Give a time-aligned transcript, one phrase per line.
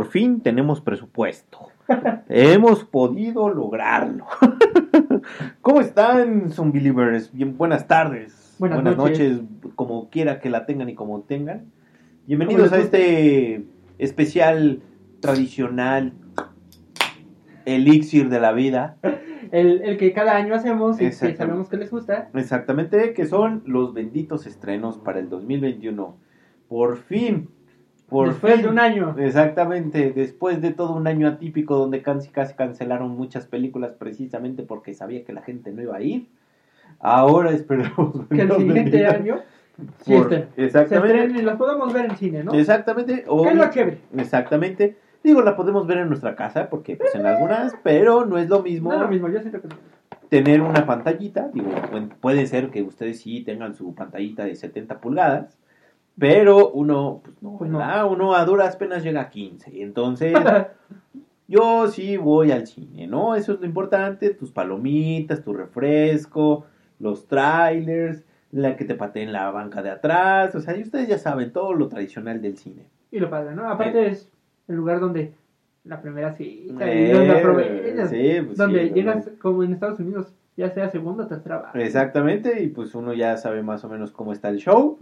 [0.00, 1.68] Por fin tenemos presupuesto.
[2.30, 4.24] Hemos podido lograrlo.
[5.60, 7.30] ¿Cómo están, Zombie Believers?
[7.34, 8.56] Bien, buenas tardes.
[8.58, 8.96] Buenas noches.
[8.96, 9.40] noches.
[9.74, 11.66] como quiera que la tengan y como tengan.
[12.26, 13.66] Bienvenidos a este
[13.98, 14.80] especial
[15.20, 16.14] tradicional
[17.66, 18.96] elixir de la vida.
[19.52, 22.30] El, el que cada año hacemos y que sabemos que les gusta.
[22.34, 26.16] Exactamente, que son los benditos estrenos para el 2021.
[26.68, 27.50] Por fin.
[28.10, 28.62] Por Después fin.
[28.62, 29.14] de un año.
[29.18, 34.94] Exactamente, después de todo un año atípico donde casi casi cancelaron muchas películas precisamente porque
[34.94, 36.26] sabía que la gente no iba a ir.
[36.98, 39.38] Ahora esperamos Que el siguiente año
[40.02, 40.28] sí por-.
[40.30, 41.38] Se Exactamente.
[41.38, 42.52] y los podemos ver en cine, ¿no?
[42.52, 43.24] Exactamente.
[43.28, 43.98] o- Que es lo chévere.
[44.16, 44.96] exactamente.
[45.22, 48.62] Digo, la podemos ver en nuestra casa porque pues en algunas, pero no es lo
[48.62, 49.68] mismo No es lo mismo, yo siento que
[50.30, 51.68] tener una pantallita, digo,
[52.20, 55.58] puede ser que ustedes sí tengan su pantallita de 70 pulgadas,
[56.20, 57.70] pero uno, pues no, Pues.
[58.10, 60.32] Uno a duras penas llega a 15, entonces
[61.48, 63.34] yo sí voy al cine, ¿no?
[63.34, 66.66] Eso es lo importante, tus palomitas, tu refresco,
[66.98, 71.18] los trailers, la que te pateen la banca de atrás, o sea, y ustedes ya
[71.18, 72.86] saben todo lo tradicional del cine.
[73.12, 73.68] y lo padre, ¿no?
[73.68, 74.30] Aparte es
[74.68, 75.32] el lugar donde
[75.82, 78.10] la primera cita y Eh, donde aprovechas.
[78.10, 81.58] sí, pues donde sí, llegas como en Estados Unidos, ya sea segunda o tercera.
[81.58, 81.72] va.
[81.80, 84.98] Exactamente, y pues uno ya sabe más o menos cómo está el show.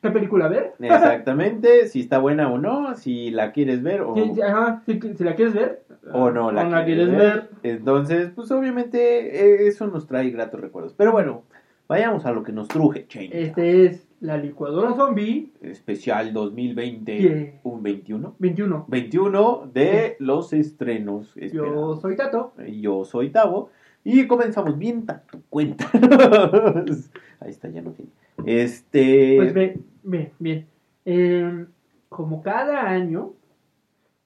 [0.00, 0.72] ¿Qué película ver?
[0.80, 5.24] Exactamente, si está buena o no, si la quieres ver o, Sí, ajá, si, si
[5.24, 5.82] la quieres ver.
[6.12, 7.50] o no la, quieres, ver.
[7.62, 10.94] Entonces, pues obviamente eh, eso nos trae gratos recuerdos.
[10.96, 11.42] Pero bueno,
[11.88, 13.30] vayamos a lo que nos truje, Chain.
[13.34, 17.60] Este es la licuadora zombie Especial 2020, Yeah.
[17.64, 18.36] un 21.
[18.38, 18.84] 21.
[18.88, 21.34] 21 de los estrenos.
[21.34, 22.00] Yo esperados.
[22.00, 22.52] soy Tato.
[22.80, 23.70] Yo soy Tavo.
[24.04, 25.88] Y comenzamos bien tu cuenta.
[27.40, 28.10] Ahí está, ya no tiene.
[28.44, 29.34] Este.
[29.36, 30.66] Pues ve, ve, bien.
[31.04, 31.66] Eh,
[32.08, 33.32] como cada año,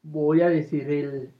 [0.03, 1.31] voy a decir el,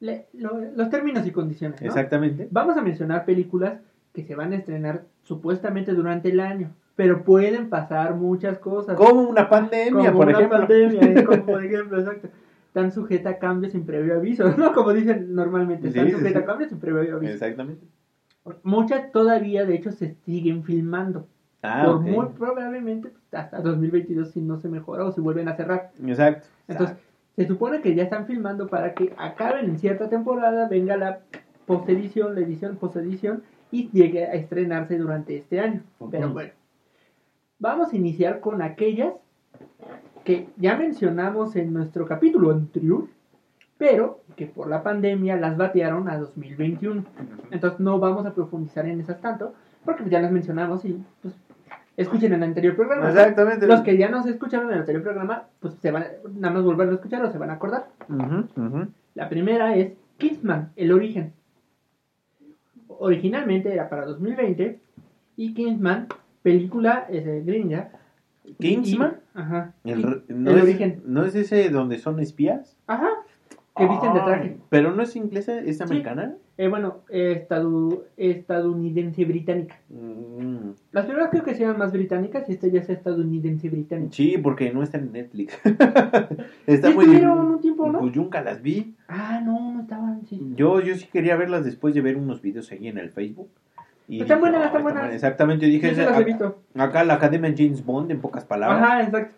[0.00, 1.80] le- lo- los términos y condiciones.
[1.80, 1.86] ¿no?
[1.86, 2.48] Exactamente.
[2.50, 3.80] Vamos a mencionar películas
[4.12, 8.96] que se van a estrenar supuestamente durante el año, pero pueden pasar muchas cosas.
[8.96, 10.58] Como una pandemia, Como por una ejemplo.
[10.58, 12.28] pandemia, como por ejemplo, exacto.
[12.72, 14.72] Están sujeta a cambios sin previo aviso, ¿no?
[14.72, 16.42] Como dicen normalmente, están Sí, sí, sujeta sí.
[16.42, 17.34] a cambios sin previo aviso.
[17.34, 17.86] Exactamente.
[18.62, 21.28] Muchas todavía, de hecho, se siguen filmando.
[21.62, 25.54] Ah, por muy probablemente pues, hasta 2022 si no se mejora o si vuelven a
[25.54, 25.90] cerrar.
[26.02, 26.46] Exacto.
[26.66, 26.96] Entonces,
[27.36, 31.20] se supone que ya están filmando para que acaben en cierta temporada, venga la
[31.66, 35.82] postedición, la edición postedición y llegue a estrenarse durante este año.
[35.98, 36.10] Ujú.
[36.10, 36.52] Pero bueno,
[37.58, 39.12] vamos a iniciar con aquellas
[40.24, 43.06] que ya mencionamos en nuestro capítulo anterior,
[43.78, 47.04] pero que por la pandemia las batearon a 2021.
[47.50, 51.34] Entonces no vamos a profundizar en esas tanto, porque ya las mencionamos y pues
[51.96, 53.08] escuchen el anterior programa.
[53.08, 53.66] Exactamente.
[53.66, 56.64] Los que ya no se escucharon en el anterior programa, pues se van nada más
[56.64, 57.88] volverlo a escuchar o se van a acordar.
[58.08, 58.88] Ujú, ujú.
[59.14, 61.32] La primera es Kingsman, el origen.
[62.86, 64.78] Originalmente era para 2020
[65.36, 66.06] y Kingsman,
[66.42, 67.90] película es de gringa.
[68.58, 69.21] ¿Kingsman?
[69.34, 69.74] Ajá.
[69.84, 71.02] El, Y- re- ¿no, el es, origen.
[71.06, 72.76] ¿No es ese donde son espías?
[72.86, 73.08] Ajá.
[73.74, 74.48] Que visten de traje.
[74.50, 76.34] Ay, Pero no es inglesa, es americana.
[76.58, 79.80] Eh, bueno, eh, estadu- estadounidense británica.
[79.88, 84.12] Mm, Las primeras creo que sean más británicas y esta ya es estadounidense británica.
[84.12, 85.58] Sí, porque no está en Netflix.
[86.66, 88.00] está muy estuvieron un tiempo, ¿no?
[88.00, 88.94] Pues yo nunca las vi.
[89.08, 90.38] Ah, no, no estaban, sí.
[90.54, 93.48] Yo, yo sí quería verlas después de ver unos videos ahí en el Facebook.
[94.12, 95.14] Y Están dije, buenas, "Ah, están buenas".
[95.14, 96.58] Exactamente, dije, sí las he "Ac- visto.
[96.74, 98.82] acá la Academia James Bond, en pocas palabras.
[98.82, 99.34] Ajá, exacto.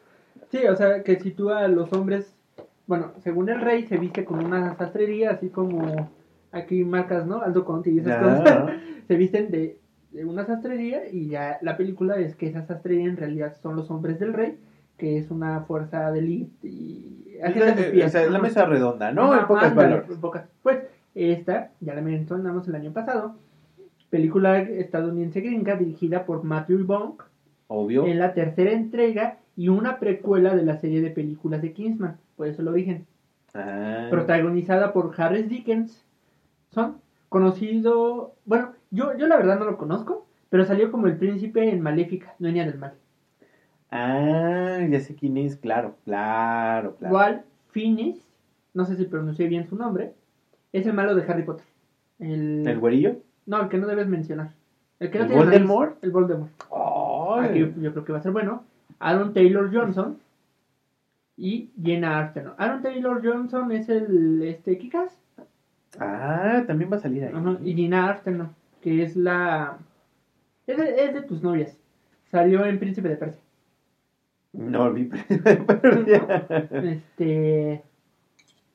[0.50, 2.34] Sí, o sea, que sitúa a los hombres,
[2.88, 6.08] bueno, según el rey se viste con una sastrería, así como
[6.50, 7.40] aquí marcas, ¿no?
[7.40, 8.72] Aldo Conti y esas cosas.
[9.06, 9.78] se visten de,
[10.10, 13.92] de una sastrería y ya la película es que esa sastrería en realidad son los
[13.92, 14.56] hombres del rey,
[14.96, 18.10] que es una fuerza de elite y agentes O espías.
[18.12, 18.42] sea, la Ajá.
[18.42, 19.32] mesa redonda, ¿no?
[19.32, 20.18] Ajá, en pocas palabras.
[20.64, 20.78] Pues
[21.14, 23.36] esta, ya la mencionamos el año pasado,
[24.14, 27.16] película estadounidense gringa dirigida por Matthew Vaughn
[27.66, 28.06] Obvio.
[28.06, 32.46] en la tercera entrega y una precuela de la serie de películas de Kingsman, por
[32.46, 33.06] eso el origen.
[33.54, 34.06] Ah.
[34.10, 36.04] Protagonizada por Harris Dickens.
[36.70, 41.68] Son conocido, bueno, yo, yo la verdad no lo conozco, pero salió como el príncipe
[41.70, 42.94] en Maléfica, Dueña del Mal.
[43.90, 47.42] Ah, ya sé quién es, claro, claro, claro.
[47.72, 48.24] Finis,
[48.74, 50.14] no sé si pronuncié bien su nombre,
[50.72, 51.66] es el malo de Harry Potter.
[52.20, 53.16] El, ¿El güerillo?
[53.46, 54.50] No, el que no debes mencionar.
[55.00, 55.60] El que no ¿El tiene nariz.
[55.60, 56.04] Voldemort?
[56.04, 56.50] El Voldemort.
[57.40, 58.64] Aquí yo creo que va a ser bueno.
[59.00, 60.18] Aaron Taylor Johnson
[61.36, 62.54] y Jenna Arterton.
[62.58, 65.18] Aaron Taylor Johnson es el este Kikas
[65.98, 67.32] Ah, también va a salir ahí.
[67.64, 68.50] Y Jenna Arterton,
[68.80, 69.78] que es la
[70.66, 71.76] es de, es de tus novias.
[72.30, 73.40] Salió en Príncipe de Persia.
[74.52, 75.10] No, vi
[75.66, 76.46] pero ya.
[76.82, 77.82] Este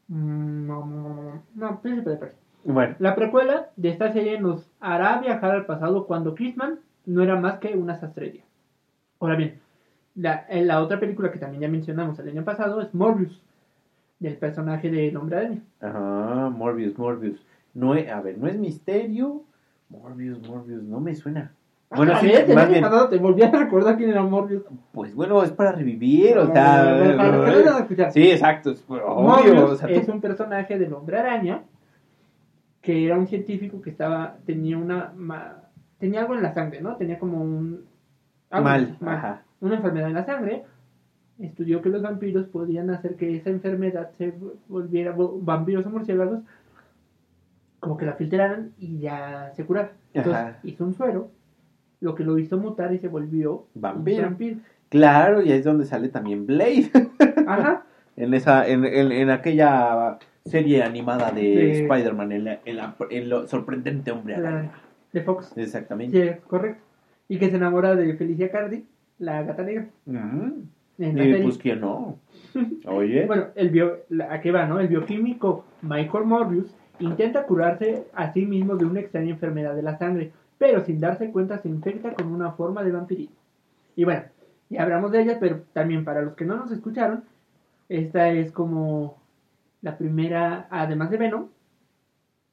[0.10, 2.39] Mm, No, no, no, no, Príncipe de Persia.
[2.64, 7.36] Bueno, La precuela de esta serie nos hará viajar al pasado cuando Christman no era
[7.40, 8.44] más que una sastrería.
[9.20, 9.60] Ahora bien,
[10.16, 13.42] la, en la otra película que también ya mencionamos el año pasado es Morbius,
[14.20, 15.62] del personaje de Hombre Araña.
[15.82, 17.40] ajá, Morbius, Morbius.
[17.74, 19.42] No es, a ver, no es misterio.
[19.90, 21.52] Morbius, Morbius, no me suena.
[21.90, 24.64] Bueno, Otra sí, vez, el más bien, pasado te volví a recordar quién era Morbius.
[24.92, 26.54] pues bueno, es para revivir, o no han
[27.64, 27.80] sea.
[27.80, 28.12] escuchado.
[28.12, 29.06] Sí, exacto, es obvio.
[29.08, 31.64] Morbius O sea, es un personaje del Hombre Araña
[32.82, 35.58] que era un científico que estaba tenía una ma-
[36.00, 36.96] tenía algo en la sangre, ¿no?
[36.96, 37.86] Tenía como un
[38.50, 39.44] algo Mal, ajá.
[39.62, 40.64] una enfermedad en la sangre.
[41.40, 44.34] Estudió que los vampiros podían hacer que esa enfermedad se
[44.68, 46.40] volviera vol- vampiros o murciélagos
[47.80, 49.92] como que la filtraran y ya se curara.
[50.14, 50.60] Entonces Ajá.
[50.64, 51.32] hizo un suero,
[52.02, 54.24] lo que lo hizo mutar y se volvió un Vampiro.
[54.24, 54.58] vampiro.
[54.90, 56.92] Claro, y ahí es donde sale también Blade.
[57.48, 57.84] Ajá.
[58.18, 60.18] en esa, en, en, en aquella
[60.50, 62.60] serie animada de, De- Spider-Man, la-
[63.10, 64.72] en lo sorprendente hombre araña.
[65.14, 65.58] De Fox.
[65.58, 66.34] Exactamente.
[66.34, 66.82] Sí, correcto.
[67.28, 68.86] Y que se enamora de Felicia Cardi,
[69.20, 69.88] la gata negra.
[70.06, 70.64] Ujú.
[71.00, 72.18] En la Y pues quién no.
[72.86, 73.26] Oye.
[73.26, 74.00] Bueno, el bio,
[74.30, 74.80] ¿a qué va, no?
[74.80, 79.98] El bioquímico Michael Morbius intenta curarse a sí mismo de una extraña enfermedad de la
[79.98, 83.36] sangre, pero sin darse cuenta se infecta con una forma de vampirismo.
[83.96, 84.24] Y bueno,
[84.70, 87.24] ya hablamos de ella, pero también para los que no nos escucharon,
[87.88, 89.18] esta es como
[89.82, 91.48] la primera, además de Venom,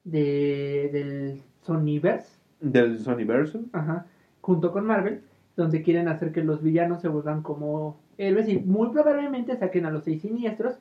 [0.03, 3.59] de, del Sonyverse, Del Sonyverse.
[3.73, 4.05] Ajá,
[4.41, 5.21] junto con Marvel,
[5.55, 9.91] donde quieren hacer que los villanos se vuelvan como héroes y muy probablemente saquen a
[9.91, 10.75] los seis siniestros.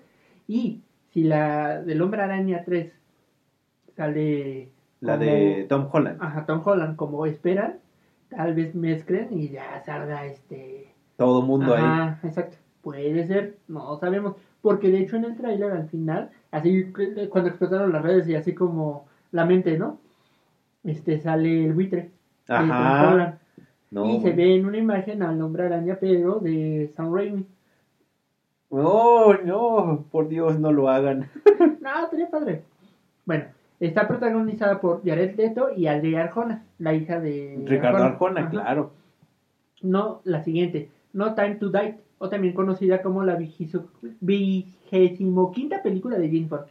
[0.46, 0.82] Y
[1.12, 2.92] si la del Hombre Araña 3
[3.96, 4.70] sale
[5.00, 6.22] La de Tom Holland.
[6.22, 7.78] ajá, Tom Holland como esperan,
[8.28, 10.94] tal vez mezclen y ya salga este.
[11.16, 11.82] Todo mundo ahí.
[11.82, 12.58] Ajá, exacto.
[12.82, 14.36] Puede ser, no sabemos.
[14.66, 18.34] Porque de hecho en el tráiler al final, así que- cuando explotaron las redes y
[18.34, 20.00] así como la mente, ¿no?
[20.82, 22.10] Este sale el buitre.
[22.48, 23.38] Ajá.
[23.92, 24.36] No, y se bueno.
[24.36, 27.46] ve en una imagen al hombre araña, pero de Sam Raimi.
[28.70, 31.28] Oh, no, por Dios, no lo hagan.
[31.80, 32.62] No, estaría padre.
[33.24, 33.44] Bueno,
[33.78, 38.50] está protagonizada por Jared Leto y Adria Arjona, la hija de Ricardo Arjona, Ajá.
[38.50, 38.90] claro.
[39.82, 43.36] No, la siguiente, No Time to Die, o también conocida como la
[44.20, 46.66] vigésimo quinta película de James Bond.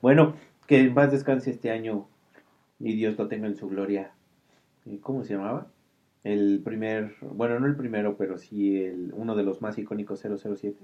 [0.00, 0.34] Bueno,
[0.66, 2.06] que en paz descanse este año
[2.78, 4.12] y Dios lo tenga en su gloria.
[4.86, 5.66] Eh, ¿Cómo se llamaba?
[6.24, 10.78] El primer, bueno, no el primero, pero sí el, uno de los más icónicos 007.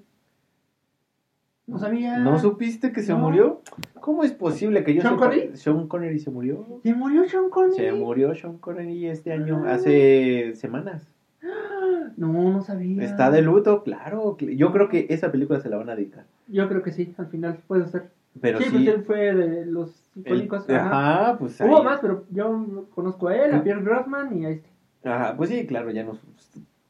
[1.67, 2.19] No sabía.
[2.19, 3.19] ¿No supiste que se No.
[3.21, 3.63] murió?
[4.01, 5.57] ¿Cómo es posible que yo ¿Sean Connery?
[5.57, 6.81] Sean Connery se murió.
[6.83, 7.77] ¿Se murió Sean Connery?
[7.77, 9.75] Se murió Sean Connery este año, Ah.
[9.75, 11.09] hace semanas.
[12.17, 13.03] No, no sabía.
[13.03, 14.37] Está de luto, claro.
[14.39, 16.27] Yo creo que esa película se la van a dedicar.
[16.47, 18.11] Yo creo que sí, al final puede ser.
[18.41, 18.71] Pero sí, sí.
[18.71, 20.71] pues él fue de los el- icónicos.
[20.71, 21.25] ajá.
[21.31, 23.63] ajá, pues ahí- Hubo más, pero yo conozco a él, a.
[23.65, 24.69] Pierre Grossman y a este.
[25.03, 26.21] Ajá, pues sí, claro, ya nos.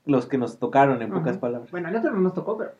[0.04, 1.70] Los que nos tocaron, en pocas palabras.
[1.70, 2.72] Bueno, el otro no nos tocó, pero.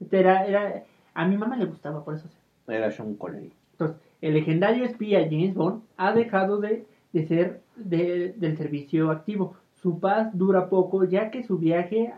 [0.00, 0.82] Este era, era,
[1.20, 2.36] a mi mamá le gustaba, por eso sí.
[2.68, 3.52] Era Sean Connery.
[3.72, 9.54] Entonces, el legendario espía James Bond ha dejado de, de ser de- del servicio activo.
[9.82, 12.12] Su paz dura poco, ya que su viaje,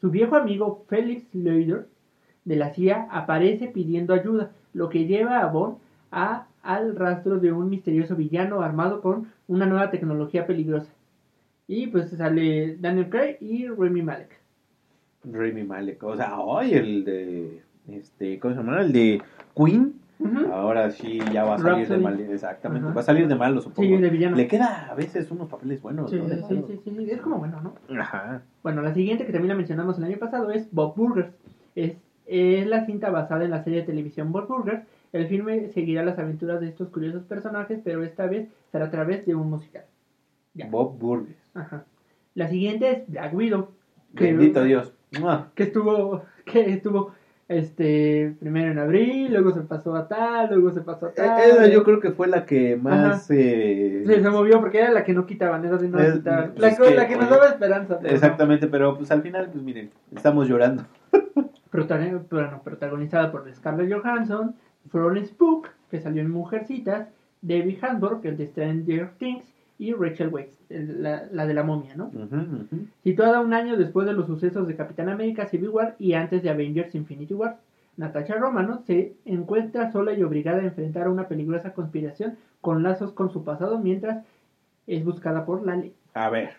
[0.00, 1.86] su viejo amigo Felix Leiter
[2.44, 5.76] de la CIA aparece pidiendo ayuda, lo que lleva a Bond
[6.10, 10.90] a, al rastro de un misterioso villano armado con una nueva tecnología peligrosa.
[11.68, 14.38] Y pues sale Daniel Craig y Remy Malek.
[15.24, 16.02] Remy Malek.
[16.02, 17.62] O sea, hoy el de.
[17.88, 18.80] Este, ¿Cómo se llama?
[18.80, 19.22] El de
[19.56, 19.94] Queen.
[20.52, 22.18] Ahora sí ya va a salir de mal.
[22.20, 22.92] Exactamente.
[22.92, 23.88] Va a salir de malo, supongo.
[23.88, 24.36] Sí, de villano.
[24.36, 27.60] Le queda a veces unos papeles buenos, Sí, sí, sí, sí, sí, es como bueno,
[27.60, 28.00] ¿no?
[28.00, 28.42] Ajá.
[28.62, 31.34] Bueno, la siguiente que también la mencionamos el año pasado es Bob Burgers.
[31.74, 34.84] Es, es la cinta basada en la serie de televisión Bob Burgers.
[35.12, 39.26] El filme seguirá las aventuras de estos curiosos personajes, pero esta vez será a través
[39.26, 39.84] de un musical.
[40.54, 40.68] Ya.
[40.68, 41.36] Bob Burgess.
[41.54, 41.84] Ajá.
[42.34, 43.68] La siguiente es Black Widow.
[44.16, 44.92] Que, Bendito Dios.
[45.54, 47.12] Que estuvo, que estuvo
[47.48, 51.40] este primero en abril, luego se pasó a tal, luego se pasó a Eh, tal.
[51.42, 53.30] Esa yo creo que fue la que más.
[53.30, 56.14] eh, Sí, se movió porque era la que no quitaban, esa sí no la Es-
[56.14, 56.50] quitaban.
[56.50, 57.98] pues La, es que, que, la que nos daba esperanza.
[57.98, 58.14] pero no.
[58.14, 60.84] Exactamente, pero pues al final, pues miren, estamos llorando.
[61.70, 64.54] Protagonizada por Scarlett Johansson,
[64.90, 67.08] Florence Pugh, que salió en Mujercitas,
[67.42, 69.44] David Hasbrook, el de Stranger Things,
[69.78, 72.10] y Rachel Weisz, la, la de la momia, ¿no?
[73.02, 76.50] Situada un año después de los sucesos de Capitán América Civil War y antes de
[76.50, 77.58] Avengers Infinity War,
[77.96, 83.12] Natasha Romano se encuentra sola y obligada a enfrentar a una peligrosa conspiración con lazos
[83.12, 84.24] con su pasado mientras
[84.86, 85.94] es buscada por la ley.
[86.14, 86.50] A ver,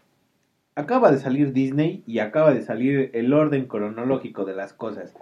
[0.75, 5.13] acaba de salir Disney y acaba de salir el orden cronológico de las cosas.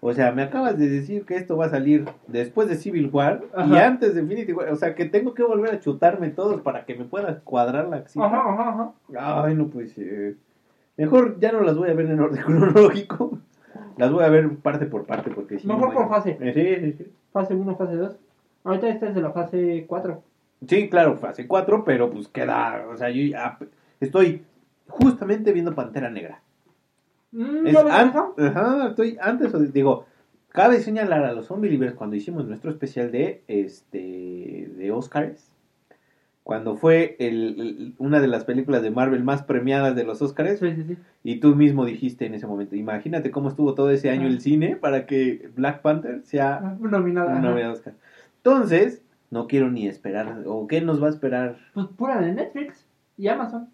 [0.00, 3.42] O sea, me acabas de decir que esto va a salir después de Civil War
[3.68, 4.70] y antes de Infinity War.
[4.72, 7.96] O sea, que tengo que volver a chutarme todos para que me pueda cuadrar la
[7.96, 8.24] acción.
[8.24, 9.44] Ajá, ajá, ajá.
[9.44, 9.94] Ay, no pues
[10.96, 13.38] Mejor ya no las voy a ver en orden cronológico.
[13.96, 16.16] Las voy a ver parte por parte porque si no, Mejor por bueno.
[16.16, 16.38] fase.
[16.40, 17.12] Eh, Sí, sí, sí.
[17.32, 18.16] Fase 1, fase 2.
[18.64, 20.22] Ahorita esta es de la fase 4.
[20.66, 23.58] Sí, claro, fase 4, pero pues queda, o sea, yo ya
[24.00, 24.42] estoy
[24.88, 26.40] justamente viendo Pantera Negra.
[27.32, 28.12] Mm, Es ¿ya ves an-?
[28.38, 30.06] Ajá, estoy antes, digo,
[30.48, 35.50] cabe señalar a los zombie believers cuando hicimos nuestro especial de, este, de Oscars,
[36.42, 40.58] cuando fue el, el- una de las películas de Marvel más premiadas de los Oscars,
[40.60, 40.96] Sí, sí, sí.
[41.22, 44.30] y tú mismo dijiste en ese momento, imagínate cómo estuvo todo ese año Ah.
[44.30, 47.70] el cine para que Black Panther sea Ah, Nominada.
[47.70, 47.92] Oscar.
[48.38, 52.86] Entonces, no quiero ni esperar, o qué nos va a esperar Pues pura de Netflix
[53.18, 53.68] y Amazon.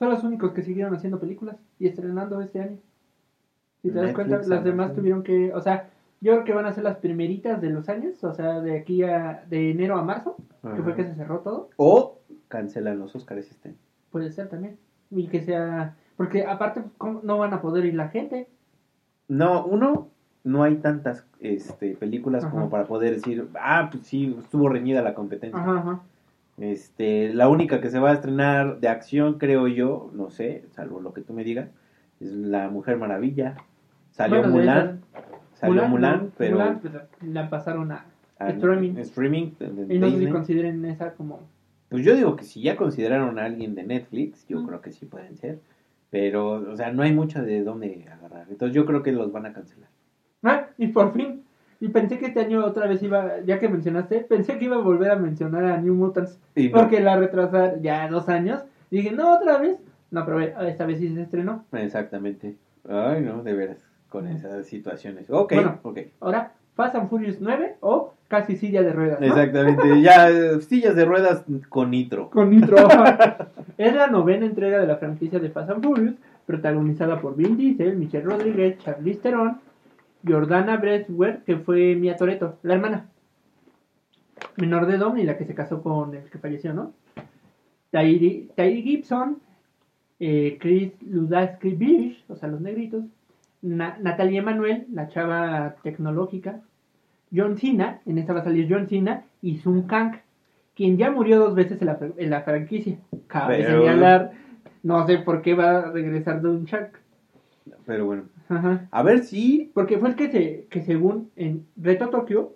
[0.00, 2.78] Son los únicos que siguieron haciendo películas y estrenando este año.
[3.86, 5.90] Si te das Netflix, cuenta, las demás tuvieron que, o sea,
[6.20, 9.02] yo creo que van a ser las primeritas de los años, o sea, de aquí
[9.02, 10.96] a de enero a marzo, que fue Ajá.
[10.96, 13.74] que se cerró todo, O cancelan los Oscars este
[14.16, 14.78] puede ser también.
[15.10, 18.48] Y que sea, porque aparte ¿cómo no van a poder ir la gente.
[19.28, 20.08] No, uno,
[20.42, 22.52] no hay tantas este, películas Ajá.
[22.52, 25.60] como para poder decir, ah, pues sí, estuvo reñida la competencia.
[25.60, 26.00] Ajá, ajá.
[26.56, 31.00] Este, la única que se va a estrenar de acción, creo yo, no sé, salvo
[31.00, 31.68] lo que tú me digas,
[32.18, 33.56] es La Mujer Maravilla.
[34.16, 35.00] Salió Bueno, Mulan,
[35.52, 38.06] salió Mulan, pero Mulan, pues, la pasaron a
[38.38, 38.96] a- streaming.
[38.98, 41.40] streaming de- de y no sé si consideren esa como
[41.90, 44.66] Pues yo digo que si ya consideraron a alguien de Netflix, yo Mm.
[44.66, 45.58] creo que sí pueden ser.
[46.10, 48.46] Pero, o sea, no hay mucho de dónde agarrar.
[48.48, 49.90] Entonces yo creo que los van a cancelar.
[50.42, 51.42] Ah, y por fin.
[51.78, 54.80] Y pensé que este año otra vez iba, ya que mencionaste, pensé que iba a
[54.80, 56.40] volver a mencionar a New Mutants.
[56.54, 56.78] Y no.
[56.78, 58.64] Porque la retrasaron ya dos años.
[58.90, 59.76] Dije, no, otra vez.
[60.10, 61.64] No, pero ve, esta vez sí se estrenó.
[61.72, 62.56] Exactamente.
[62.88, 63.78] Ay, no, de veras,
[64.16, 65.28] con esas situaciones.
[65.28, 65.78] Ok, Bueno.
[65.82, 65.98] ok.
[66.20, 69.20] Ahora, Fast and Furious 9 o casi silla de ruedas.
[69.20, 69.26] ¿no?
[69.26, 70.00] Exactamente.
[70.00, 72.30] ya, eh, sillas de ruedas con nitro.
[72.30, 72.78] Con Nitro.
[73.76, 76.14] es la novena entrega de la franquicia de Fast and Furious,
[76.46, 79.58] protagonizada por Vin Diesel, Michelle Rodríguez, Charlize Theron,
[80.26, 83.10] Jordana Brewster, que fue Mia Toretto, la hermana.
[84.56, 86.94] Menor de Dom y la que se casó con el que falleció, ¿no?
[87.90, 88.48] Tyree
[88.82, 89.40] Gibson,
[90.20, 93.04] eh, Chris Ludaski Bish, o sea, los negritos,
[93.66, 96.60] Na- Natalia Emanuel, la chava tecnológica,
[97.34, 100.12] John Cena, en esta va a salir John Cena, y Sun Kang,
[100.74, 102.98] quien ya murió dos veces en la, fr- en la franquicia.
[103.26, 104.32] Cabe Pero- señalar,
[104.82, 106.98] no sé por qué va a regresar Don Chuck.
[107.84, 108.22] Pero bueno.
[108.48, 108.86] Ajá.
[108.92, 112.54] A ver si Porque fue el que, se, que según en Reto Tokio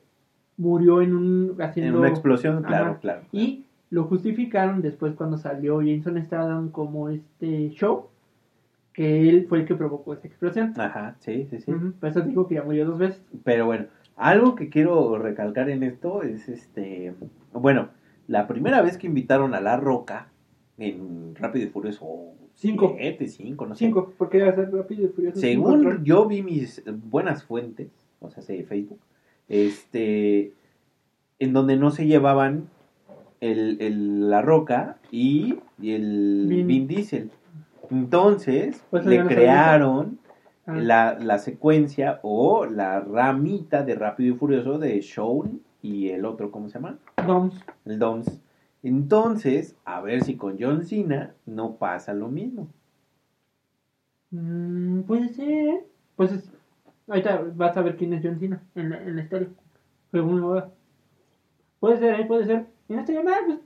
[0.57, 3.23] murió en un en haciendo una explosión, claro, claro.
[3.33, 8.10] y lo justificaron después cuando salió Jason Statham como este show
[8.93, 10.73] que él fue el que provocó esta explosión.
[10.79, 11.73] Ajá, sí, sí, sí.
[11.73, 13.23] Ujú, Por eso digo que ya murió dos veces.
[13.45, 17.15] Pero bueno, algo que quiero recalcar en esto es este.
[17.53, 17.89] Bueno,
[18.29, 20.29] la primera vez que invitaron a La Roca
[20.79, 22.95] en Rápido y Furioso Cinco.
[22.97, 23.87] 7, 5, no sé.
[23.87, 25.39] Cinco, porque iba a ser rápido y furioso.
[25.41, 27.89] Según yo vi mis buenas fuentes,
[28.21, 28.99] o sea, de Facebook,
[29.49, 30.53] este,
[31.39, 32.69] en donde no se llevaban
[33.41, 36.67] el, el- la Roca y, y el Vin.
[36.67, 37.31] Vin, Diesel.
[37.91, 40.19] Entonces, Pues le crearon
[40.67, 40.75] Ah.
[40.77, 46.51] la, la secuencia o la ramita de Rápido y Furioso de Shawn y el otro,
[46.51, 46.99] ¿cómo se llama?
[47.27, 47.59] Doms.
[47.87, 48.41] El Doms.
[48.83, 52.69] Entonces, a ver si con John Cena no pasa lo mismo.
[54.31, 55.85] Mm, puede ser.
[56.17, 56.53] Pues es-
[57.09, 59.49] ahorita vas a ver quién es John Cena en la, en la historia.
[60.13, 60.71] Según lo.
[61.81, 62.25] Puede ser, ¿eh?
[62.27, 62.67] puede ser.
[62.89, 63.59] Y no mal, pues.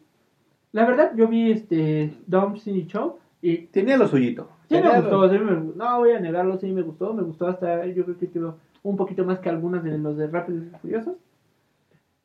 [0.73, 4.49] La verdad, yo vi este Doms y Show y Tenía lo suyito.
[4.71, 5.53] sí me gustó, sí me.
[5.77, 7.13] No voy a negarlo, sí me gustó.
[7.13, 10.29] Me gustó hasta, yo creo que quedó un poquito más que algunas de los de
[10.29, 11.17] Rápidos y Furiosos.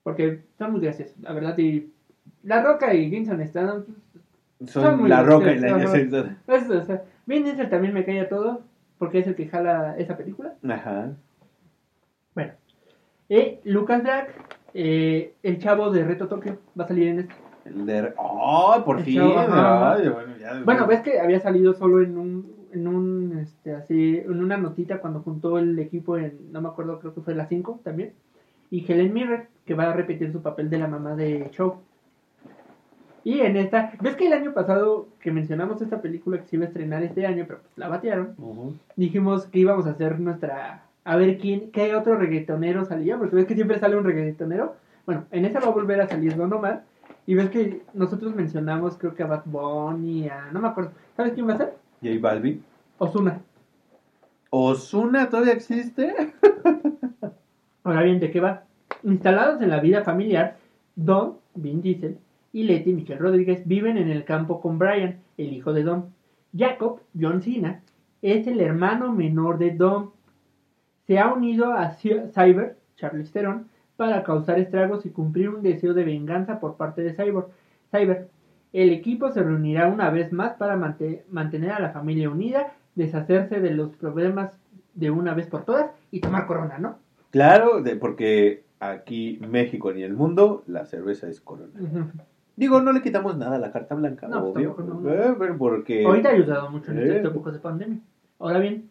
[0.01, 1.57] Porque son muy graciosos, la verdad.
[1.57, 1.91] Y
[2.43, 3.83] La Roca y Vincent están.
[4.65, 8.05] Son Son muy la roca y la graciosos, Pues, o sea, Vin Diesel también me
[8.05, 8.61] cae a todo.
[8.97, 10.53] Porque es el que jala esa película.
[10.63, 11.11] Ajá.
[12.33, 12.53] Bueno.
[13.27, 14.31] Eh, Lucas Drake,
[14.73, 17.35] eh, el chavo de Reto Tokio, va a salir en este.
[17.65, 18.13] El de...
[18.17, 19.21] ¡Oh, por El fin!
[19.21, 19.93] ajá.
[19.93, 24.17] Ay, bueno, ya- Bueno, ves que había salido solo en un, en un, este, así,
[24.17, 27.45] en una notita cuando juntó el equipo en, no me acuerdo, creo que fue la
[27.47, 28.13] 5 también.
[28.71, 31.75] Y Helen Mirren, que va a repetir su papel de la mamá de Show.
[33.23, 36.65] Y en esta, ves que el año pasado que mencionamos esta película que se iba
[36.65, 38.33] a estrenar este año, pero pues la batearon,
[38.95, 43.45] dijimos que íbamos a hacer nuestra, a ver quién, qué otro reggaetonero salía, porque ves
[43.45, 44.75] que siempre sale un reggaetonero.
[45.05, 46.83] Bueno, en esa va a volver a salir Don Omar
[47.25, 50.51] Y ves que nosotros mencionamos, creo que a Bad Bunny, a.
[50.51, 50.91] No me acuerdo.
[51.15, 51.77] ¿Sabes quién va a ser?
[52.01, 52.63] J Balvin.
[52.97, 53.41] Osuna.
[54.49, 56.33] ¿Osuna todavía existe?
[57.83, 58.63] Ahora bien, ¿de qué va?
[59.03, 60.57] Instalados en la vida familiar,
[60.95, 62.17] Don, Vin Diesel,
[62.51, 66.05] y Letty, Michelle Rodríguez, viven en el campo con Brian, el hijo de Don.
[66.57, 67.81] Jacob, John Cena,
[68.23, 70.11] es el hermano menor de Don.
[71.05, 73.67] Se ha unido a Cy- Cyber, Charlize Theron,
[73.99, 77.43] para causar estragos y cumplir un deseo de venganza por parte de Cyber.
[77.91, 78.29] Cyber.
[78.71, 83.59] El equipo se reunirá una vez más para mante- mantener a la familia unida, deshacerse
[83.59, 84.57] de los problemas
[84.93, 86.97] de una vez por todas y tomar corona, ¿no?
[87.31, 91.73] Claro, de, porque aquí México ni el mundo, la cerveza es corona.
[92.55, 94.75] Digo, no le quitamos nada a la carta blanca, No, obvio.
[94.75, 95.13] tampoco, no.
[95.13, 96.05] Eh, pero porque...
[96.05, 97.15] Ahorita ha ayudado mucho en Eh.
[97.17, 97.99] estas épocas de pandemia.
[98.39, 98.89] Ahora bien,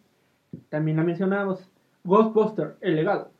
[0.69, 1.67] también la mencionamos.
[2.03, 3.31] Ghostbuster, el legado.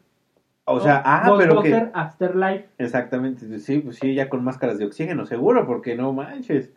[0.72, 1.90] O sea, ah, pero que...
[1.94, 2.66] Afterlife.
[2.78, 6.72] Exactamente, sí, pues sí, ya con máscaras de oxígeno, seguro, porque no manches.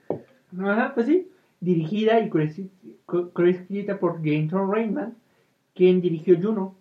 [0.58, 1.28] Ajá, pues sí.
[1.60, 2.68] Dirigida y coescri-
[3.06, 5.14] co- coescrita por Jason Reitman,
[5.74, 6.74] quien dirigió Juno.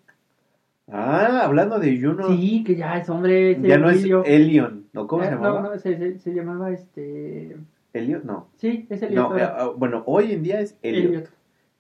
[0.92, 3.52] Ah, hablando de Juno, Sí, que ya es hombre.
[3.52, 4.04] ese ya no es.
[4.26, 5.08] Elion, ¿no?
[5.08, 5.62] ¿Cómo Eh, se llamaba?
[5.62, 7.56] No, no, se, se- se llamaba este.
[7.94, 8.48] Elion, no.
[8.58, 9.30] Sí, es Elliot.
[9.32, 11.30] No, eh, bueno, hoy en día es Elliot, Elliot.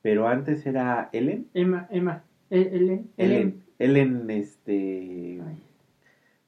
[0.01, 1.47] pero antes era Ellen.
[1.53, 2.23] Emma, Emma.
[2.50, 3.61] E- Ellen.
[3.83, 5.41] Ellen, Ellen, este...
[5.47, 5.57] Ay.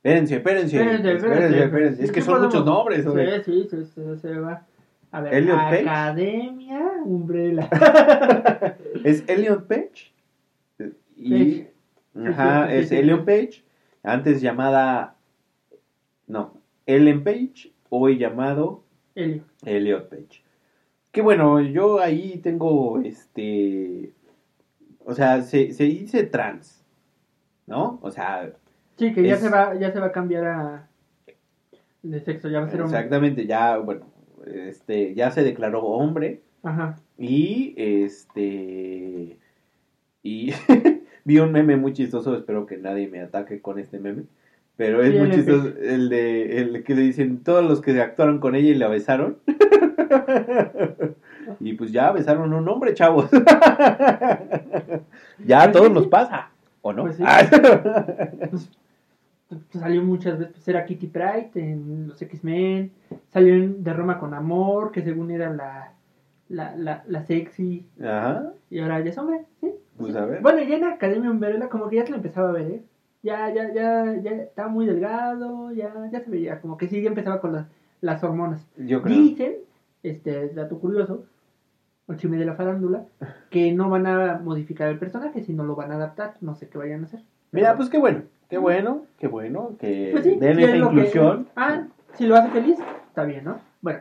[0.04, 2.04] Espérense, espérense, Espérense, espérense.
[2.04, 3.42] Es que Sí, son muchos nombres, güey.
[3.44, 3.86] Sí, sí,
[4.22, 4.66] se, va.
[5.12, 5.82] A ver, Elliot Page.
[5.88, 7.70] Academia Umbrella.
[9.06, 10.12] Es Elliot Page.
[11.16, 11.62] Y,
[12.13, 12.30] Page.
[12.30, 12.96] ajá, Sí, sí, es sí.
[12.98, 13.63] Elliot Page,
[14.04, 15.16] antes llamada,
[16.28, 16.54] no,
[16.86, 18.84] Ellen Page, hoy llamado
[19.15, 19.46] Elliot.
[19.65, 20.43] Elliot Page.
[21.13, 24.12] Que bueno, yo ahí tengo, este,
[25.06, 26.83] o sea, se, se dice trans,
[27.67, 27.99] ¿no?
[28.02, 28.52] O sea,
[28.97, 30.88] Sí, que ya Es- se va, ya se va a cambiar a
[32.04, 32.97] de sexo, ya va a ser hombre.
[32.97, 34.06] exactamente, ya, bueno,
[34.45, 36.97] este, ya se declaró hombre Ajá.
[37.17, 39.38] y, este,
[40.21, 40.52] y
[41.26, 44.23] vi un meme muy chistoso, espero que nadie me ataque con este meme.
[44.76, 48.02] Pero es Sí, muy el chistoso el de el que le dicen todos los que
[48.02, 49.38] actuaron con ella y la besaron.
[51.60, 53.30] y pues ya besaron un hombre, chavos.
[55.45, 56.49] ya a todos nos pasa,
[56.84, 57.04] ¿o no?
[57.04, 57.24] Pues sí.
[57.26, 57.41] Ah.
[59.50, 62.91] Pues, pues, salió muchas veces, pues era Kitty Pryde en los X-Men,
[63.32, 65.93] salió en De Roma con Amor, que según era la,
[66.50, 68.54] la, la, la sexy, Ajá.
[68.72, 69.72] y ahora ya es hombre, ¿sí?
[69.98, 70.41] Pues a ver.
[70.41, 72.84] Bueno, ya en Academia Umbrella como que ya se lo empezaba a ver, ¿eh?
[73.22, 77.10] Ya, ya, ya, ya estaba muy delgado, ya, ya se veía, como que sí, ya
[77.10, 77.67] empezaba con las,
[78.02, 78.65] las hormonas.
[78.78, 79.15] Yo creo.
[79.15, 79.58] Dicen,
[80.02, 81.26] este dato curioso,
[82.08, 83.06] o chisme de la farándula,
[83.50, 86.78] que no van a modificar el personaje, sino lo van a adaptar, no sé qué
[86.78, 87.22] vayan a hacer.
[87.52, 90.89] Mira, pues qué bueno, qué bueno, qué bueno que Pues sí, den esa es lo
[90.89, 91.48] que- inclusión.
[91.56, 91.84] Ah,
[92.16, 93.60] si lo hace feliz, está bien, ¿no?
[93.82, 94.00] Bueno,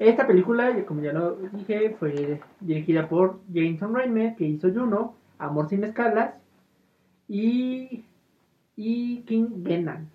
[0.00, 5.68] esta película, como ya lo dije, fue dirigida por Jason Reitman, que hizo Juno, Amor
[5.68, 6.34] sin escalas,
[7.28, 8.04] y,
[8.76, 10.06] y King Venom.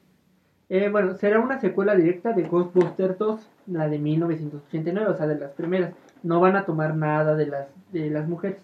[0.69, 5.37] Eh, bueno, será una secuela directa de Ghostbusters 2, la de 1989, o sea, de
[5.37, 5.93] las primeras.
[6.23, 8.59] No van a tomar nada de las, de las mujeres.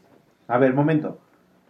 [0.48, 1.18] A ver, momento.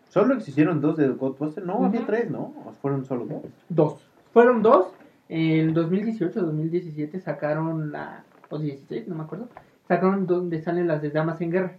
[0.10, 1.65] ¿Solo existieron dos de Ghostbusters?
[1.65, 2.54] No, había tres, ¿no?
[2.65, 3.41] ¿O fueron solo dos?
[3.69, 4.10] Dos.
[4.34, 4.88] Fueron dos.
[5.30, 8.23] En 2018-2017 sacaron la.
[8.50, 9.50] O 16, no me acuerdo.
[9.88, 11.78] Sacaron donde salen las de Damas en Guerra.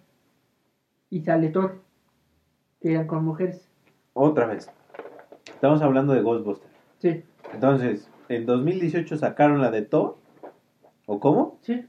[1.10, 1.80] Y sale Thor.
[2.80, 3.68] Que eran con mujeres.
[4.12, 4.70] Otra vez.
[5.46, 6.70] Estamos hablando de Ghostbusters.
[6.98, 10.18] Sí, Entonces, en 2018 sacaron la de Thor.
[11.06, 11.58] ¿O cómo?
[11.62, 11.86] sí.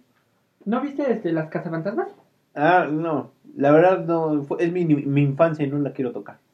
[0.66, 2.10] ¿No viste este, las cazafantasmas?
[2.56, 3.32] Ah, no.
[3.56, 4.44] La verdad, no.
[4.44, 6.38] fue- es mi, mi infancia y no la quiero tocar.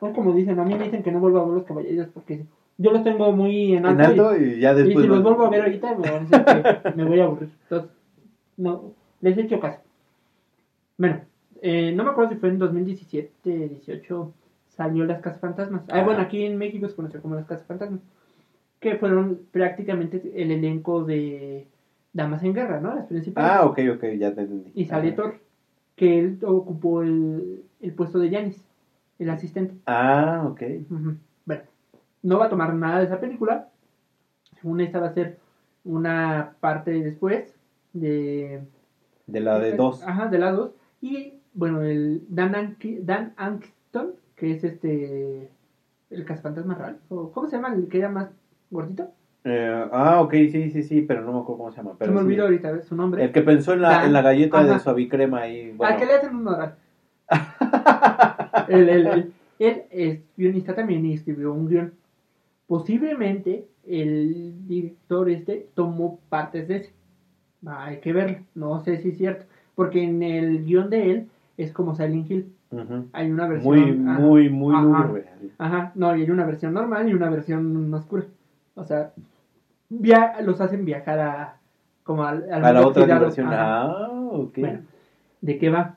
[0.00, 2.44] Son como dicen, a mí me dicen que no vuelvo a ver los caballeros porque
[2.78, 4.02] yo los tengo muy en En alto.
[4.02, 5.04] y- alto y ya y, después.
[5.04, 6.44] si los vuelvo a ver ahorita, me van a decir
[6.82, 7.50] que me voy a aburrir.
[7.64, 7.90] Entonces,
[8.56, 9.80] no, les he hecho caso.
[10.98, 11.20] Bueno,
[11.60, 14.32] eh, no me acuerdo si fue en 2017, 18,
[14.66, 15.82] salió Las Casas Fantasmas.
[15.88, 16.04] Ah, Ajá.
[16.04, 18.00] bueno, aquí en México se conoció como Las Casas Fantasmas.
[18.80, 21.68] Que fueron prácticamente el elenco de
[22.12, 22.94] Damas en Guerra, ¿no?
[22.94, 23.50] Las principales.
[23.50, 24.70] Ah, ok, ok, ya te entendí.
[24.74, 25.12] Y sale.
[25.12, 25.40] Thor,
[25.96, 28.68] que él ocupó el, el puesto de Janis,
[29.18, 29.74] el asistente.
[29.86, 30.62] Ah, ok.
[31.44, 31.62] Bueno,
[32.22, 33.68] no va a tomar nada de esa película.
[34.52, 35.38] Según esta va a ser
[35.84, 37.56] una parte después
[37.92, 38.62] de...
[39.26, 40.02] De la de dos.
[40.02, 40.72] Ajá, de la 2.
[41.00, 45.50] Y bueno, el Dan, Anki- Dan Angston, que es este...
[46.10, 47.00] El cazafantasma real.
[47.08, 48.30] ¿o ¿Cómo se llama el que era más
[48.70, 49.10] gordito?
[49.44, 51.96] Eh, ah, ok, sí, sí, sí, pero no me acuerdo cómo se llama.
[51.98, 52.26] Pero se me sí.
[52.26, 53.24] olvidó ahorita su nombre.
[53.24, 54.06] El que pensó en la, Dan.
[54.06, 54.74] en la galleta Ajá.
[54.74, 55.72] de suavicrema ahí.
[55.72, 55.94] Bueno.
[55.94, 56.76] Al que le hacen un oral.
[58.68, 61.92] él, él, él, él es guionista también y escribió un guion.
[62.66, 66.92] Posiblemente el director este tomó partes de ese.
[67.66, 69.46] Hay que verlo, no sé si es cierto.
[69.74, 72.52] Porque en el guion de él es como Silent Hill.
[73.12, 73.74] Hay una versión.
[73.74, 75.24] Muy, ajá, muy, muy ajá, lúgubre.
[75.58, 78.24] Ajá, no, y hay una versión normal y una versión oscura.
[78.74, 79.12] O sea,
[79.88, 81.56] via los hacen viajar a.
[82.02, 83.20] Como al, al A la otra.
[83.46, 84.58] Ah, ok.
[84.58, 84.80] Bueno,
[85.40, 85.96] ¿de qué va?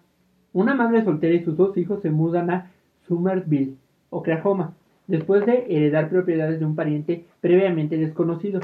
[0.53, 2.71] Una madre soltera y sus dos hijos se mudan a
[3.07, 3.75] Somerville,
[4.09, 4.73] Oklahoma,
[5.07, 8.61] después de heredar propiedades de un pariente previamente desconocido.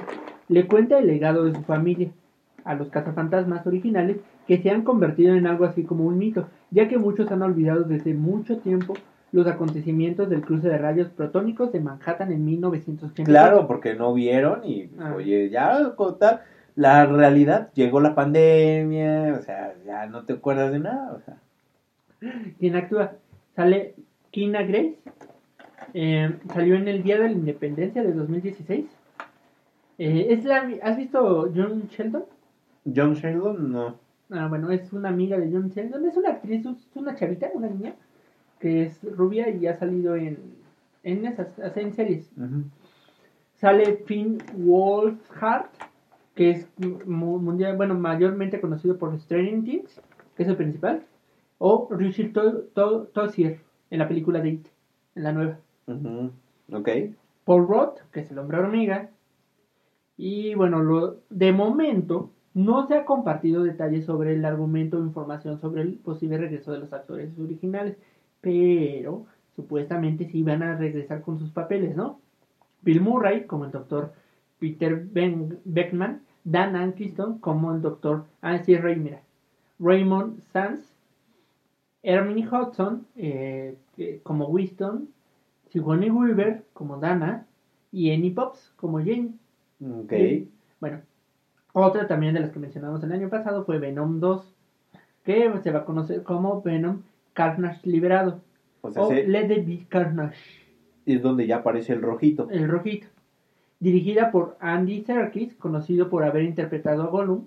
[0.47, 2.09] Le cuenta el legado de su familia
[2.63, 6.87] a los cazafantasmas originales que se han convertido en algo así como un mito, ya
[6.87, 8.93] que muchos han olvidado desde mucho tiempo
[9.31, 13.23] los acontecimientos del cruce de rayos protónicos de Manhattan en 1984.
[13.31, 15.13] Claro, porque no vieron y, Ah.
[15.15, 16.41] oye, ya con tal,
[16.75, 21.37] la realidad, llegó la pandemia, o sea, ya no te acuerdas de nada, o sea.
[22.59, 23.13] ¿Quién actúa?
[23.55, 23.95] Sale
[24.31, 24.97] Kina Grace.
[25.93, 28.85] eh, salió en el Día de la Independencia de 2016.
[29.97, 32.23] Eh, es la, ¿Has visto John Sheldon?
[32.95, 33.95] John Sheldon, no.
[34.29, 36.05] Ah, bueno, es una amiga de John Sheldon.
[36.05, 37.93] Es una actriz, es una chavita, una niña,
[38.61, 40.37] que es rubia y ha salido en,
[41.03, 42.31] en esas, en series.
[43.55, 45.69] Sale Finn Wolfhard,
[46.35, 46.67] que es
[47.05, 50.01] mu- mundial, bueno, mayormente conocido por Stranger Things,
[50.35, 51.03] que es el principal.
[51.57, 54.67] O Richard To- To- Tozier, en la película de It,
[55.15, 55.57] en la nueva.
[56.71, 56.89] Ok.
[57.45, 59.09] Paul Roth, que es el hombre hormiga.
[60.17, 65.59] Y bueno, lo, de momento no se ha compartido detalles sobre el argumento o información
[65.59, 67.97] sobre el posible regreso de los actores originales,
[68.41, 69.25] pero
[69.55, 72.19] supuestamente sí van a regresar con sus papeles, ¿no?
[72.81, 74.13] Bill Murray como el doctor
[74.59, 79.21] Peter ben Beckman, Dan Ankiston como el doctor, ah, sí, Ray, mira,
[79.79, 80.91] Raymond Sanz,
[82.03, 85.09] Hermione Hudson eh, eh, como Winston,
[85.69, 87.45] Sigourney Weaver como Dana
[87.91, 89.33] y Annie Pops como Jane.
[89.81, 90.09] Ok.
[90.09, 90.51] Sí.
[90.79, 91.01] Bueno,
[91.73, 94.53] otra también de las que mencionamos el año pasado fue Venom 2,
[95.23, 97.01] que se va a conocer como Venom
[97.33, 98.41] Carnage Liberado
[98.81, 100.37] O sea, o se- Let It Be Carnage,
[101.05, 102.49] es donde ya aparece el rojito.
[102.49, 103.07] el rojito.
[103.79, 107.45] Dirigida por Andy Serkis, conocido por haber interpretado a Gollum.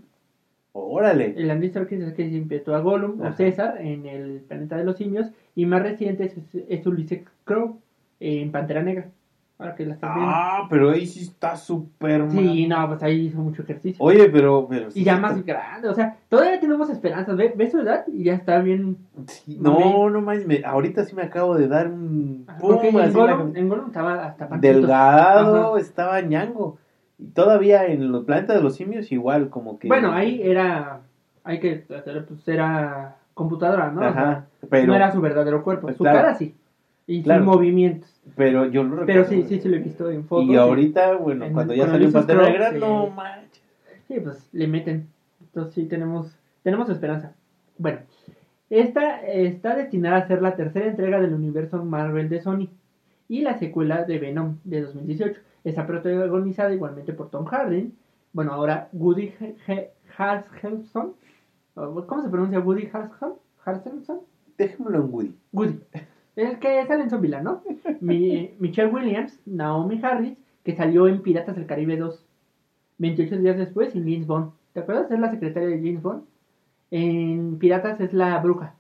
[0.73, 1.35] Órale.
[1.37, 3.33] El Andy Serkis es el que interpretó a Gollum o.
[3.33, 5.31] César en el Planeta de los Simios.
[5.55, 6.35] Y más reciente es,
[6.69, 7.79] es Ulysses Crow
[8.19, 9.11] en Pantera Negra.
[9.57, 10.33] Ahora que la estás viendo.
[10.35, 12.81] Ah, pero ahí sí está súper Sí, mal.
[12.81, 14.05] no, pues ahí hizo mucho ejercicio.
[14.05, 14.67] Oye, pero...
[14.69, 17.37] pero sí y ya está- más grande, o sea, todavía tenemos esperanzas.
[17.37, 18.97] Ve, ve su edad y ya está bien.
[19.29, 22.47] Sí, no, no más, me- ahorita sí me acabo de dar un...
[22.59, 23.05] Pum, en la-
[23.55, 24.73] en Gollum estaba hasta panchito.
[24.75, 25.81] delgado, Ajá.
[25.81, 26.79] estaba ñango.
[27.17, 29.87] Y todavía en los planetas de los simios igual, como que...
[29.87, 31.01] Bueno, ahí era.
[31.45, 31.85] Hay que.
[31.87, 34.01] Pues era computadora, ¿no?
[34.01, 35.93] O sea, Ajá, pero, no era su verdadero cuerpo.
[35.93, 36.19] Su Claro.
[36.19, 36.57] cara sí.
[37.07, 37.45] Y Claro.
[37.45, 38.14] sus movimientos.
[38.37, 39.29] Pero yo lo Pero recuerdo.
[39.49, 40.47] sí, sí, sí lo he visto en fotos.
[40.49, 43.63] Y ahorita, bueno, en- cuando ya salió en Crow, Negra, no manches.
[44.09, 45.09] Sí, pues le meten.
[45.41, 47.35] Entonces sí tenemos, tenemos esperanza.
[47.79, 48.01] Bueno,
[48.71, 52.69] esta está destinada a ser la tercera entrega del universo Marvel de Sony
[53.29, 55.41] y la secuela de Venom de 2018.
[55.65, 57.93] Está protagonizada igualmente por Tom Hardy.
[58.33, 59.33] Bueno, ahora Woody
[60.17, 61.15] Harrelson.
[61.75, 62.89] ¿O ¿Cómo se pronuncia Woody?
[63.65, 64.21] Harrelson?
[64.59, 65.35] Déjemelo en Woody.
[65.53, 65.81] Woody.
[66.37, 67.63] El que sale en Zombieland, ¿no?
[68.01, 72.25] Mi- Michelle Williams, Naomi Harris, que salió en Piratas del Caribe 2.
[72.99, 74.53] 28 días después, y James Bond.
[74.73, 75.11] ¿Te acuerdas?
[75.11, 76.23] Es la secretaria de James Bond.
[76.91, 78.75] En Piratas es la bruja.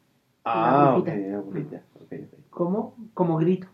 [0.44, 1.82] Ah, la brujita.
[2.00, 2.28] ok, ok.
[2.50, 3.66] Como, como Grito.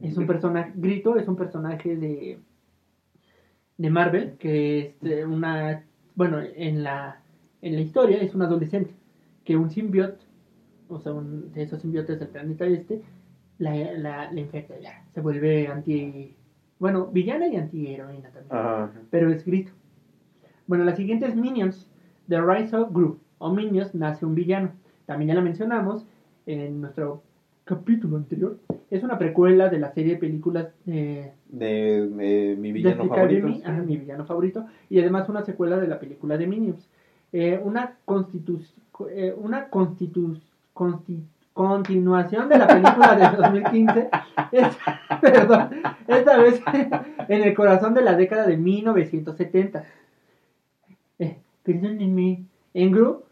[0.00, 0.72] Es un personaje.
[0.74, 2.38] Grito es un personaje de.
[3.78, 4.36] de Marvel.
[4.38, 5.84] Que es eh, una.
[6.14, 7.20] Bueno, en la.
[7.62, 8.90] En la historia es un adolescente.
[9.44, 10.24] Que un simbionte.
[10.90, 13.00] O sea, un, de esos simbiontes del planeta este.
[13.58, 15.04] La, la, la infecta ya.
[15.14, 16.34] Se vuelve anti.
[16.78, 18.90] Bueno, villana y antiheroína también Ajá.
[19.10, 19.72] pero escrito.
[20.66, 21.90] Bueno, la siguiente es Minions,
[22.28, 24.72] The Rise of Gru, o Minions nace un villano.
[25.06, 26.06] También ya la mencionamos
[26.46, 27.22] en nuestro
[27.64, 28.58] capítulo anterior.
[28.90, 33.08] Es una precuela de la serie de películas eh, De, de mi de villano Death
[33.14, 33.46] favorito.
[33.46, 36.88] Academy, ajá, mi villano favorito, y además una secuela de la película de Minions.
[37.32, 38.58] Eh, una constitu
[39.10, 40.49] eh, una constitu consti-
[41.52, 44.08] continuación de la película de 2015,
[44.52, 44.78] es-
[45.20, 45.70] perdón,
[46.08, 46.60] esta vez
[47.28, 49.84] en el corazón de la década de 1970.
[51.18, 53.22] Eh, perdónenme, en Gru,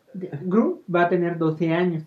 [0.43, 2.05] Gru va a tener 12 años.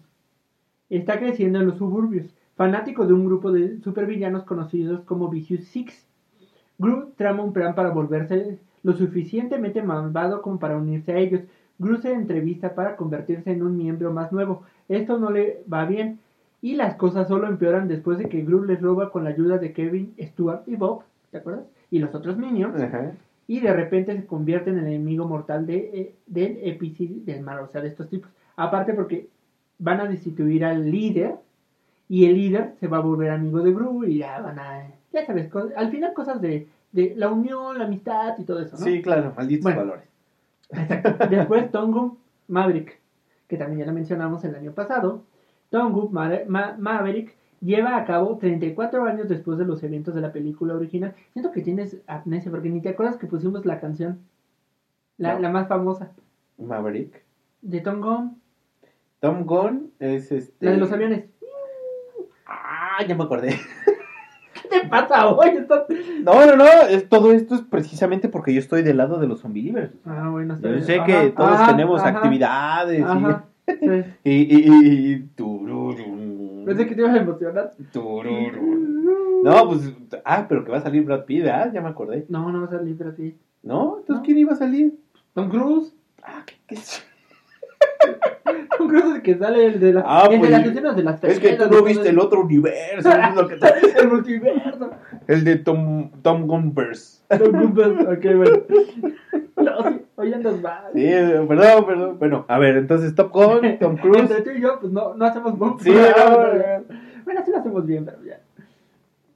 [0.89, 6.05] Está creciendo en los suburbios, fanático de un grupo de supervillanos conocidos como Vicious Six.
[6.77, 11.41] Gru trama un plan para volverse lo suficientemente malvado como para unirse a ellos.
[11.79, 14.63] Gru se entrevista para convertirse en un miembro más nuevo.
[14.91, 16.19] Esto no le va bien
[16.61, 19.73] y las cosas solo empeoran después de que Gru les roba con la ayuda de
[19.73, 21.63] Kevin, Stuart y Bob ¿te acuerdas?
[21.89, 22.79] Y los otros Minions.
[22.81, 23.11] Ajá.
[23.47, 27.59] Y de repente se convierte en el enemigo mortal de, eh, del EPC del mal,
[27.59, 28.29] o sea, de estos tipos.
[28.55, 29.27] Aparte porque
[29.79, 31.35] van a destituir al líder
[32.09, 35.25] y el líder se va a volver amigo de Gru y ya van a, ya
[35.25, 38.83] sabes, al final cosas de, de la unión, la amistad y todo eso, ¿no?
[38.85, 39.79] Sí, claro, malditos Bueno.
[39.81, 40.05] valores.
[40.69, 41.27] Exacto.
[41.29, 42.99] Después Tongu Maverick,
[43.51, 45.23] que también ya la mencionamos el año pasado.
[46.09, 50.73] Ma- Ma- Maverick lleva a cabo 34 años después de los eventos de la película
[50.73, 51.13] original.
[51.33, 54.19] Siento que tienes amnesia porque ni te acuerdas que pusimos la canción,
[55.17, 55.39] la, No.
[55.41, 56.11] la más famosa,
[56.57, 57.23] Maverick.
[57.61, 58.35] de Tongu,
[59.19, 60.65] Tom Gunn es este.
[60.65, 61.25] la de los aviones.
[62.47, 63.49] Ah, ya me acordé.
[64.71, 65.49] ¿Qué te pasa hoy?
[65.49, 65.83] Estás-
[66.23, 66.65] No, no, no.
[66.89, 69.91] es- todo esto es precisamente porque yo estoy del lado de los unbelievers.
[70.05, 73.03] Ah, bueno, está Yo sé Ajá, que todos ajá, tenemos ajá, actividades y-.
[73.71, 74.03] Sí.
[74.23, 77.71] y, y, y, tururú, Pensé que te ibas a emocionar.
[77.93, 79.41] tururú.
[79.43, 79.93] No, pues.
[80.25, 81.71] Ah, pero que va a salir Brad Pitt, ¿ah?
[81.73, 82.25] Ya me acordé.
[82.27, 83.37] No, no va a salir pero sí.
[83.63, 83.97] ¿No?
[83.99, 84.21] Entonces, No.
[84.23, 84.99] ¿quién iba a salir?
[85.33, 85.93] Tom Cruise.
[86.23, 87.03] Ah, ¿qué, qué es?
[88.77, 90.95] Tom Cruise es el que sale el de, la, Ah, el pues, de las escenas
[90.95, 93.09] de las Es que tú no viste el otro universo.
[93.09, 94.89] es lo que te- el multiverso.
[95.27, 97.21] El de Tom, Tom Gunverse.
[97.37, 98.57] Tom Cruise, ok, bueno.
[99.57, 100.83] No, sí, hoy andas mal.
[100.93, 101.05] Sí,
[101.47, 102.15] perdón, perdón.
[102.19, 104.21] Bueno, a ver, entonces Top Gun, Tom Cruise.
[104.21, 105.79] Entre tú y yo, pues no, no hacemos bump.
[105.81, 106.37] Sí, no,
[107.23, 108.39] Bueno, sí lo hacemos bien, pero ya.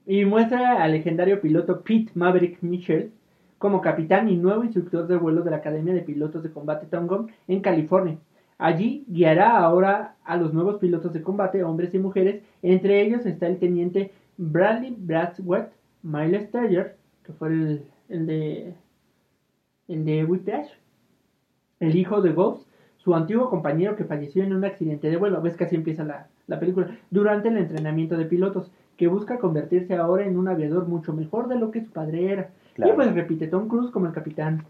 [0.07, 3.11] Y muestra al legendario piloto Pete Maverick Mitchell
[3.57, 7.27] como capitán y nuevo instructor de vuelo de la Academia de Pilotos de Combate Tongom
[7.47, 8.17] en California.
[8.57, 12.41] Allí guiará ahora a los nuevos pilotos de combate, hombres y mujeres.
[12.61, 15.71] Entre ellos está el teniente Bradley Bradsworth
[16.03, 18.73] Miles Teller, que fue el, el de
[19.87, 20.69] el de Whiplash,
[21.79, 25.41] el hijo de Ghost, su antiguo compañero que falleció en un accidente de vuelo.
[25.41, 26.97] Ves que así empieza la, la película.
[27.11, 31.59] Durante el entrenamiento de pilotos, que busca convertirse ahora en un aviador mucho mejor de
[31.59, 32.49] lo que su padre era.
[32.75, 32.93] Claro.
[32.93, 34.63] Y pues repite Tom Cruise como el capitán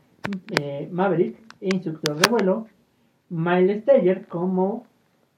[0.60, 2.68] eh, Maverick e instructor de vuelo.
[3.30, 4.84] Miles Teller como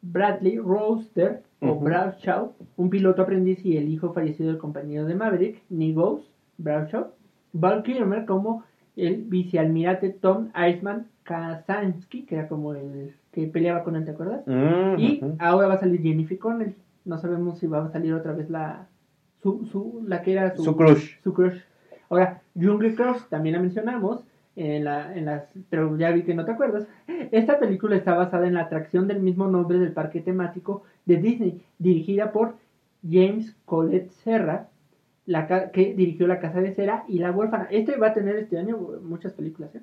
[0.02, 1.84] Bradley Roadster o Ujú.
[1.86, 6.26] Bradshaw, un piloto aprendiz y el hijo fallecido del compañero de Maverick, Nick Ghost,
[6.58, 7.08] Bradshaw.
[7.54, 8.62] Val Kilmer como
[8.96, 14.42] el vicealmirante Tom Iceman Kazansky, que era como el que peleaba con él, ¿te acuerdas?
[14.46, 16.76] Mm, Y ahora va a salir Jennifer Connelly.
[17.06, 18.88] No sabemos si va a salir otra vez la
[19.42, 21.16] su, su la que era su, Su crush.
[21.24, 21.58] su crush.
[22.10, 24.26] Ahora, Jungle Crush también la mencionamos
[24.58, 26.88] en la en las pero ya vi que no te acuerdas.
[27.32, 31.62] Esta película está basada en la atracción del mismo nombre del parque temático de Disney,
[31.80, 32.56] dirigida por
[33.08, 34.68] James Colette Serra,
[35.26, 37.68] la que dirigió La Casa de Cera y La Huérfana.
[37.72, 39.76] Este va a tener este año muchas películas.
[39.76, 39.82] ¿eh?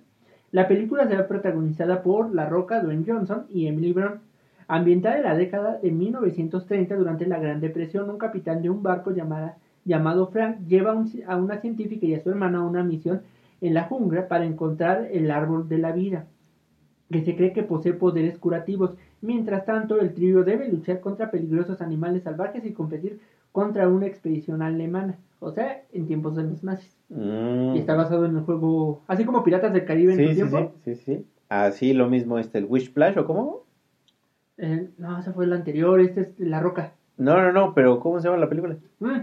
[0.53, 4.21] La película será protagonizada por La Roca, Dwayne Johnson y Emily Brown.
[4.67, 9.11] Ambientada en la década de 1930 durante la Gran Depresión, un capitán de un barco
[9.11, 13.21] llamada- llamado Frank lleva un- a una científica y a su hermana a una misión
[13.67, 16.27] en la jungla para encontrar el árbol de la vida,
[17.11, 18.95] que se cree que posee poderes curativos.
[19.21, 23.21] Mientras tanto, el trío debe luchar contra peligrosos animales salvajes y competir
[23.53, 26.95] contra una expedición alemana, o sea, en tiempos de los nazis.
[27.09, 27.77] Mm.
[27.77, 30.37] Y está basado en el juego, así como Piratas del Caribe en Sí, su sí,
[30.37, 30.73] tiempo.
[30.85, 31.27] sí, sí, sí.
[31.49, 33.63] Así lo mismo este, el Wish Splash, ¿o cómo?
[34.57, 36.93] Eh, no, ese fue el anterior, este es La Roca.
[37.17, 38.77] No, no, no, pero ¿cómo se llama la película?
[38.99, 39.21] Mm.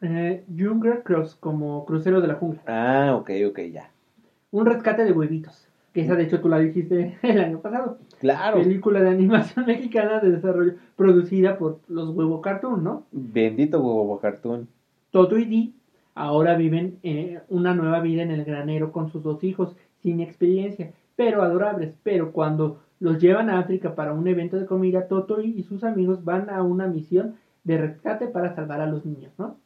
[0.00, 2.62] Eh, Jungle Cross, como crucero de la jungla.
[2.66, 3.90] Ah, ok, ok, ya.
[4.50, 5.66] Un rescate de huevitos.
[5.92, 7.98] Que esa, de hecho, tú la dijiste el año pasado.
[8.20, 8.58] Claro.
[8.58, 13.06] Película de animación mexicana de desarrollo producida por los Huevo Cartoon, ¿no?
[13.10, 14.68] Bendito huevo cartoon.
[15.10, 15.72] Toto y Dee
[16.14, 20.92] ahora viven eh, una nueva vida en el granero con sus dos hijos, sin experiencia,
[21.16, 21.94] pero adorables.
[22.02, 26.24] Pero cuando los llevan a África para un evento de comida, Toto y sus amigos
[26.24, 29.56] van a una misión de rescate para salvar a los niños, ¿no?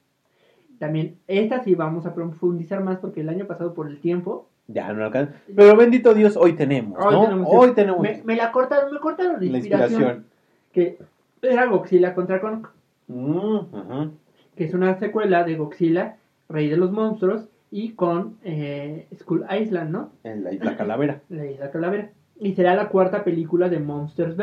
[0.82, 4.48] También, esta sí vamos a profundizar más porque el año pasado por el tiempo...
[4.66, 5.32] Ya no alcanza.
[5.54, 7.22] Pero bendito Dios, hoy tenemos, Hoy ¿no?
[7.22, 10.24] tenemos- hoy tenemos Me, me la cortaron, me cortaron la la inspiración.
[10.72, 10.98] Que
[11.40, 12.66] era Godzilla contra Kong.
[13.06, 14.08] Mm,
[14.56, 16.16] que es una secuela de Godzilla,
[16.48, 20.10] Rey de los Monstruos, y con eh, Skull Island, ¿no?
[20.24, 21.20] En la isla calavera.
[21.28, 22.10] La isla calavera.
[22.40, 24.36] Y será la cuarta película de Monsters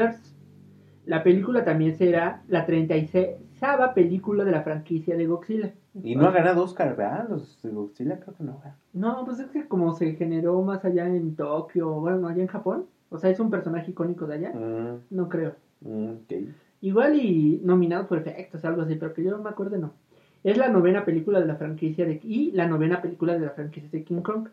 [1.09, 3.27] La película también será la 36
[3.95, 5.73] película de la franquicia de Godzilla.
[6.03, 7.27] Y no ha ganado Oscar, ¿verdad?
[7.27, 8.57] Los de Godzilla creo que no.
[8.57, 8.75] ¿verdad?
[8.93, 12.85] No, pues es que como se generó más allá en Tokio, bueno, allá en Japón,
[13.09, 15.55] o sea, es un personaje icónico de allá, Mm, no creo.
[15.81, 16.33] mm, ok.
[16.81, 19.93] Igual y nominado por efectos, algo así, pero que yo no me acuerdo, no.
[20.43, 23.89] Es la novena película de la franquicia de y la novena película de la franquicia
[23.91, 24.47] de King Kong.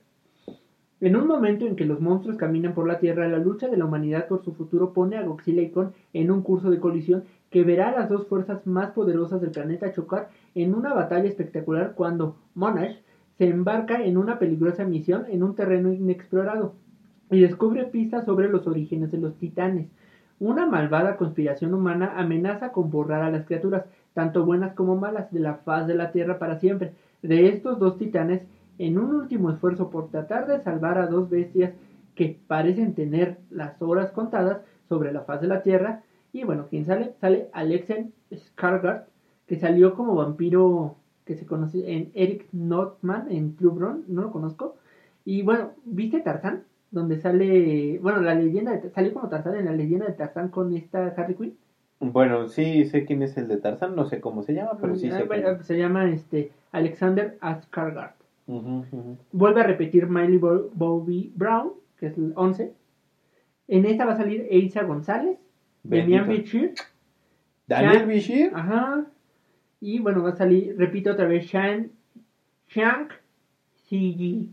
[0.98, 3.85] En un momento en que los monstruos caminan por la Tierra, la lucha de la
[3.85, 7.64] humanidad por su futuro pone a Godzilla y Kong en un curso de colisión que
[7.64, 12.37] verá a las dos fuerzas más poderosas del planeta chocar en una batalla espectacular cuando
[12.54, 12.96] Monash
[13.37, 16.72] se embarca en una peligrosa misión en un terreno inexplorado
[17.30, 19.88] y descubre pistas sobre los orígenes de los titanes.
[20.38, 25.40] Una malvada conspiración humana amenaza con borrar a las criaturas, tanto buenas como malas, de
[25.40, 26.92] la faz de la Tierra para siempre.
[27.22, 28.46] De estos dos titanes,
[28.78, 31.72] en un último esfuerzo por tratar de salvar a dos bestias
[32.14, 36.84] que parecen tener las horas contadas sobre la faz de la Tierra, y bueno, ¿quién
[36.84, 37.14] sale?
[37.20, 39.04] Sale Alexen Skarsgård,
[39.46, 44.76] que salió como vampiro que se conoce en Eric Notman en Blood, no lo conozco.
[45.24, 46.64] Y bueno, ¿viste Tarzán?
[46.90, 50.74] Donde sale, bueno, la leyenda, de, salió como Tarzán en la leyenda de Tarzán con
[50.74, 51.56] esta Harley Quinn.
[51.98, 55.08] Bueno, sí, sé quién es el de Tarzán, no sé cómo se llama, pero sí
[55.10, 57.38] Ah, sé se llama este Alexander
[59.32, 62.72] Vuelve a repetir Miley Bo- Bobby Brown, que es el 11.
[63.68, 65.38] En esta va a salir Eiza González,
[65.82, 66.28] Demian.
[66.28, 66.74] Bichir,
[67.66, 68.52] Daniel Bishir.
[68.54, 69.06] Ajá.
[69.80, 71.90] Y bueno, va a salir, repito otra vez, Shan,
[72.68, 73.12] Shank
[73.88, 74.48] CG,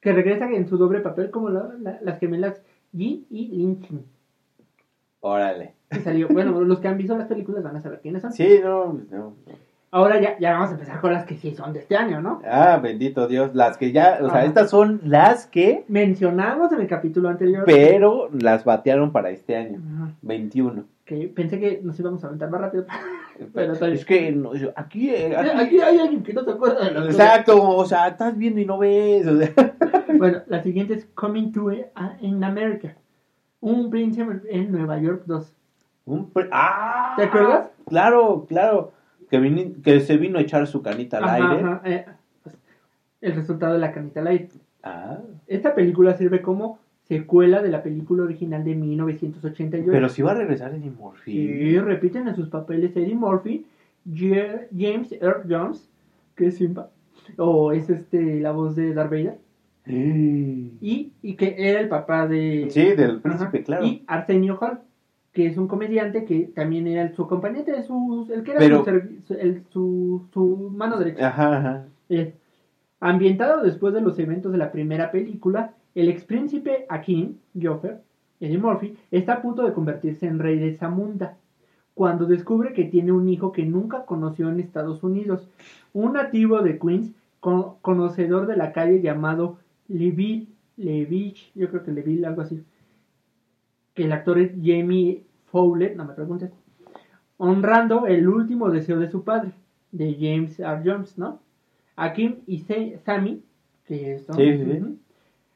[0.00, 4.04] que regresa en su doble papel como la- la- las gemelas Yi y Lin Chin.
[5.20, 5.74] Órale.
[6.02, 8.32] Salió, bueno, los que han visto las películas van a saber quiénes son.
[8.32, 9.34] Sí, no, no.
[9.94, 12.42] Ahora ya, ya vamos a empezar con las que sí son de este año, ¿no?
[12.44, 13.54] Ah, bendito Dios.
[13.54, 18.28] Las que ya, o sea, estas son las que, Mencionamos en el capítulo anterior pero
[18.32, 19.80] las batearon para este año.
[19.94, 20.82] Ajá, 21.
[21.04, 22.86] que pensé que nos íbamos a aventar más rápido.
[23.54, 26.84] Pero es que no, yo- aquí, eh, aquí- Aquí hay alguien que no se acuerda
[26.88, 27.10] de cosas.
[27.14, 29.26] Exacto, o sea, estás viendo y no ves.
[29.28, 29.50] o sea.
[30.18, 31.70] Bueno, la siguiente es Coming to
[32.20, 32.94] in America.
[33.60, 35.52] Un príncipe en Nueva York 2.
[36.06, 37.14] Un ¡Ah!
[37.16, 37.70] ¿Te acuerdas?
[37.88, 38.92] Claro, claro.
[39.30, 41.62] Que, se vino a echar su canita al Ajá, aire.
[41.64, 42.04] ajá, eh,
[42.42, 42.56] pues,
[43.20, 44.48] el resultado de la canita al aire.
[44.82, 49.90] Ah, Esta película sirve como secuela de la película original de 1988.
[49.90, 51.32] pero si va a regresar Eddie Murphy.
[51.32, 53.66] Sí, repiten en sus papeles Eddie Murphy,
[54.14, 55.88] James Earl Jones,
[56.34, 56.90] que es Simba,
[57.36, 59.38] o es este la voz de Darth Vader,
[59.86, 62.70] Sí, y, y que era el papá de...
[62.74, 63.64] del príncipe, Ajá.
[63.64, 63.84] claro.
[63.84, 64.78] Y Arsenio Hall,
[65.34, 68.84] que es un comediante que también era su acompañante, su, el que era Pero-
[69.26, 71.28] su, el- su, su mano derecha.
[71.28, 71.84] Ajá, ajá.
[72.08, 72.32] Eh,
[73.00, 78.00] ambientado después de los eventos de la primera película, el ex príncipe Akin, Joffer,
[78.40, 81.36] Eddie Murphy, está a punto de convertirse en rey de Zamunda,
[81.94, 85.48] cuando descubre que tiene un hijo que nunca conoció en Estados Unidos,
[85.92, 91.92] un nativo de Queens, con- conocedor de la calle llamado Leville, Levich, yo creo que
[91.92, 92.62] Leville, algo así,
[93.94, 96.50] que el actor es Jamie Fowler, no me preguntes,
[97.36, 99.52] honrando el último deseo de su padre,
[99.92, 100.82] de James R.
[100.84, 101.40] Jones, ¿no?
[101.96, 103.42] Akim y Se- Sammy,
[103.86, 104.98] que son Sí, sí,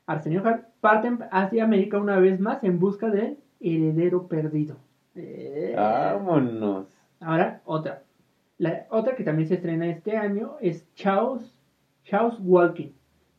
[0.06, 4.76] Arsenio Hall, parten hacia América una vez más en busca del heredero perdido.
[5.14, 6.86] Eh, Vámonos.
[7.20, 8.02] Ahora, otra.
[8.58, 11.54] La otra que también se estrena este año es Chaos,
[12.04, 12.90] Chaos Walking,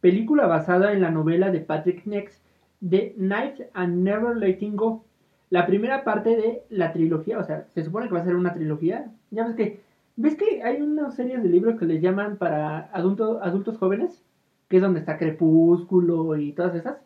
[0.01, 2.41] película basada en la novela de Patrick Nex,
[2.87, 5.03] The Knives and Never Letting Go.
[5.49, 8.53] La primera parte de la trilogía, o sea, se supone que va a ser una
[8.53, 9.11] trilogía.
[9.31, 9.79] Ya ves que,
[10.15, 14.21] ¿ves que hay una serie de libros que les llaman para adulto- adultos jóvenes?
[14.67, 16.97] Que es donde está Crepúsculo y todas esas.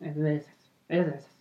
[0.00, 0.70] Es de esas.
[0.88, 1.38] Es de esas.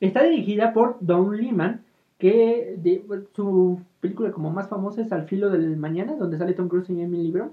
[0.00, 1.80] Está dirigida por Don Lehman,
[2.18, 6.68] que de, su película como más famosa es Al filo del mañana, donde sale Tom
[6.68, 7.52] Cruise y Emily Blunt,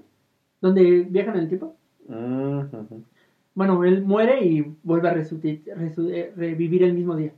[0.60, 1.74] donde viajan en el tiempo.
[3.56, 7.32] Bueno, él muere y vuelve a eh, revivir el mismo día.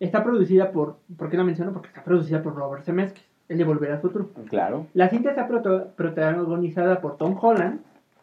[0.00, 1.72] Está producida por, ¿por qué la menciono?
[1.72, 4.30] Porque está producida por Robert Zemeckis, el de Volver al Futuro.
[4.48, 4.88] Claro.
[4.92, 7.80] La cinta está protagonizada por Tom Holland,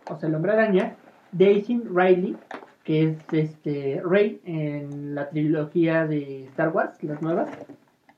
[0.10, 0.95] o sea, el hombre araña,
[1.32, 2.36] Daisy Riley,
[2.84, 7.50] que es este Rey en la trilogía de Star Wars, las nuevas,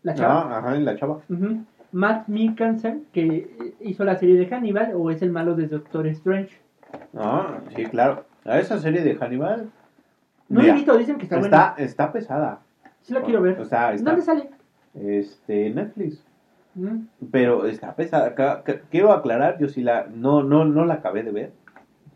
[0.02, 0.56] la chava.
[0.56, 1.20] Ah, ajá, la chava.
[1.30, 1.64] Ujú.
[1.92, 6.60] Matt Mikkelsen, que hizo la serie de Hannibal, o es el malo de Doctor Strange.
[7.16, 8.26] Ah, sí, claro.
[8.46, 9.70] A esa serie de Hannibal.
[10.50, 11.76] No he visto, dicen que está, está, buena.
[11.78, 12.60] está pesada.
[13.02, 13.60] Sí la quiero ver.
[13.60, 14.12] O sea, está.
[14.12, 14.50] ¿Dónde sale?
[14.94, 16.24] Este, Netflix.
[16.76, 17.06] Mm.
[17.32, 18.34] Pero está pesada.
[18.90, 20.08] Quiero aclarar, yo sí la.
[20.14, 21.52] No, no, no la acabé de ver.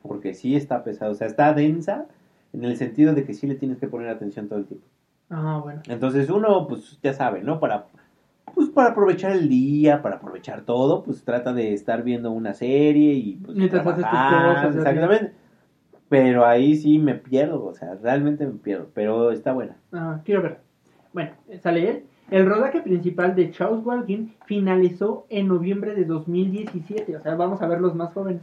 [0.01, 1.11] Porque sí está pesada.
[1.11, 2.05] O sea, está densa.
[2.53, 4.88] En el sentido de que sí le tienes que poner atención todo el tiempo.
[5.30, 5.82] Ah, bueno.
[5.88, 7.59] Entonces uno, pues ya sabe, ¿no?
[7.59, 7.88] Para,
[8.55, 13.13] pues para aprovechar el día, para aprovechar todo, pues trata de estar viendo una serie
[13.13, 14.75] y pues Mientras haces tus trabajar, cosas.
[14.78, 15.34] Exactamente.
[16.10, 18.88] Pero ahí sí me pierdo, o sea, realmente me pierdo.
[18.93, 19.78] Pero está buena.
[19.91, 20.60] Ah, quiero ver.
[21.14, 21.32] Bueno,
[21.62, 22.03] sale él.
[22.30, 27.68] El rodaje principal de Charles Walking finalizó en noviembre de 2017, o sea, vamos a
[27.68, 28.41] ver los más jóvenes.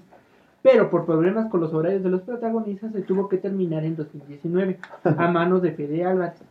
[0.62, 4.79] Pero por problemas con los horarios de los protagonistas se tuvo que terminar en 2019
[5.05, 6.43] a manos de Fede Álvarez.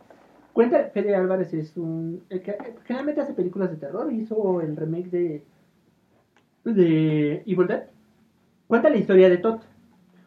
[0.52, 2.22] Cuenta, Fede Álvarez es un...
[2.30, 5.42] el que generalmente hace películas de terror, hizo el remake de...
[6.64, 7.86] de Evil Dead.
[8.68, 9.58] Cuenta la historia de Todd,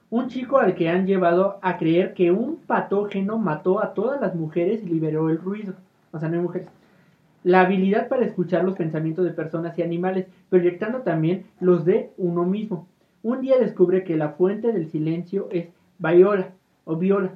[0.09, 4.35] Un chico al que han llevado a creer que un patógeno mató a todas las
[4.35, 5.73] mujeres y liberó el ruido.
[6.11, 6.69] O sea, no hay mujeres.
[7.43, 12.45] La habilidad para escuchar los pensamientos de personas y animales, proyectando también los de uno
[12.45, 12.87] mismo.
[13.21, 15.67] Un día descubre que la fuente del silencio es
[15.99, 16.51] Viola,
[16.85, 17.31] o Viola,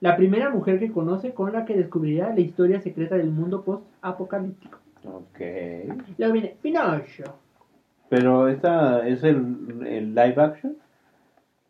[0.00, 4.78] la primera mujer que conoce con la que descubrirá la historia secreta del mundo post-apocalíptico.
[5.04, 5.40] Ok.
[6.18, 7.36] Luego viene Pinocho.
[8.08, 10.76] Pero esta es el, el live action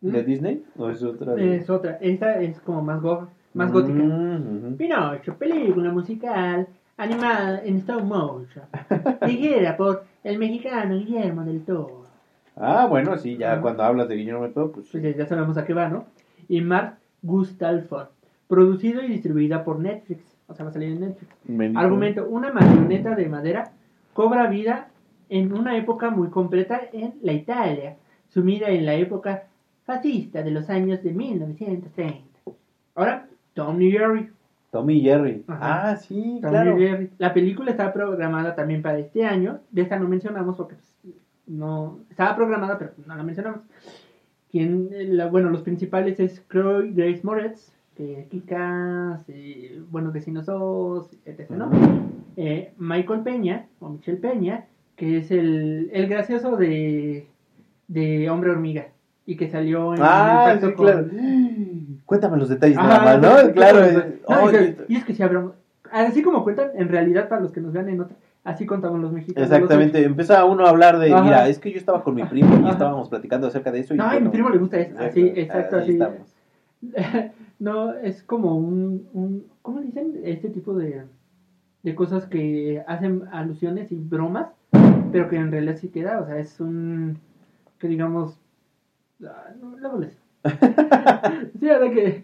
[0.01, 0.25] de ¿Mm?
[0.25, 4.01] Disney o es otra de- Es otra, esta es como más, go- más gótica.
[4.03, 4.75] Mm, ujú.
[4.77, 8.65] Pinocho, película musical animada en stop motion,
[9.25, 12.03] dirigida por el mexicano Guillermo del Toro.
[12.55, 15.65] Ah, bueno, sí, ya cuando hablas de Guillermo del Toro, pues Pues ya, sabemos a
[15.65, 16.05] qué va, ¿no?
[16.49, 18.07] Y Mark Gustafsson,
[18.47, 20.23] producido y distribuida por Netflix.
[20.47, 21.31] O sea, va a salir en Netflix.
[21.45, 21.79] Benito.
[21.79, 23.71] Argumento, una marioneta de madera
[24.13, 24.87] cobra vida
[25.29, 27.95] en una época muy completa en la Italia,
[28.29, 29.43] sumida en la época
[29.93, 32.19] fascista de los años de 1930.
[32.93, 34.29] Ahora, Tom y Jerry.
[34.71, 35.43] Tommy y Jerry.
[35.47, 35.89] Ajá.
[35.91, 36.77] Ah, sí, Tom claro.
[36.79, 37.09] y Jerry.
[37.17, 39.61] La película está programada también para este año.
[39.71, 41.15] De esta no mencionamos porque pues,
[41.47, 43.61] no estaba programada, pero no la mencionamos.
[44.51, 50.45] Quien, eh, la- bueno, los principales es Chloe Grace Moretz, que Kikas, eh, Buenos Vecinos
[50.45, 51.49] 2, etc.
[51.49, 51.71] ¿no?
[52.37, 54.65] Eh, Michael Peña, o Michelle Peña,
[54.95, 57.25] que es el, el gracioso de,
[57.87, 58.89] de Hombre Hormiga.
[59.29, 61.05] Y que salió en Ah, el sí, con- claro.
[62.07, 63.53] Cuéntame los detalles Ajá, nada más, sí, ¿no?
[63.53, 63.85] Claro.
[63.85, 65.53] eh, y es que si hablamos,
[65.91, 69.11] así como cuentan, en realidad para los que nos vean en otra, así contamos los
[69.11, 69.51] mexicanos.
[69.51, 71.23] Exactamente, empieza uno a hablar de, Ajá.
[71.23, 72.71] mira, es que yo estaba con mi primo y Ajá.
[72.71, 73.93] estábamos platicando acerca de eso.
[73.93, 75.99] Y No, a mi primo le gusta eso, así, exacto, así.
[77.59, 80.19] no, es como un, un, ¿cómo dicen?
[80.23, 81.03] Este tipo de,
[81.83, 84.47] de cosas que hacen alusiones y bromas,
[85.11, 87.19] pero que en realidad sí queda, o sea, es un,
[87.77, 88.39] que digamos, ah,
[89.19, 90.17] luego les-
[91.59, 92.23] sí, la verdad que,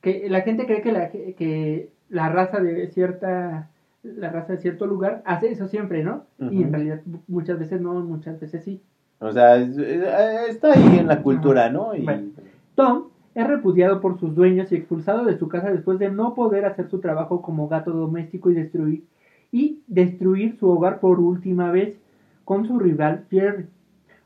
[0.00, 3.68] que la gente cree que la, que la raza de cierta,
[4.02, 6.24] la raza de cierto lugar hace eso siempre, ¿no?
[6.38, 8.80] Y en realidad muchas veces no, muchas veces sí.
[9.18, 10.04] O sea, es- eh,
[10.48, 11.94] está ahí en la cultura, ¿no?
[11.94, 12.28] Y, Bueno.
[12.76, 13.04] Tom
[13.34, 16.88] es repudiado por sus dueños y expulsado de su casa después de no poder hacer
[16.88, 19.04] su trabajo como gato doméstico y destruir
[19.52, 21.98] y destruir su hogar por última vez
[22.44, 23.66] con su rival Jerry,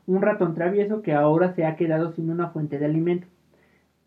[0.07, 3.27] un ratón travieso que ahora se ha quedado sin una fuente de alimento.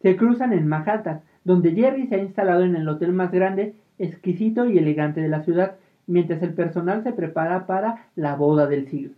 [0.03, 4.67] Se cruzan en Manhattan, donde Jerry se ha instalado en el hotel más grande, exquisito
[4.67, 5.77] y elegante de la ciudad,
[6.07, 9.15] mientras el personal se prepara para la boda del siglo.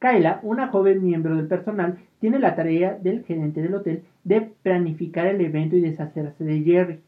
[0.00, 5.26] Kyla, una joven miembro del personal, tiene la tarea del gerente del hotel de planificar
[5.26, 7.00] el evento y deshacerse de Jerry.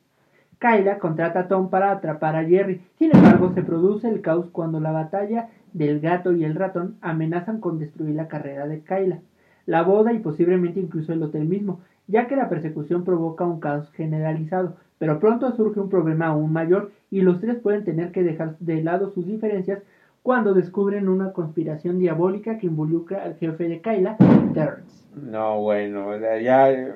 [0.59, 2.83] Kyla contrata a Tom para atrapar a Jerry.
[2.99, 7.61] Sin embargo, se produce el caos cuando la batalla del gato y el ratón amenazan
[7.61, 9.21] con destruir la carrera de Kyla,
[9.67, 13.91] la boda y posiblemente incluso el hotel mismo, ya que la persecución provoca un caos
[13.93, 14.77] generalizado.
[14.99, 18.83] Pero pronto surge un problema aún mayor y los tres pueden tener que dejar de
[18.83, 19.81] lado sus diferencias
[20.23, 24.17] cuando descubren una conspiración diabólica que involucra al jefe de Kyla,
[24.53, 25.01] Terrence.
[25.15, 26.71] No, bueno, ya...
[26.71, 26.93] eh,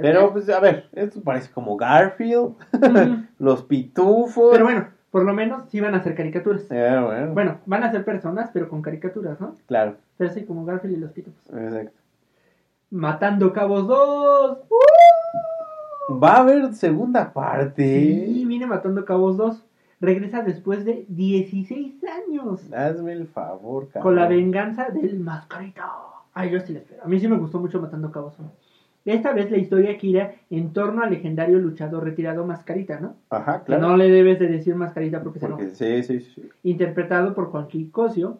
[0.00, 2.54] Pero, pues, a ver, esto parece como Garfield,
[3.38, 4.48] los pitufos.
[4.52, 4.86] Pero bueno,
[5.16, 6.66] por lo menos sí van a ser caricaturas.
[6.70, 9.54] Eh, bueno, Bueno, van a ser personas, pero con caricaturas, ¿no?
[9.64, 11.42] claro, Pero así como Garfield y los pitufos.
[11.54, 11.98] exacto.
[12.90, 14.58] Matando Cabos 2.
[16.22, 17.82] Va a haber segunda parte.
[18.26, 19.64] Sí, viene Matando Cabos 2.
[20.02, 22.70] Regresa después de 16 años.
[22.70, 24.02] Hazme el favor, cabrón.
[24.02, 25.90] Con la venganza del mascarita.
[26.34, 27.02] Ay, yo sí la espero.
[27.04, 28.52] A mí sí me gustó mucho Matando Cabos 1.
[29.06, 33.14] Esta vez la historia gira en torno al legendario luchador retirado Mascarita, ¿no?
[33.30, 33.88] Ajá, Que claro.
[33.88, 35.64] no le debes de decir Mascarita porque, se enoja.
[35.70, 36.48] sí, sí, sí.
[36.64, 38.38] Interpretado por Juan Cosio.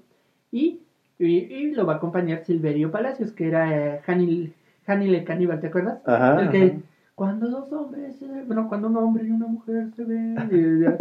[0.50, 0.80] Y,
[1.18, 6.00] y, y lo va a acompañar Silverio Palacios, que era eh, el caníbal, ¿te acuerdas?
[6.06, 6.42] Ajá.
[6.42, 6.76] el que ajá.
[7.14, 10.36] cuando dos hombres, bueno, cuando un hombre y una mujer se ven,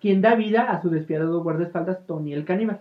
[0.00, 2.80] quien da vida a su despiadado guardaespaldas Tony el caníbal.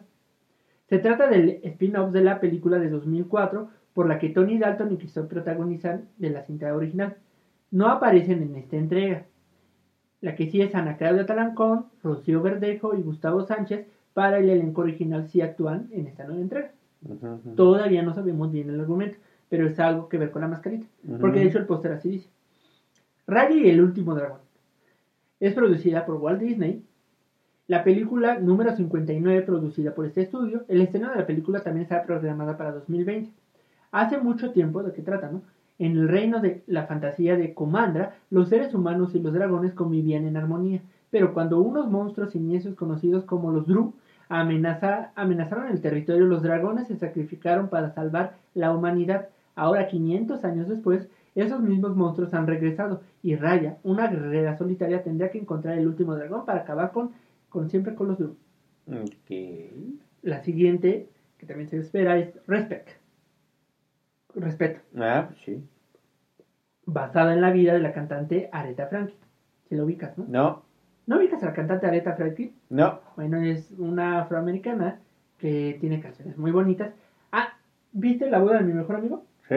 [0.89, 4.97] Se trata del spin-off de la película de 2004 por la que Tony Dalton y
[4.97, 7.15] Christoph protagonizan de la cinta original.
[7.71, 9.25] No aparecen en esta entrega.
[10.19, 14.81] La que sí es Ana Claudia Talancón, Rocío Verdejo y Gustavo Sánchez para el elenco
[14.81, 16.71] original sí actúan en esta nueva entrega.
[17.55, 19.17] Todavía no sabemos bien el argumento,
[19.47, 20.87] pero es algo que ver con la mascarita.
[21.21, 22.29] Porque de hecho el póster así dice.
[23.27, 24.39] Raya y el último dragón.
[25.39, 26.83] Es producida por Walt Disney.
[27.67, 30.65] La película número 59 producida por este estudio.
[30.67, 33.44] El estreno de la película también está programada para 2020.
[33.95, 35.41] Hace mucho tiempo, ¿de qué trata, no?
[35.79, 40.25] En el reino de la fantasía de Comandra, los seres humanos y los dragones convivían
[40.25, 40.81] en armonía.
[41.11, 43.93] Pero cuando unos monstruos siniestros conocidos como los Dru
[44.27, 49.29] amenaza- amenazaron el territorio, los dragones se sacrificaron para salvar la humanidad.
[49.55, 55.29] Ahora, 500 años después, esos mismos monstruos han regresado y Raya, una guerrera solitaria, tendría
[55.29, 57.11] que encontrar el último dragón para acabar con,
[57.47, 58.33] con siempre con los Doom.
[58.87, 59.31] Ok.
[60.21, 63.04] La siguiente, que también se espera, es Respect.
[64.35, 64.81] Respeto.
[64.97, 65.63] Ah, pues sí.
[66.85, 69.17] Basada en la vida de la cantante Aretha Franklin.
[69.69, 70.25] Si lo ubicas, ¿no?
[70.27, 70.63] No,
[71.07, 72.53] ¿No ubicas a la cantante Aretha Franklin?
[72.69, 72.99] no.
[73.15, 74.99] Bueno, es una afroamericana
[75.37, 76.93] que tiene canciones muy bonitas.
[77.31, 77.57] Ah,
[77.91, 79.25] ¿viste la boda de mi mejor amigo?
[79.47, 79.55] Sí.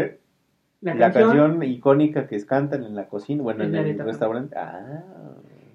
[0.81, 1.63] La, canción...
[1.63, 4.57] icónica que cantan en la cocina, bueno, en el restaurante.
[4.57, 5.03] Ah.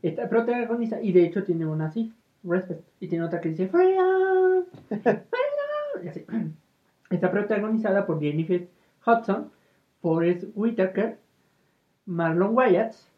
[0.02, 4.64] Está protagoniza y de hecho tiene una así, Respect, y tiene otra que dice Freedom,
[4.88, 6.26] Freedom, y así.
[7.10, 8.68] Está protagonizada por Jennifer
[9.06, 9.52] Hudson,
[10.02, 11.18] Forrest Whitaker,
[12.06, 13.10] Marlon Wayans,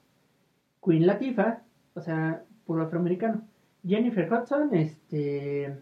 [0.83, 1.61] Queen Latifah,
[1.95, 3.41] o sea, puro afroamericano.
[3.87, 5.75] Jennifer Hudson, este.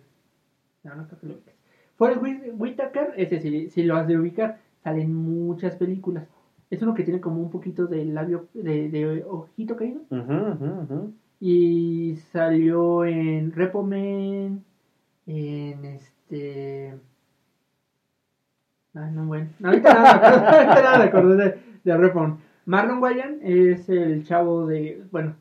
[0.84, 1.56] No, no creo que lo ubiques.
[1.96, 6.28] Forrest Whit- Whitaker, ese sí, si lo has de ubicar, sale en muchas películas.
[6.70, 10.02] Es uno que tiene como un poquito de labio, de, de ojito caído.
[10.10, 10.34] Ujú,
[10.84, 11.14] ujú.
[11.40, 14.64] Y salió en Repo Man,
[15.28, 16.96] en este...
[18.96, 19.50] Ah, no, bueno.
[19.64, 22.38] Ahorita nada, me acordé de, de.
[22.66, 25.04] Marlon Wayans es el chavo de...
[25.12, 25.36] Bueno,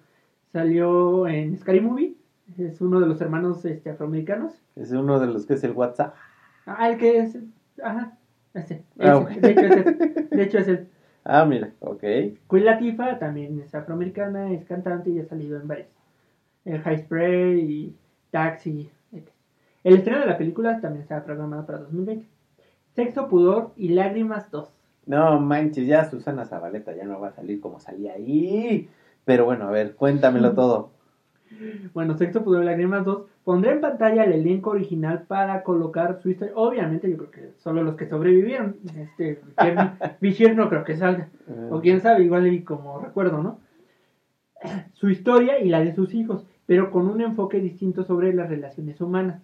[0.52, 2.16] salió en Scary Movie.
[2.58, 4.60] Es uno de los hermanos este, afroamericanos.
[4.74, 6.14] Es uno de los que es el WhatsApp.
[6.66, 7.38] Ah, el que es...
[7.82, 8.16] Ajá,
[8.54, 8.84] ese.
[8.98, 9.24] Ah.
[9.40, 10.28] De hecho es el.
[10.30, 10.88] De hecho es el.
[11.24, 12.00] Ah, mira, ok.
[12.00, 15.86] Queen Latifah también es afroamericana, es cantante y ha salido en varias.
[16.64, 17.96] El High Spray y
[18.32, 18.90] Taxi.
[19.12, 19.28] etc.
[19.84, 22.26] El estreno de la película también está programado para 2020.
[22.94, 24.68] Sexo, Pudor y Lágrimas 2.
[25.06, 28.88] No manches, ya Susana Zabaleta ya no va a salir como salía ahí.
[29.24, 30.90] Pero bueno, a ver, cuéntamelo todo.
[31.92, 36.30] Bueno, Sexo, Pudor y Lágrimas 2 pondrá en pantalla el elenco original para colocar su
[36.30, 36.54] historia.
[36.56, 38.76] Obviamente, yo creo que solo los que sobrevivieron.
[38.96, 39.40] Este,
[40.20, 41.28] Bishir no creo que salga.
[41.70, 43.58] O quién sabe, igual y como recuerdo, ¿no?
[44.92, 49.00] Su historia y la de sus hijos, pero con un enfoque distinto sobre las relaciones
[49.00, 49.42] humanas.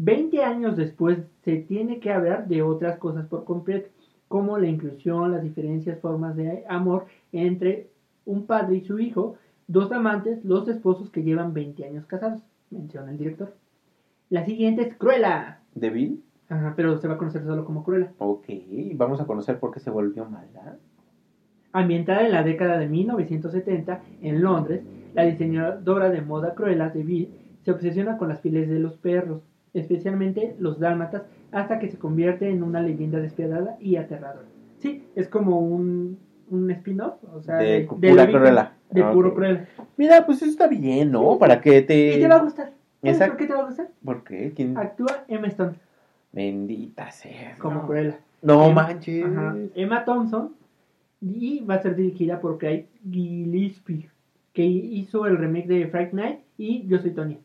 [0.00, 3.90] Veinte años después se tiene que hablar de otras cosas por completo,
[4.28, 7.90] como la inclusión, las diferencias, formas de amor entre
[8.24, 9.34] un padre y su hijo,
[9.66, 12.40] dos amantes, los esposos que llevan 20 años casados,
[12.70, 13.52] menciona el director.
[14.30, 16.22] La siguiente es Cruella, ¿De Bill?
[16.48, 18.12] Ajá, pero se va a conocer solo como Cruella.
[18.18, 18.46] Ok,
[18.94, 20.76] vamos a conocer por qué se volvió mala.
[21.72, 24.84] Ambientada en la década de 1970 en Londres,
[25.14, 27.28] la diseñadora de moda Cruella de
[27.64, 29.42] se obsesiona con las pieles de los perros,
[29.80, 31.22] especialmente los dálmatas,
[31.52, 34.46] hasta que se convierte en una leyenda despiadada y aterradora.
[34.78, 36.18] Sí, es como un,
[36.50, 38.72] un spin-off, o sea, De origen Cruella.
[38.90, 39.34] De Ah, puro.
[39.34, 39.68] Cruella.
[39.96, 41.32] Mira, pues eso está bien, ¿no?
[41.32, 41.38] Sí.
[41.40, 42.16] Para que te...
[42.16, 42.72] Y te va a gustar.
[43.00, 43.32] ¿Sabes Exacto.
[43.32, 43.88] por qué te va a gustar?
[44.04, 44.52] ¿Por qué?
[44.54, 44.76] ¿Quién?
[44.76, 45.74] Actúa Emma Stone
[46.32, 47.54] Bendita sea.
[47.58, 47.86] como no.
[47.86, 48.18] Cruella.
[48.42, 49.24] No manches.
[49.24, 49.56] Ajá.
[49.74, 50.52] Emma Thompson
[51.20, 54.08] y va a ser dirigida por Craig Gillespie,
[54.52, 57.38] que hizo el remake de Fright Night y Yo soy Tony.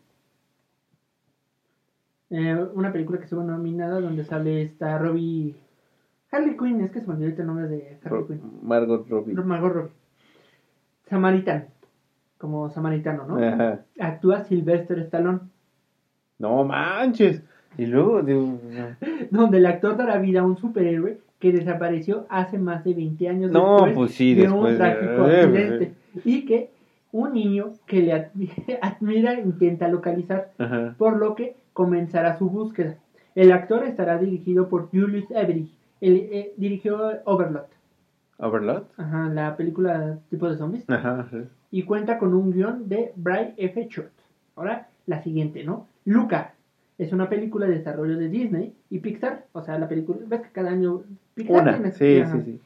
[2.36, 5.54] Eh, una película que estuvo nominada donde sale esta Robbie
[6.32, 8.42] Harley Quinn, es que se me olvidó el nombre de Harley Ro- Quinn.
[8.64, 9.34] Margot Robbie.
[9.36, 9.92] Margot Robbie.
[11.08, 11.66] Samaritan,
[12.40, 13.38] como samaritano, ¿no?
[13.38, 13.82] Ajá.
[14.00, 15.40] Actúa Sylvester Stallone,
[16.40, 17.44] No manches.
[17.78, 18.34] Y luego, de...
[19.32, 23.52] donde el actor dará vida a un superhéroe que desapareció hace más de 20 años
[23.52, 25.94] No, después pues sí, de después un de- trágico eh, accidente.
[26.26, 26.70] Y que
[27.12, 30.96] un niño que le admi- admira intenta localizar, Ajá.
[30.98, 32.96] por lo que comenzará su búsqueda.
[33.36, 35.72] El actor estará dirigido por Julius Avery.
[36.02, 37.68] Él eh, dirigió Overlord,
[38.38, 38.84] Overlord.
[38.98, 41.28] ajá, la película tipo de zombies, Ajá.
[41.72, 43.88] y cuenta con un guion de Bry F.
[43.90, 44.12] Short.
[44.56, 45.88] Ahora, la siguiente, ¿no?
[46.06, 46.54] Luca.
[47.00, 49.48] Es una película de desarrollo de Disney y Pixar.
[49.54, 51.02] O sea, la película, ves que cada año
[51.34, 51.74] Pixar Una.
[51.74, 52.38] tiene- Sí, ajá.
[52.38, 52.62] sí, sí.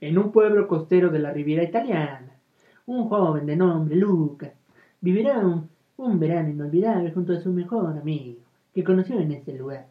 [0.00, 2.30] En un pueblo costero de la Riviera Italiana,
[2.86, 4.52] un joven de nombre Luca
[5.00, 5.68] vivirá un,
[6.04, 8.38] un verano inolvidable junto a su mejor amigo,
[8.74, 9.86] que conoció en ese lugar.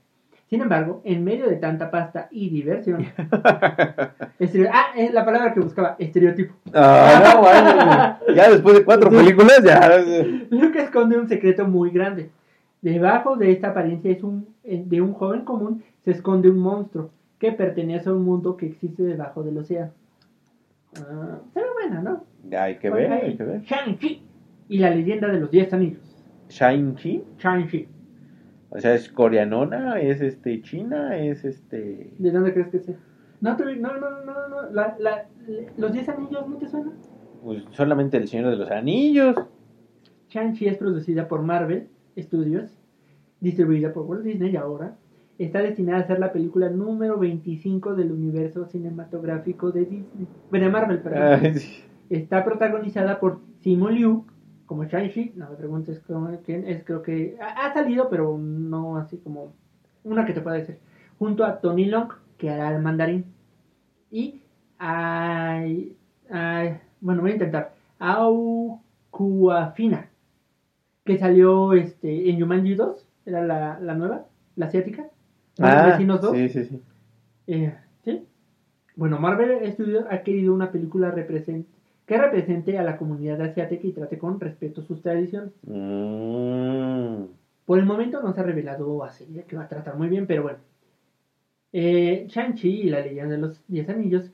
[0.49, 5.95] Sin embargo, en medio de tanta pasta y diversión, ah, es la palabra que buscaba,
[5.97, 6.53] estereotipo.
[6.74, 7.41] Ah, no,
[8.28, 9.97] bueno, ya después de cuatro películas, ya.
[10.51, 12.30] Luca esconde un secreto muy grande.
[12.82, 17.09] Debajo de esta apariencia es un, eh, de un joven común se esconde un monstruo
[17.39, 19.91] que pertenece a un mundo que existe debajo del océano.
[20.97, 22.24] Ah, se ve buena, ¿no?
[22.55, 23.61] Hay que ver, hay que ver.
[23.61, 24.22] Shang-Chi
[24.74, 26.01] y la leyenda de los Diez Anillos.
[26.49, 27.88] Shang-Chi, Shang-Chi.
[28.71, 32.11] o sea, es coreanona, es este china, es este.
[32.17, 32.95] ¿De dónde crees que sea?
[33.39, 34.71] No, no, no, no, no.
[34.71, 35.28] La, la,
[35.78, 36.93] ¿Los Diez Anillos no te suenan?
[37.43, 39.36] Pues solamente el Señor de los Anillos.
[40.30, 42.71] Shang-Chi es producida por Marvel Studios,
[43.41, 44.95] distribuida por Walt Disney ahora,
[45.38, 50.28] está destinada a ser la película número 25 del universo cinematográfico de Disney.
[50.49, 51.39] Bueno, Marvel, perdón.
[51.43, 51.84] Ay, sí.
[52.09, 54.26] Está protagonizada por Simu Liu
[54.66, 55.34] como Shang-Chi.
[55.36, 56.01] No me preguntes
[56.45, 59.53] quién es, creo que ha, ha salido, pero no así como
[60.03, 60.80] una que te pueda decir.
[61.20, 63.26] Junto a Tony Long, que hará el mandarín.
[64.11, 64.41] Y
[64.78, 65.95] ay,
[66.30, 67.74] ay, bueno, voy a intentar.
[67.99, 70.09] Au Kuafina,
[71.05, 75.05] que salió este, en Jumanji 2, era la, la nueva, la asiática.
[75.59, 76.36] Ah, vecinos 2.
[76.36, 76.82] sí, sí, sí.
[77.47, 78.26] Eh, ¿sí?
[78.95, 81.66] Bueno, Marvel Studios ha querido una película represent-
[82.06, 85.51] que represente a la comunidad asiática y trate con respeto sus tradiciones.
[85.64, 87.24] Mm.
[87.66, 90.43] Por el momento no se ha revelado así que va a tratar muy bien, pero
[90.43, 90.60] bueno.
[91.72, 94.32] Eh, Shang-Chi y la leyenda de los Diez Anillos,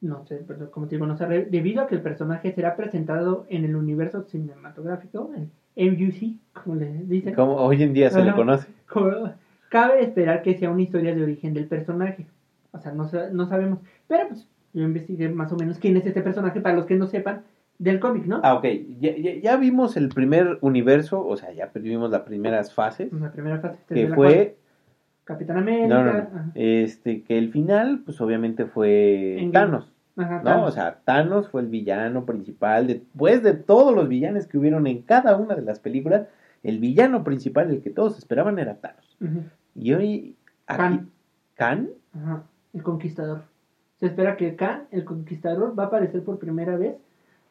[0.00, 2.76] no sé, pero como te digo, no se ha debido a que el personaje será
[2.76, 5.30] presentado en el universo cinematográfico,
[5.76, 7.34] el MUC, como le dicen.
[7.34, 8.36] Como hoy en día se le Ajá.
[8.36, 8.68] conoce.
[8.88, 9.30] Co-
[9.68, 12.26] Cabe esperar que sea una historia de origen del personaje.
[12.72, 13.78] O sea, no, no sabemos.
[14.06, 17.06] Pero pues yo investigué más o menos quién es este personaje para los que no
[17.06, 17.42] sepan
[17.78, 18.40] del cómic, ¿no?
[18.42, 18.64] Ah, ok.
[19.00, 23.12] Ya, ya- ya vimos el primer universo, o sea, ya vimos las primeras fases.
[23.12, 23.78] La primera fase.
[23.88, 24.26] Que la fue.
[24.28, 24.52] cual
[25.24, 25.88] Capitán América.
[25.88, 26.52] No, no, no.
[26.54, 29.48] Este, que el final, pues obviamente fue.
[29.52, 29.88] Thanos.
[30.16, 30.64] Ajá, ¿no?
[30.64, 32.86] O sea, Thanos fue el villano principal.
[32.86, 36.26] Después de todos los villanos que hubieron en cada una de las películas,
[36.62, 39.16] el villano principal, el que todos esperaban, era Thanos.
[39.74, 40.36] Y hoy.
[40.66, 41.10] Aquí, Khan.
[41.54, 41.88] ¿Khan?
[42.14, 42.42] Ajá,
[42.74, 43.42] el conquistador.
[44.02, 46.96] Se espera que Khan, el conquistador, va a aparecer por primera vez,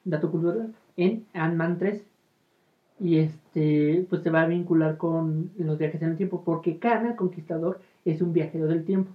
[0.03, 2.03] dato cultural, en Ant-Man 3.
[2.99, 7.05] Y este, pues se va a vincular con los viajes en el tiempo, porque Khan,
[7.05, 9.11] el conquistador, es un viajero del tiempo.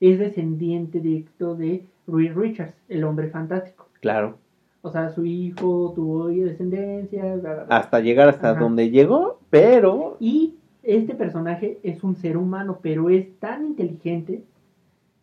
[0.00, 3.86] Es descendiente directo de Reed Richards, el hombre fantástico.
[4.00, 4.38] Claro.
[4.82, 7.76] O sea, su hijo tuvo descendencia, bla, bla, bla.
[7.76, 8.58] Hasta llegar hasta Ajá.
[8.58, 10.16] donde llegó, pero.
[10.18, 14.42] Y este personaje es un ser humano, pero es tan inteligente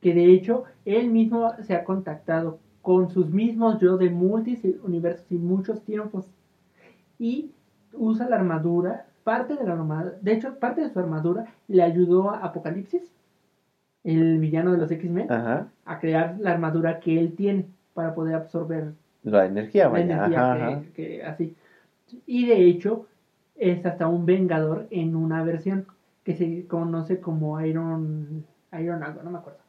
[0.02, 5.26] que de hecho él mismo se ha contactado con sus mismos yo de múltiples universos
[5.32, 6.26] y muchos tiempos.
[7.20, 7.52] Y
[7.94, 12.30] usa la armadura, parte de la armadura, de hecho parte de su armadura le ayudó
[12.30, 13.12] a Apocalipsis,
[14.04, 18.94] el villano de los X-Men, a crear la armadura que él tiene para poder absorber
[19.24, 20.06] La energía, la vaya.
[20.06, 20.82] energía ajá, que- ajá.
[20.94, 21.56] que así.
[22.26, 23.06] Y de hecho,
[23.56, 25.86] es hasta un vengador en una versión
[26.24, 28.46] que se conoce como Iron.
[28.80, 29.60] Iron algo, no me acuerdo.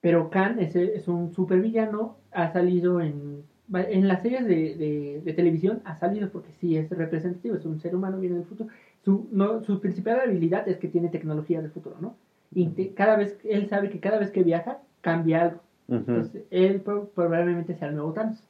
[0.00, 3.42] Pero Khan es, es un supervillano, ha salido en.
[3.72, 7.78] En las series de, de- de televisión ha salido porque sí es representativo, es un
[7.78, 8.68] ser humano, viene del futuro.
[9.04, 12.16] Su, no, su principal habilidad es que tiene tecnología del futuro, ¿no?
[12.52, 15.60] Y te- cada vez, él sabe que cada vez que viaja cambia algo.
[15.86, 15.98] Ujú.
[15.98, 18.42] Entonces, él pro- probablemente sea el nuevo Thanos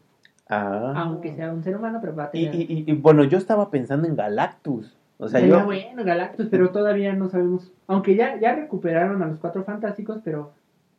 [0.49, 0.95] Ah.
[0.97, 2.55] aunque sea un ser humano, pero va a tener.
[2.55, 4.97] y- y- y, bueno, yo estaba pensando en Galactus.
[5.19, 5.65] O sea, Sería yo.
[5.67, 7.71] bueno Galactus, pero todavía no sabemos.
[7.89, 10.53] Aunque ya, ya recuperaron a los cuatro fantásticos, pero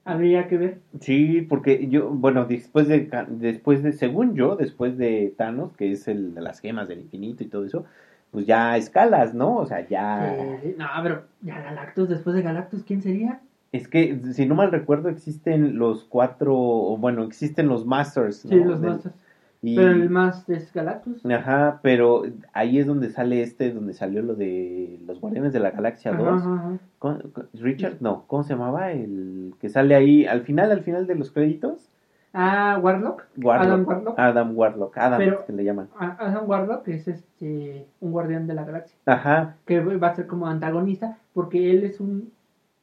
[0.05, 0.79] habría que ver.
[0.99, 6.07] Sí, porque yo, bueno, después de, después de, según yo, después de Thanos, que es
[6.07, 7.85] el de las gemas del infinito y todo eso,
[8.31, 9.57] pues ya escalas, ¿no?
[9.57, 10.35] O sea, ya...
[10.61, 10.75] Sí, sí.
[10.77, 13.41] No, pero ya Galactus, después de Galactus, ¿quién sería?
[13.71, 18.51] Es que, si no mal recuerdo, existen los cuatro, o bueno, existen los Masters, ¿no?
[18.51, 19.15] Sí, los Del- Masters.
[19.61, 21.25] Y- Pero el más es Galactus.
[21.25, 25.71] Ajá, pero ahí es donde sale este, donde salió lo de los Guardianes de la
[25.71, 26.27] Galaxia 2.
[26.27, 26.77] Ajá, ajá, ajá.
[26.99, 28.91] ¿Cómo- cómo- Richard, no, ¿cómo se llamaba?
[28.91, 31.87] El que sale ahí al final, al final de los créditos.
[32.33, 33.23] Ah, Warlock.
[33.43, 33.67] Warlock.
[33.67, 34.19] Adam Warlock.
[34.19, 35.89] Adam Warlock, Adam Pero- es que le llaman.
[35.99, 38.97] Adam Warlock es este un guardián de la galaxia.
[39.05, 42.31] Ajá, Que va a ser como antagonista, porque él es un.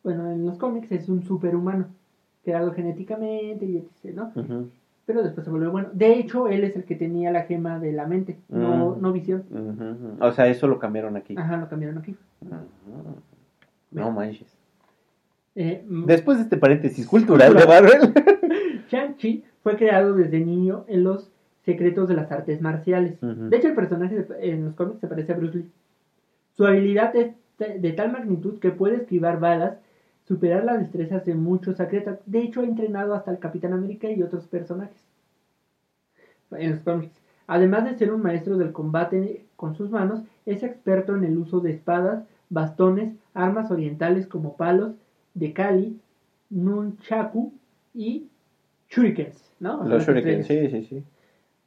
[0.05, 1.87] Bueno, en los cómics es un superhumano.
[2.45, 4.33] Creado genéticamente y etc., ¿no?
[5.09, 5.89] Pero después se volvió bueno.
[5.95, 9.43] De hecho, él es el que tenía la gema de la mente, no, no visión.
[10.21, 11.35] O sea, eso lo cambiaron aquí.
[11.35, 12.15] Ajá, lo cambiaron aquí.
[13.91, 14.55] No manches.
[15.55, 18.13] Eh, mm, Después de este paréntesis cultural de Marvel.
[18.91, 21.33] Shang-Chi fue creado desde niño en los
[21.65, 23.19] secretos de las artes marciales.
[23.23, 25.71] De hecho, el personaje en los cómics se parece a Bruce Lee.
[26.53, 29.79] Su habilidad es de, de tal magnitud que puede esquivar balas,
[30.29, 32.21] superar las destrezas de muchos atletas.
[32.27, 35.03] De hecho, ha entrenado hasta el Capitán América y otros personajes
[36.53, 37.21] en los cómics.
[37.47, 41.61] Además de ser un maestro del combate con sus manos, es experto en el uso
[41.61, 44.95] de espadas, bastones, armas orientales como palos
[45.35, 46.01] de Kali,
[46.51, 47.53] Nunchaku
[47.95, 48.29] y
[48.89, 49.81] Shurikens, ¿no?
[49.83, 50.47] O sea, Los las Shuriken, estrellas.
[50.47, 51.05] sí, sí, sí.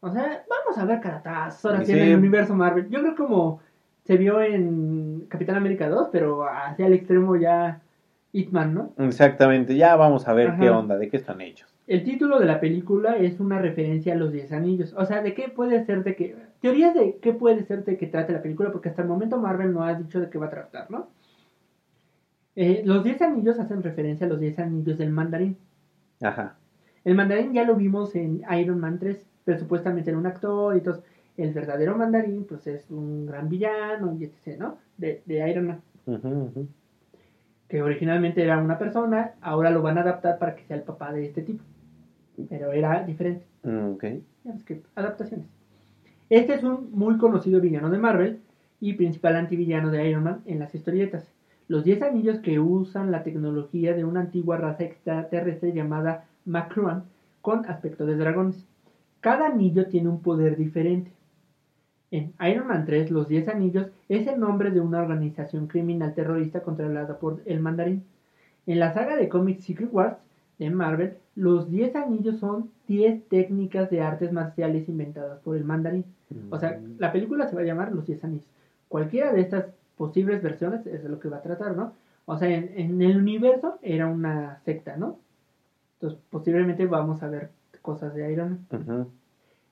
[0.01, 1.93] O sea, vamos a ver caratazos ahora sí Sí.
[1.93, 2.89] en el universo Marvel.
[2.89, 3.59] Yo creo como
[4.03, 7.82] se vio en Capitán América 2, pero hacia el extremo ya
[8.32, 8.94] Hitman, ¿no?
[8.98, 10.60] Exactamente, ya vamos a ver Ajá.
[10.60, 11.74] qué onda, de qué están hechos.
[11.88, 14.94] El título de la película es una referencia a los Diez Anillos.
[14.98, 16.36] O sea, ¿de qué puede ser de que...
[16.62, 19.74] Teorías de qué puede ser de que trate la película, porque hasta el momento Marvel
[19.74, 21.10] no ha dicho de qué va a tratar, ¿no?
[22.56, 25.58] Eh, los 10 anillos hacen referencia a los 10 anillos del mandarín.
[26.22, 26.56] Ajá.
[27.04, 30.82] El mandarín ya lo vimos en Iron Man 3, pero supuestamente era un actor y
[30.82, 31.04] todo.
[31.36, 34.78] El verdadero mandarín, pues es un gran villano y etc., ¿no?
[34.98, 35.82] De, de Iron Man.
[36.06, 36.68] Ujú, ujú.
[37.72, 41.13] Que originalmente era una persona, ahora lo van a adaptar para que sea el papá
[41.13, 41.63] de este tipo.
[42.49, 43.45] Pero era diferente.
[43.63, 44.03] Mm, Ok.
[44.65, 45.47] Que adaptaciones.
[46.30, 48.41] Este es un muy conocido villano de Marvel
[48.82, 51.32] y principal antivillano de Iron Man en las historietas.
[51.69, 57.05] Los 10 anillos que usan la tecnología de una antigua raza extraterrestre llamada Macruan
[57.41, 58.65] con aspecto de dragones.
[59.22, 61.13] Cada anillo tiene un poder diferente.
[62.12, 66.62] En Iron Man 3, los 10 anillos es el nombre de una organización criminal terrorista
[66.62, 68.03] controlada por el mandarín.
[68.68, 70.18] En la saga de cómics Secret Wars
[70.59, 76.05] de Marvel, los 10 anillos son 10 técnicas de artes marciales inventadas por el mandarín.
[76.49, 76.95] O sea, Mm.
[76.99, 78.47] la película se va a llamar Los 10 anillos.
[78.89, 79.66] Cualquiera de estas
[79.97, 81.93] posibles versiones es de lo que va a tratar, ¿no?
[82.26, 85.18] O sea, en, en el universo era una secta, ¿no?
[85.95, 87.49] Entonces, posiblemente vamos a ver
[87.82, 89.07] cosas de Iron Man.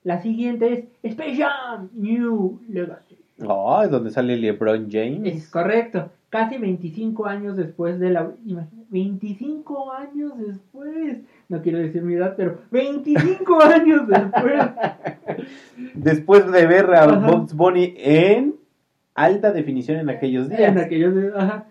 [0.04, 0.74] La siguiente
[1.04, 3.18] es Space Jam New Legacy.
[3.46, 5.22] Oh, es donde sale LeBron James.
[5.36, 6.10] Es correcto.
[6.30, 8.32] Casi 25 años después de la...
[8.46, 11.20] imagina- 25 años después.
[11.48, 14.62] No quiero decir mi edad, pero 25 años después.
[15.94, 17.06] Después de ver a.
[17.08, 18.56] Bugs Bunny en
[19.16, 20.72] alta definición en aquellos días.
[20.72, 21.32] En aquellos de...
[21.36, 21.66] Ajá.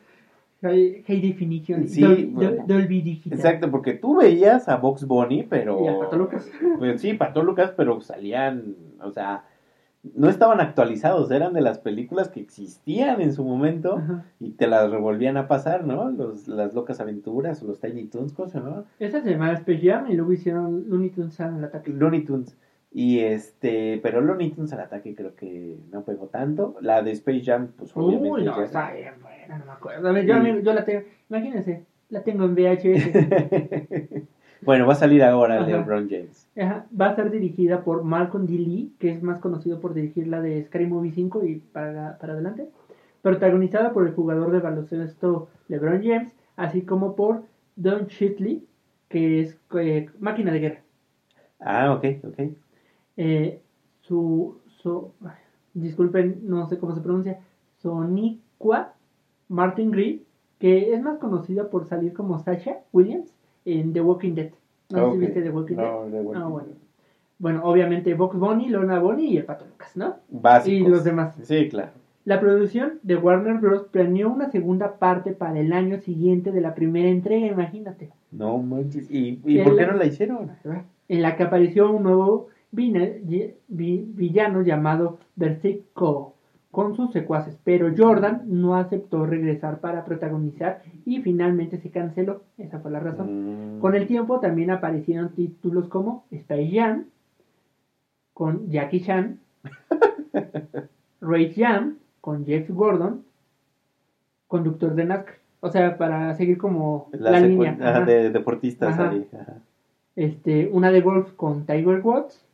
[0.60, 1.86] High, definition.
[1.86, 2.64] Sí, Dolby, bueno.
[2.66, 3.38] Dolby Digital.
[3.38, 5.84] Exacto, porque tú veías a Box Bunny, pero.
[5.84, 6.50] Y al Pato Lucas.
[6.78, 9.44] Pues sí, Pato Lucas, pero salían, o sea,
[10.14, 14.24] no estaban actualizados, eran de las películas que existían en su momento Ajá.
[14.40, 16.10] y te las revolvían a pasar, ¿no?
[16.10, 18.84] Los, las locas aventuras o los Tiny Toons, ¿cómo se llama?
[18.98, 21.90] Esa se llamaba Space Jam y luego hicieron Looney Tunes al ataque.
[21.90, 22.56] Looney Tunes.
[22.90, 26.76] Y este, pero Looney Tunes al ataque creo que no pegó tanto.
[26.80, 28.30] La de Space Jam, pues obviamente.
[28.30, 30.08] Uy, no, ya- está bien buena, no me acuerdo.
[30.08, 30.40] A ver, yo, Sí.
[30.40, 33.12] amigo, yo la tengo, imagínense, la tengo en VHS.
[34.62, 35.72] bueno, va a salir ahora de.
[35.72, 36.48] LeBron James.
[36.58, 38.52] Ajá, Va a ser dirigida por Malcolm D.
[38.54, 42.32] Lee, que es más conocido por dirigir la de Scary Movie 5 y para, para
[42.32, 42.68] adelante.
[43.20, 47.42] Protagonizada por el jugador de baloncesto LeBron James, así como por
[47.76, 48.64] Don Shitley,
[49.08, 50.80] que es eh, máquina de guerra.
[51.60, 52.40] Ah, ok, ok.
[53.18, 53.60] Eh,
[54.00, 55.10] su, su,
[55.74, 57.40] disculpen, no sé cómo se pronuncia,
[57.82, 58.94] Soniqua
[59.48, 60.22] Martin Green,
[60.58, 64.50] que es más conocida por salir como Sasha Williams en The Walking Dead.
[64.90, 65.12] No sé Ok.
[65.14, 65.84] si viste The Walking Dead.
[65.90, 66.68] No, The Walking Ah, bueno.
[66.68, 66.76] Dead.
[67.40, 70.16] Bueno, obviamente Box Bunny, Lorna Bunny y el Pato Lucas, ¿no?
[70.28, 70.88] Básicos.
[70.88, 71.36] Y los demás.
[71.42, 71.90] Sí, claro.
[72.24, 73.84] La producción de Warner Bros.
[73.90, 78.10] planeó una segunda parte para el año siguiente de la primera entrega, imagínate.
[78.32, 79.10] No manches.
[79.10, 80.50] ¿Y, y por qué no la hicieron?
[81.08, 86.34] En la que apareció un nuevo villano llamado Berserko
[86.70, 92.42] con sus secuaces, pero Jordan no aceptó regresar para protagonizar y finalmente se canceló.
[92.58, 93.78] Esa fue la razón.
[93.78, 93.80] Mm.
[93.80, 97.06] Con el tiempo también aparecieron títulos como Space Jam,
[98.34, 99.40] con Jackie Chan,
[101.20, 103.24] Ray Jam, con Jeff Gordon,
[104.46, 105.34] conductor de NASCAR.
[105.60, 107.76] O sea, para seguir como la, La, línea.
[107.80, 108.04] ajá.
[108.04, 109.10] de deportistas Ajá.
[109.10, 109.26] ahí.
[109.32, 109.54] ajá.
[110.14, 112.44] Este, una de golf con Tiger Woods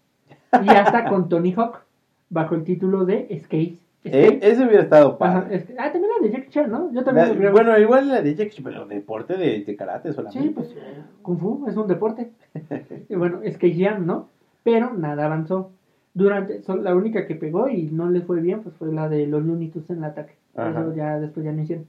[0.63, 1.81] y hasta con Tony Hawk
[2.31, 3.79] bajo el título de Skate.
[4.07, 5.65] Eh, ese hubiera estado padre.
[5.79, 6.93] ah, también la de Jackie Chan, ¿no?
[6.93, 7.53] Yo también La- lo creo.
[7.53, 10.43] bueno, igual la de Jackie, pero deporte de, de karate solamente.
[10.47, 10.75] Sí, pues
[11.23, 12.31] Kung Fu es un deporte.
[13.09, 14.29] Y bueno, Skate Jam, ¿no?
[14.63, 15.71] Pero nada avanzó.
[16.13, 19.27] Durante, son- la única que pegó y no le fue bien, pues fue la de
[19.27, 20.35] los Looney Tunes en el ataque.
[20.55, 20.71] Ajá.
[20.83, 21.87] Eso ya después ya no hicieron.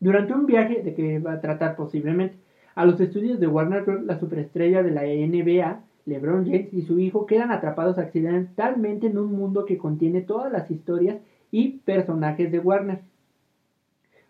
[0.00, 2.36] Durante un viaje de que va a tratar posiblemente
[2.74, 6.98] a los estudios de Warner Bros., la superestrella de la NBA, LeBron James y su
[6.98, 11.16] hijo quedan atrapados accidentalmente en un mundo que contiene todas las historias
[11.50, 13.00] y personajes de Warner.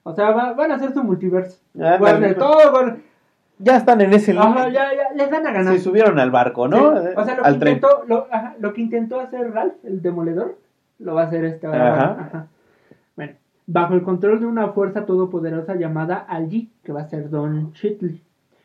[0.02, 1.58] O sea, va- van a hacer su multiverso.
[1.80, 2.96] Ah, Warner, no, todo Warner.
[3.58, 5.74] Ya están en ese Ajá, ya, ya, les van a ganar.
[5.74, 7.00] Se subieron al barco, ¿no?
[7.00, 7.74] Sí, O sea, lo que, al tren.
[7.74, 10.58] intentó, lo, ajá, lo que intentó hacer Ralph, el demoledor,
[10.98, 11.68] lo va a hacer este.
[11.68, 12.46] Bueno, ajá.
[13.14, 13.32] Bueno,
[13.68, 18.20] bajo el control de una fuerza todopoderosa llamada Algi, que va a ser Don Chitley,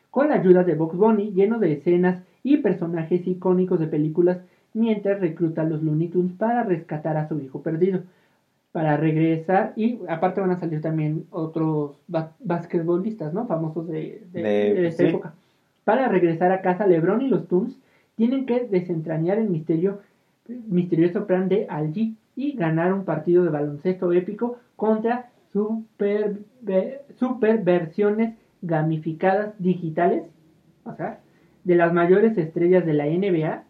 [0.10, 2.24] con la ayuda de Box Bunny, lleno de escenas
[2.54, 4.40] y personajes icónicos de películas,
[4.74, 8.02] mientras recluta a los Looney Tunes para rescatar a su hijo perdido.
[8.72, 13.48] Para regresar, y aparte van a salir también otros ba- basquetbolistas, ¿no?
[13.48, 15.10] Famosos de, de- De- de esta sí.
[15.10, 15.34] época.
[15.84, 17.80] Para regresar a casa, LeBron y los Toons
[18.16, 19.98] tienen que desentrañar el misterio,
[20.48, 28.36] misterioso plan de Algi y ganar un partido de baloncesto épico contra super, ve- superversiones
[28.62, 30.24] gamificadas digitales,
[30.84, 31.20] o sea,
[31.68, 33.66] de las mayores estrellas de la NBA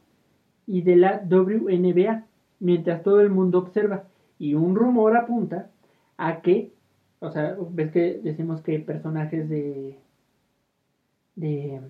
[0.67, 2.25] y de la WNBA,
[2.59, 4.03] mientras todo el mundo observa.
[4.37, 5.71] Y un rumor apunta
[6.15, 6.73] a que
[7.19, 9.97] O sea, ves que decimos que personajes de.
[11.35, 11.81] de.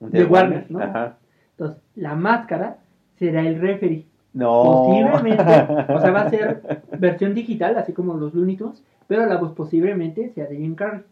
[0.00, 0.80] de Warner, ¿no?
[0.80, 1.16] Ajá.
[1.52, 2.80] Entonces, la máscara
[3.16, 4.04] será el referee.
[4.34, 4.62] No.
[4.64, 5.42] Posiblemente,
[5.94, 9.52] o sea, va a ser versión digital, así como los Looney Tunes, pero la voz
[9.52, 11.04] posiblemente sea de Jim Carrey.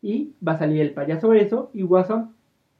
[0.00, 2.37] Y va a salir el payaso eso y Guasón,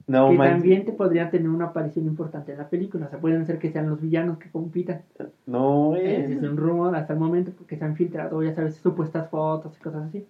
[0.09, 3.05] No, que también te podrían tener una aparición importante en la película.
[3.05, 5.03] O sea, pueden ser que sean los villanos que compitan.
[5.45, 6.39] No, es eh.
[6.41, 10.07] un rumor hasta el momento porque se han filtrado, ya sabes, supuestas fotos y cosas
[10.07, 10.25] así.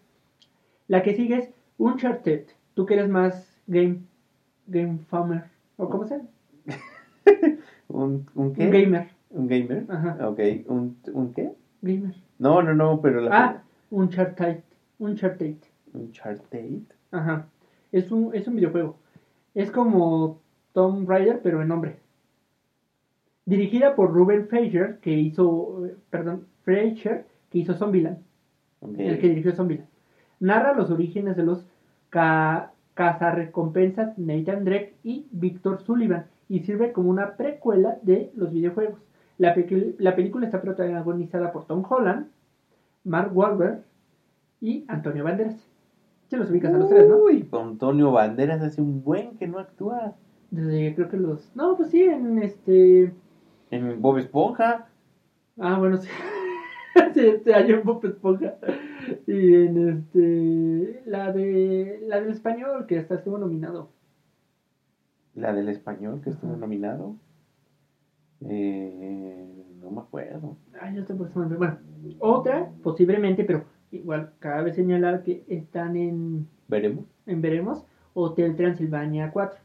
[0.90, 2.48] La que sigue es Uncharted.
[2.74, 4.02] Tú que eres más game,
[4.68, 5.46] game famer,
[5.78, 6.30] o cómo se llama?
[7.88, 8.66] ¿Un, un qué?
[8.66, 9.08] Un gamer.
[9.30, 9.86] ¿Un gamer?
[9.88, 10.28] Ajá.
[10.28, 10.40] Ok.
[10.68, 11.54] ¿Un, ¿Un qué?
[11.82, 12.16] Gamer.
[12.38, 13.30] No, no, no, pero la.
[13.34, 14.60] Ah, Uncharted.
[14.98, 15.56] Uncharted.
[15.94, 16.82] Uncharted.
[17.12, 17.48] Ajá.
[17.94, 18.98] Es un, es un videojuego.
[19.62, 20.42] Es como
[20.74, 22.00] Tomb Raider, pero en hombre.
[23.46, 25.82] Dirigida por Ruben Fraser, que hizo.
[26.10, 28.20] Perdón, Fraser, que hizo Zombieland.
[28.98, 29.90] El que dirigió Zombieland.
[30.40, 31.68] Narra los orígenes de los
[32.10, 39.00] ca cazarrecompensas Nathan Drake y Victor Sullivan y sirve como una precuela de los videojuegos.
[39.38, 42.28] La, pe- la película está protagonizada por Tom Holland,
[43.06, 43.84] Mark Wahlberg
[44.62, 45.69] y Antonio Banderas.
[46.30, 47.18] Se los ubicas a los tres, ¿no?
[47.18, 50.16] Uy, Antonio Banderas hace un buen que no actúa.
[50.52, 51.56] Desde creo que los...
[51.56, 53.14] No, pues sí, en este...
[53.72, 54.88] En Bob Esponja.
[55.58, 56.08] Ah, bueno, sí.
[57.16, 58.56] sí, este año en Bob Esponja.
[59.26, 61.02] Y en este...
[61.08, 62.00] La de...
[62.04, 63.90] La del español, que hasta estuvo nominado.
[65.34, 67.16] La del español que estuvo nominado.
[68.48, 70.58] Eh, no me acuerdo.
[70.80, 71.58] Ay, me olvidó.
[71.58, 71.78] Bueno,
[72.20, 77.06] otra, posiblemente, pero igual cabe señalar que están en, Veremos.
[77.26, 79.58] en Veremos, Hotel Transilvania 4.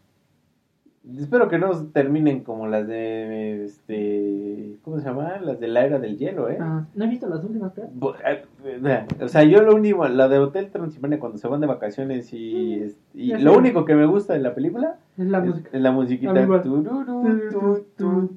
[1.19, 5.37] Espero que no terminen como las de este ¿cómo se llama?
[5.39, 6.57] Las de la era del hielo, ¿eh?
[6.59, 7.89] Ah, no he visto las últimas, pero...
[7.93, 11.61] Bo- eh, eh, O sea, yo lo único, la de Hotel Transilvania cuando se van
[11.61, 13.59] de vacaciones y, es- y lo sé.
[13.59, 15.69] único que me gusta de la película Es la es, música.
[15.75, 16.63] es la musiquita.
[16.63, 18.29] Tururú, tu,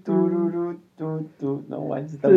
[0.98, 1.64] tu, tu.
[1.70, 2.28] No, manches, Sí, está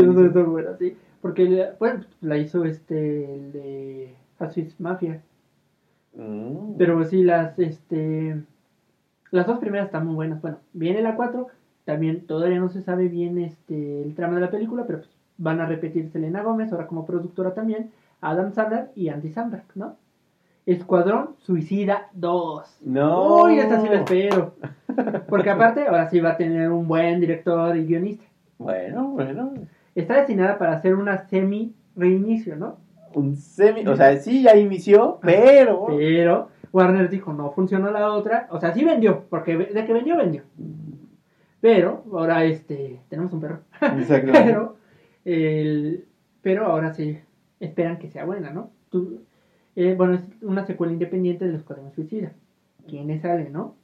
[0.45, 0.97] buena, sí.
[1.21, 5.21] Porque, la- bueno, la hizo este, el de Asus Mafia.
[6.15, 6.77] Mm.
[6.79, 8.41] Pero sí, las, este...
[9.31, 10.41] Las dos primeras están muy buenas.
[10.43, 11.47] Bueno, viene la 4.
[11.85, 15.61] También todavía no se sabe bien este, el trama de la película, pero pues, van
[15.61, 17.91] a repetir Selena Gómez, ahora como productora también,
[18.21, 19.97] Adam Sandler y Andy Samberg, ¿no?
[20.67, 22.81] Escuadrón Suicida 2.
[22.83, 23.45] No.
[23.45, 24.55] Uy, esta sí la espero.
[25.29, 28.25] Porque aparte, ahora sí va a tener un buen director y guionista.
[28.59, 29.55] Bueno, bueno.
[29.95, 32.79] Está destinada para hacer una semi reinicio, ¿no?
[33.15, 38.47] Un semi, o sea, sí ya inició, pero Pero Warner dijo, no funcionó la otra.
[38.51, 40.43] O sea, sí vendió, porque de que vendió, vendió.
[41.61, 43.61] Pero, ahora este, tenemos un perro.
[43.81, 44.31] Exacto.
[44.33, 44.77] pero,
[45.25, 46.07] el,
[46.41, 47.19] pero ahora sí,
[47.59, 48.71] esperan que sea buena, ¿no?
[48.91, 49.23] Tú-
[49.77, 52.33] eh, bueno, es una secuela independiente de Los Escuadrón Suicida.
[52.89, 53.77] ¿Quiénes salen, no?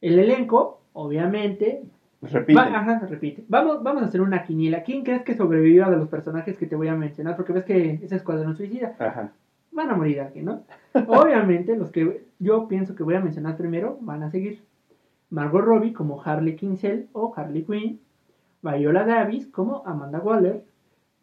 [0.00, 1.82] El elenco, obviamente,
[2.22, 2.58] repite.
[2.60, 3.44] Va- ajá, repite.
[3.48, 4.82] Vamos, vamos a hacer una quiniela.
[4.82, 7.36] ¿Quién crees que sobreviva de los personajes que te voy a mencionar?
[7.36, 8.94] Porque ves que ese escuadrón suicida.
[8.98, 9.32] Ajá.
[9.72, 10.62] Van a morir aquí, ¿no?
[11.08, 14.62] Obviamente, los que yo pienso que voy a mencionar primero van a seguir.
[15.30, 18.00] Margot Robbie como Harley Quinzel o Harley Quinn.
[18.62, 20.62] Viola Davis como Amanda Waller.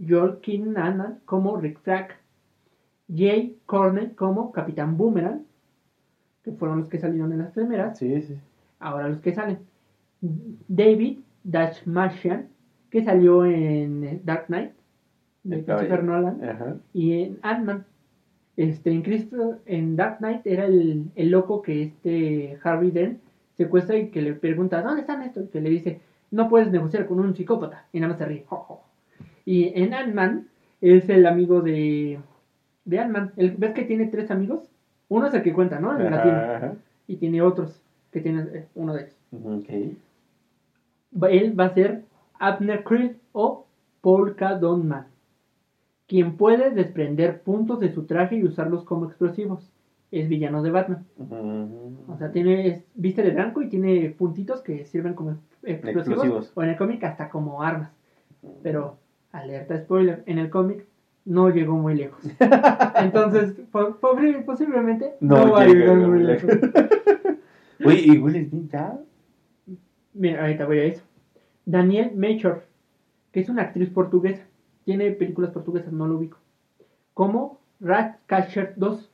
[0.05, 2.09] Joel Kinnaman como Rick Flag.
[3.13, 5.43] Jay Cornell como Capitán Boomerang.
[6.43, 7.97] Que fueron los que salieron en las primeras.
[7.99, 8.37] Sí, sí.
[8.79, 9.59] Ahora los que salen.
[10.21, 12.47] David Dashmashian,
[12.89, 14.71] que salió en eh, Dark Knight,
[15.43, 16.03] de Christopher.
[16.03, 16.75] Nolan, Ajá.
[16.93, 17.85] y en Ant-Man.
[18.57, 23.19] Este, en, Christo- en Dark Knight era el, el loco que este Harvey Dent
[23.55, 25.45] secuestra y que le pregunta, ¿dónde están estos?
[25.45, 26.01] Y que le dice,
[26.31, 27.85] no puedes negociar con un psicópata.
[27.93, 28.43] Y nada más se ríe.
[28.47, 28.81] Jo, jo.
[29.45, 30.47] Y en Ant-Man
[30.81, 32.19] es el amigo de,
[32.83, 33.31] de Ant-Man.
[33.37, 34.69] ¿Ves que tiene tres amigos?
[35.07, 35.91] Uno es el que cuenta, ¿no?
[35.91, 36.73] Ajá.
[37.07, 39.15] Y tiene otros, que tiene eh, uno de ellos.
[39.31, 39.97] Ok.
[41.29, 42.03] Él va a ser
[42.39, 43.65] Abner Krill o
[44.01, 45.07] Polka Dot Man,
[46.07, 49.69] quien puede desprender puntos de su traje y usarlos como explosivos.
[50.11, 51.05] Es villano de Batman.
[52.07, 55.31] O sea, tiene es- viste de blanco y tiene puntitos que sirven como
[55.63, 56.51] explosivos, Explosivos.
[56.55, 57.91] o en el cómic hasta como armas.
[58.63, 58.97] Pero,
[59.31, 60.85] alerta spoiler, en el cómic
[61.25, 62.23] no llegó muy lejos.
[63.03, 66.49] Entonces, posiblemente no, va a llega llegar muy lejos.
[67.79, 68.99] ¿y Will Smith ya?
[70.13, 71.03] Mira, ahorita voy a eso.
[71.65, 72.63] Daniel Melchor,
[73.31, 74.43] que es una actriz portuguesa.
[74.85, 76.37] Tiene películas portuguesas, no lo ubico.
[77.13, 79.09] Como Ratcatcher 2,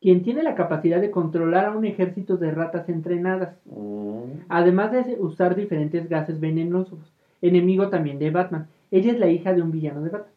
[0.00, 4.42] quien tiene la capacidad de controlar a un ejército de ratas entrenadas, Mm.
[4.48, 6.98] además de usar diferentes gases venenosos.
[7.42, 8.68] Enemigo también de Batman.
[8.90, 10.30] Ella es la hija de un villano de Batman.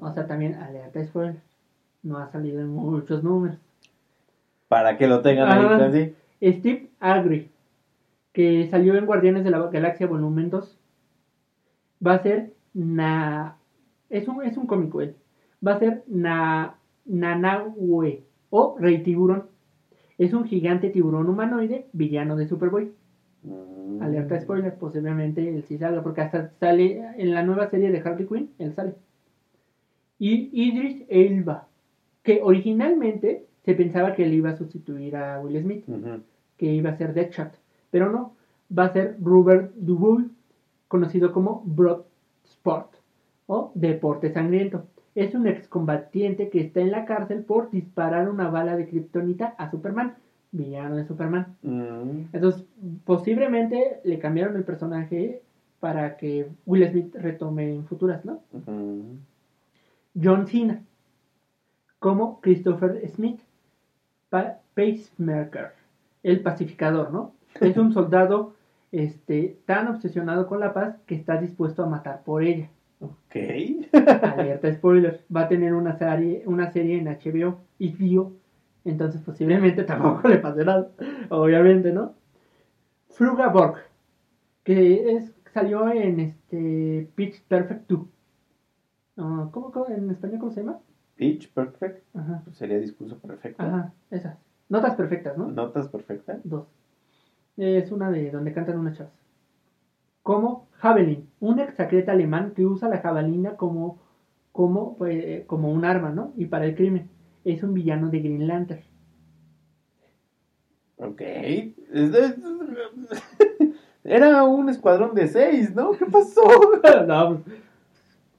[0.00, 1.36] O sea, también alerta spoiler.
[2.04, 3.56] no ha salido en muchos números.
[4.66, 5.86] Para que lo tengan ahí Ah.
[5.86, 6.14] así.
[6.42, 7.48] Steve Agri,
[8.32, 10.78] que salió en Guardianes de la Galaxia Volumen 2,
[12.06, 13.56] va a ser Na...
[14.08, 15.16] Es un, es un cómico él.
[15.66, 16.76] Va a ser Na...
[17.04, 19.44] Nanahue o Rey Tiburón.
[20.18, 22.92] Es un gigante tiburón humanoide, villano de Superboy.
[23.42, 24.02] Mm.
[24.02, 28.26] Alerta spoiler, posiblemente él sí salga, porque hasta sale en la nueva serie de Harley
[28.26, 28.94] Quinn, él sale.
[30.18, 31.66] Y Idris Elba,
[32.22, 35.84] que originalmente se pensaba que él iba a sustituir a Will Smith,
[36.56, 37.58] que iba a ser Deadshot,
[37.92, 38.34] pero no,
[38.76, 40.26] va a ser Robert Dubois,
[40.88, 42.00] conocido como Broad
[42.44, 42.88] Sport
[43.46, 44.86] o Deporte Sangriento.
[45.14, 49.70] Es un excombatiente que está en la cárcel por disparar una bala de kriptonita a
[49.70, 50.14] Superman,
[50.50, 51.54] villano de Superman.
[51.62, 52.28] Mm.
[52.32, 52.64] Entonces,
[53.04, 55.42] posiblemente le cambiaron el personaje
[55.80, 58.40] para que Will Smith retome en futuras, ¿no?
[60.22, 60.82] John Cena,
[61.98, 63.40] como Christopher Smith,
[64.30, 65.72] pa- Pacemaker,
[66.22, 67.32] el pacificador, ¿no?
[67.60, 68.54] Es un soldado
[68.90, 72.68] este, tan obsesionado con la paz que está dispuesto a matar por ella.
[73.00, 73.36] Ok.
[74.22, 78.32] Alerta spoiler, va a tener una serie, una serie en HBO y Dio,
[78.84, 80.90] entonces posiblemente tampoco le pase nada,
[81.30, 82.14] obviamente, ¿no?
[83.08, 83.76] Fruga Borg,
[84.62, 88.00] que es, salió en este Pitch Perfect 2.
[89.18, 90.78] Ah, ¿cómo, cómo- en español cómo se llama?
[91.16, 92.04] Pitch perfect.
[92.16, 93.62] Ajá, Pues sería discurso perfecto.
[93.62, 94.38] ajá, esas.
[94.68, 95.48] Notas perfectas, ¿no?
[95.48, 96.40] Notas perfectas.
[96.44, 96.66] Dos.
[97.56, 99.12] Es una de donde cantan unas chavas.
[100.22, 103.98] Como Javelin, un exacreta alemán que usa la jabalina como,
[104.52, 106.32] como, pues, como un arma, ¿no?
[106.36, 107.10] Y para el crimen.
[107.44, 108.82] Es un villano de Green Lantern.
[110.96, 111.20] Ok.
[114.04, 115.92] Era un escuadrón de seis, ¿no?
[115.92, 116.42] ¿Qué pasó?
[117.06, 117.56] no, pues,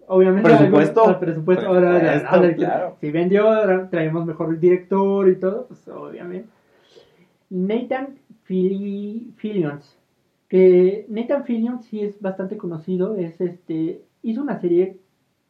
[0.07, 0.49] obviamente.
[0.49, 1.07] Presupuesto.
[1.07, 1.67] al presupuesto.
[1.67, 2.97] Ahora, Presupuesto, ahora, claro.
[2.99, 6.49] Si vendió, ahora traemos mejor director y todo, pues obviamente.
[7.49, 9.97] Nathan Fili- Fillions.
[10.47, 13.15] Que Nathan Fillions sí es bastante conocido.
[13.15, 14.01] Es este.
[14.21, 14.99] Hizo una serie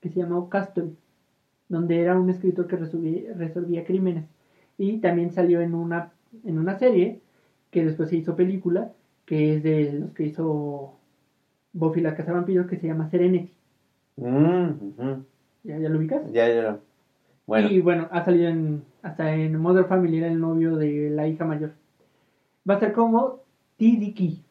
[0.02, 0.92] que se llamó Castle.
[1.70, 4.26] Donde era un escritor que resolvía, resolvía crímenes.
[4.78, 6.12] Y también salió en una,
[6.46, 7.22] en una serie
[7.72, 8.92] que después se hizo película.
[9.26, 10.94] Que es de los que hizo
[11.74, 12.68] Buffy la Casa Vampiros.
[12.68, 13.52] Que se llama Serenity.
[14.18, 14.72] Mm.
[15.64, 16.22] ¿Ya, ya lo ubicas?
[16.32, 16.80] Ya, ya.
[17.46, 17.70] Bueno.
[17.70, 21.46] Y bueno, ha salido en, hasta en Mother Family, era el novio de la hija
[21.46, 21.72] mayor.
[22.70, 23.40] Va a ser como
[23.78, 24.44] TDK,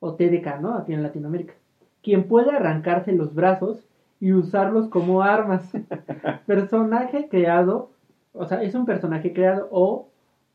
[0.00, 0.74] o TDK, ¿no?
[0.76, 1.54] Aquí en Latinoamérica.
[2.02, 3.86] Quien puede arrancarse los brazos
[4.20, 5.72] y usarlos como armas.
[6.46, 7.90] personaje creado,
[8.32, 10.08] o sea, es un personaje creado o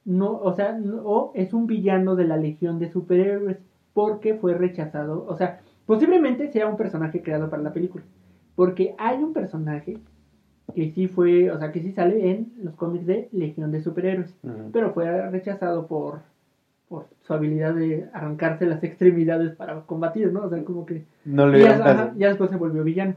[0.06, 3.58] no, o sea, no- o es un villano de la Legión de Superhéroes
[3.94, 8.04] porque fue rechazado, o sea, posiblemente sea un personaje creado para la película,
[8.56, 9.98] porque hay un personaje
[10.74, 14.36] que sí fue, o sea, que sí sale en los cómics de Legión de Superhéroes,
[14.72, 16.22] pero fue rechazado por
[16.88, 20.44] por su habilidad de arrancarse las extremidades para combatir, ¿no?
[20.44, 23.16] O sea, como que No le ya, ajá, ya después se volvió villano.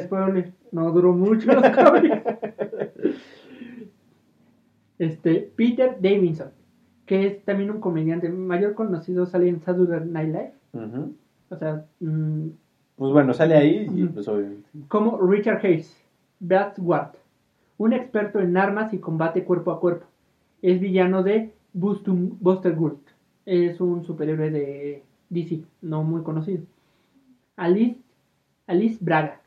[0.00, 2.22] Spoiler, no duró mucho los cómics.
[4.98, 6.50] Este, Peter Davidson,
[7.06, 10.52] que es también un comediante mayor conocido, sale en Saturday Night Live.
[11.48, 12.48] O sea, mm,
[12.96, 14.14] Pues bueno, sale ahí y Ujú.
[14.14, 14.68] pues obviamente.
[14.88, 15.96] como Richard Hayes,
[16.38, 17.12] Brad Ward,
[17.78, 20.06] un experto en armas y combate cuerpo a cuerpo.
[20.62, 22.98] Es villano de Buster Gould.
[23.46, 26.62] Es un superhéroe de DC, no muy conocido.
[27.56, 27.98] Alice,
[28.66, 29.40] Alice Braga,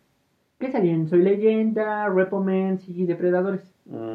[0.59, 3.61] que salió en Soy Leyenda, Repomens y Depredadores.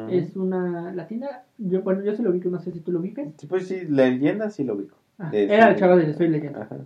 [0.09, 1.43] Es una latina.
[1.57, 3.27] Yo, bueno, yo se lo ubico, no sé si tú lo ubicas.
[3.37, 4.97] Sí, pues sí, la leyenda sí lo ubico.
[5.19, 5.79] Ah, era el sí.
[5.79, 6.61] chavo de Soy Leyenda.
[6.63, 6.77] Ajá.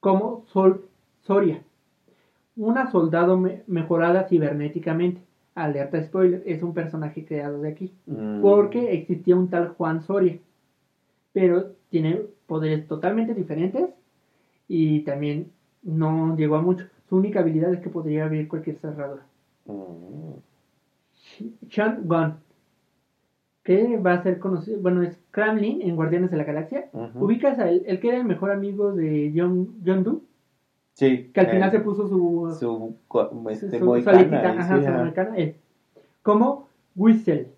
[0.00, 0.84] como Sol
[1.22, 1.62] Soria,
[2.56, 5.20] una soldado me- mejorada cibernéticamente.
[5.54, 7.92] Alerta spoiler, es un personaje creado de aquí.
[8.06, 8.40] Mm.
[8.40, 10.38] Porque existía un tal Juan Soria,
[11.32, 13.90] pero tiene poderes totalmente diferentes
[14.68, 15.50] y también
[15.82, 16.86] no llegó a mucho.
[17.08, 19.26] Su única habilidad es que podría abrir cualquier cerradura.
[19.66, 20.34] Mm.
[21.70, 22.34] Sean Gunn,
[23.62, 26.88] que va a ser conocido, bueno, es Kremlin en Guardianes de la Galaxia.
[27.14, 30.20] Ubicas a él, el que era el mejor amigo de John, John Doe,
[31.00, 31.30] Sí.
[31.32, 32.94] que al final eh, se puso su, Su,
[33.48, 35.36] este, su- aletita, ajá, sí, su ajá.
[35.36, 35.54] él.
[36.22, 37.48] Como Whistle,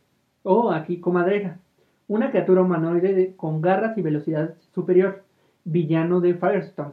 [0.44, 1.58] o aquí Comadreja,
[2.06, 5.24] una criatura humanoide de- con garras y velocidad superior,
[5.64, 6.92] villano de Firestone,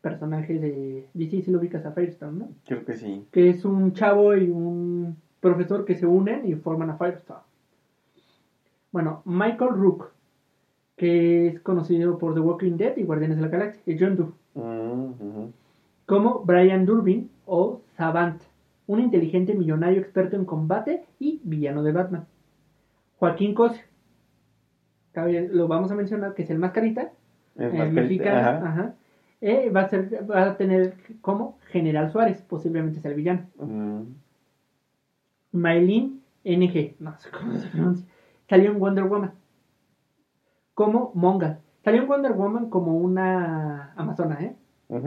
[0.00, 2.48] personaje de DC, si lo ubicas a Firestone, ¿no?
[2.64, 3.26] Creo que sí.
[3.30, 7.40] Que es un chavo y un profesor que se unen y forman a Firestone.
[8.92, 10.06] Bueno, Michael Rook,
[10.96, 14.28] que es conocido por The Walking Dead y Guardianes de la Galaxia, y John Doe
[14.54, 15.52] ujú.
[16.12, 18.42] Como Brian Durbin o Savant,
[18.86, 22.26] un inteligente millonario experto en combate y villano de Batman.
[23.18, 23.80] Joaquín Cos,
[25.12, 27.12] cabe- lo vamos a mencionar, que es el mascarita,
[27.56, 28.68] Es eh, mexicano, Ajá.
[28.68, 28.94] ajá.
[29.40, 33.46] Eh, va, a ser, va a tener como General Suárez, posiblemente sea el villano.
[33.58, 34.02] Mm.
[35.52, 38.06] Maylin NG, no sé cómo se pronuncia,
[38.50, 39.32] salió en Wonder Woman.
[40.74, 41.60] Como Mongal.
[41.84, 44.56] Salió en Wonder Woman como una amazona, ¿eh?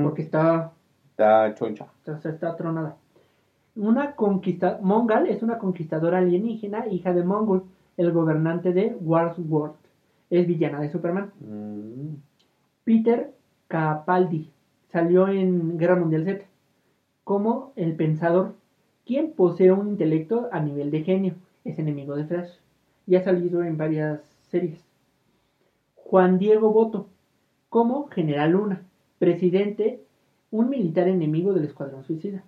[0.01, 0.71] Porque está,
[1.15, 1.87] Está choncha.
[2.05, 2.97] está, está tronada.
[3.77, 7.63] Una conquista, Mongal es una conquistadora alienígena, hija de Mongol,
[7.95, 9.75] el gobernante de Warsworld.
[10.29, 11.31] Es villana de Superman.
[11.39, 12.17] Mm.
[12.83, 13.31] Peter
[13.69, 14.51] Capaldi
[14.91, 16.43] salió en Guerra Mundial Z
[17.23, 18.55] como el pensador,
[19.05, 22.51] quien posee un intelecto a nivel de genio, es enemigo de Flash
[23.07, 24.83] y ha salido en varias series.
[25.95, 27.07] Juan Diego Boto
[27.69, 28.81] como General Luna,
[29.17, 30.04] presidente,
[30.51, 32.43] un militar enemigo del Escuadrón Suicida.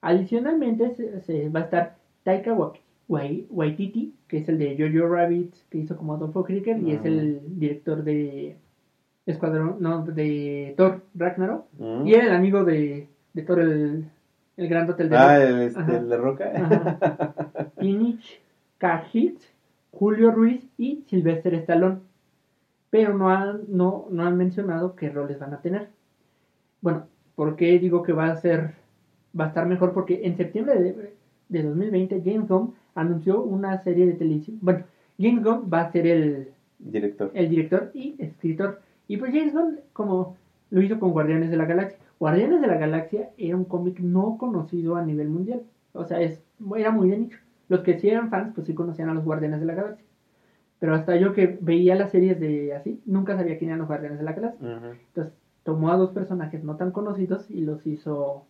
[0.00, 5.12] Adicionalmente se, se va a estar Taika Wai- Wai- Waititi, que es el de Jojo
[5.12, 7.08] Rabbit, que hizo como Adolfo Krieger y es Ah.
[7.08, 8.56] el director de
[9.26, 11.66] Escuadrón, no, de Thor Ragnarok.
[11.78, 12.06] Mm.
[12.06, 14.04] Y era el amigo de, de Thor, el,
[14.56, 17.70] el gran hotel de Ah, el, este, el de Roca.
[17.80, 18.40] Inich
[18.78, 19.38] Cajit,
[19.92, 21.98] Julio Ruiz y Sylvester Stallone.
[22.88, 25.88] Pero no han, no, no han mencionado qué roles van a tener.
[26.80, 28.74] Bueno, ¿por qué digo que va a ser
[29.38, 29.92] va a estar mejor?
[29.92, 31.14] Porque en septiembre de,
[31.48, 34.58] de 2020 James Gunn anunció una serie de televisión.
[34.60, 34.84] Bueno,
[35.18, 37.30] James Gunn va a ser el, Director.
[37.34, 38.80] el director y escritor.
[39.06, 40.36] Y pues James Gunn, como
[40.70, 41.98] lo hizo con Guardianes de la Galaxia.
[42.18, 45.62] Guardianes de la Galaxia era un cómic no conocido a nivel mundial.
[45.92, 46.42] O sea, es,
[46.76, 47.38] era muy de nicho.
[47.68, 50.06] Los que sí eran fans, pues sí conocían a los Guardianes de la Galaxia.
[50.78, 54.18] Pero hasta yo que veía las series de así, nunca sabía quién eran los Guardianes
[54.18, 54.68] de la Galaxia.
[55.08, 58.46] Entonces tomó a dos personajes no tan conocidos y los hizo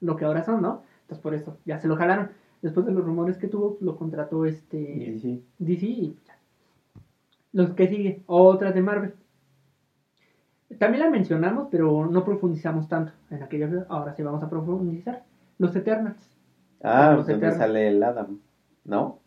[0.00, 0.82] lo que ahora son, ¿no?
[1.02, 2.30] Entonces por eso ya se lo jalaron.
[2.62, 5.44] Después de los rumores que tuvo, lo contrató este sí.
[5.58, 6.38] DC y ya.
[7.52, 9.14] Los que sigue, otras de Marvel.
[10.78, 13.86] También la mencionamos, pero no profundizamos tanto en aquella.
[13.88, 15.22] Ahora sí vamos a profundizar.
[15.58, 16.36] Los Eternals.
[16.82, 17.58] Ah, Los donde Eternos.
[17.58, 18.40] sale el Adam.
[18.84, 19.20] ¿No?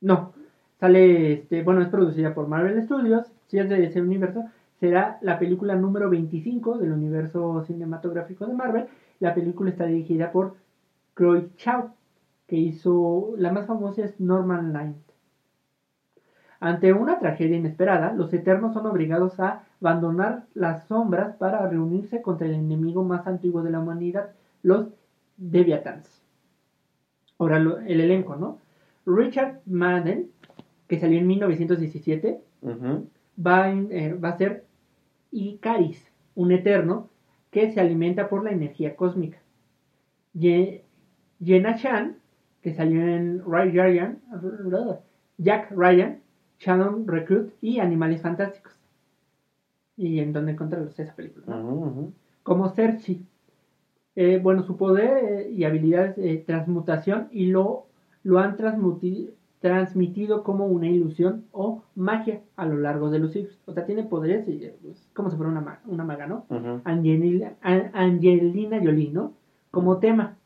[0.00, 0.34] No,
[0.78, 3.32] sale, este, bueno, es producida por Marvel Studios.
[3.46, 4.44] Si es de ese universo,
[4.80, 8.86] será la película número 25 del universo cinematográfico de Marvel.
[9.20, 10.56] La película está dirigida por
[11.16, 11.90] Chloe Chow,
[12.46, 14.96] que hizo la más famosa es Norman Light.
[16.60, 22.46] Ante una tragedia inesperada, los Eternos son obligados a abandonar las sombras para reunirse contra
[22.46, 24.30] el enemigo más antiguo de la humanidad,
[24.62, 24.88] los
[25.36, 26.22] Deviatans.
[27.38, 28.58] Ahora el elenco, ¿no?
[29.04, 30.30] Richard Madden,
[30.88, 33.08] que salió en 1917, Ujú.
[33.44, 34.65] va, eh, va a ser
[35.30, 37.08] Icaris, un eterno
[37.50, 39.38] que se alimenta por la energía cósmica.
[40.34, 40.84] Ye-
[41.42, 42.16] Jenna Chan,
[42.62, 44.20] que salió en Ryan,
[45.38, 46.20] Jack Ryan,
[46.58, 48.72] Shadow Recruit y Animales Fantásticos.
[49.96, 51.46] Y en donde encontrarlos esa película.
[52.42, 53.24] como Cersei.
[54.14, 57.86] Eh, bueno, su poder eh, y habilidades de transmutación y lo,
[58.22, 59.30] lo han transmuti-
[59.60, 63.58] transmitido como una ilusión o magia a lo largo de los siglos.
[63.66, 66.44] O sea, tiene poderes y, eh, pues, como si fuera una, ma- una maga, ¿no?
[66.84, 69.32] Angelina, An- Angelina Jolie, ¿no?
[69.70, 70.36] Como tema.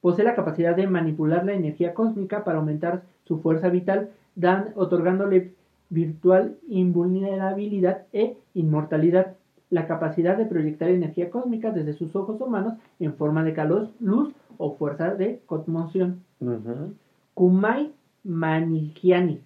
[0.00, 5.52] Posee la capacidad de manipular la energía cósmica para aumentar su fuerza vital, dan, otorgándole
[5.90, 9.36] virtual invulnerabilidad e inmortalidad.
[9.70, 14.32] La capacidad de proyectar energía cósmica desde sus ojos humanos en forma de calor, luz
[14.58, 16.20] o fuerza de conmoción.
[16.40, 16.94] Ujú.
[17.34, 17.92] Kumai
[18.24, 19.40] Manikiani,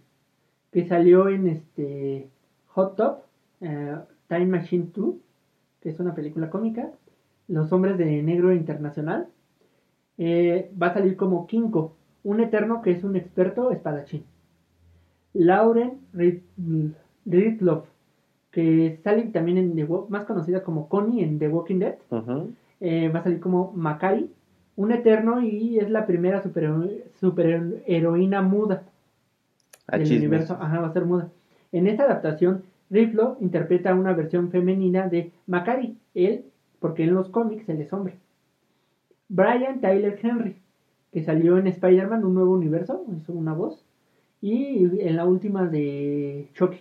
[0.72, 2.28] que salió en este
[2.68, 3.18] Hot Top,
[3.60, 3.96] eh,
[4.28, 5.14] Time Machine 2,
[5.80, 6.90] que es una película cómica,
[7.48, 9.28] Los Hombres de Negro Internacional,
[10.18, 11.94] eh, va a salir como Kinko,
[12.24, 14.24] un eterno que es un experto espadachín.
[15.34, 16.42] Lauren Rid-
[17.26, 17.86] Ridloff,
[18.50, 21.96] que sale también en The más conocida como Connie en The Walking Dead,
[22.80, 24.30] eh, va a salir como Makari,
[24.76, 26.70] un eterno y es la primera super,
[27.20, 28.82] superheroína muda
[29.86, 30.20] A del chismes.
[30.20, 30.56] universo.
[30.60, 31.28] Ajá, va a ser muda.
[31.72, 36.44] En esta adaptación, Riflo interpreta una versión femenina de Makari, él,
[36.78, 38.14] porque en los cómics él es hombre.
[39.28, 40.56] Brian Tyler Henry,
[41.12, 43.84] que salió en Spider-Man, un nuevo universo, hizo una voz,
[44.40, 46.80] y en la última de Chucky,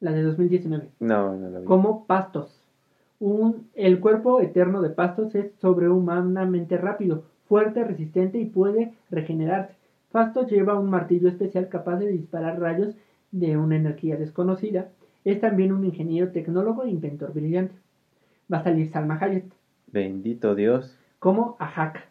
[0.00, 1.64] la de 2019 No, no la vi.
[1.64, 2.57] como Pastos.
[3.20, 9.74] Un, el cuerpo eterno de Pastos es sobrehumanamente rápido, fuerte, resistente y puede regenerarse.
[10.12, 12.94] Pastos lleva un martillo especial capaz de disparar rayos
[13.32, 14.88] de una energía desconocida.
[15.24, 17.74] Es también un ingeniero tecnólogo e inventor brillante.
[18.52, 19.44] Va a salir Salma Hayek
[19.88, 20.96] Bendito Dios.
[21.18, 22.04] como Ahaka.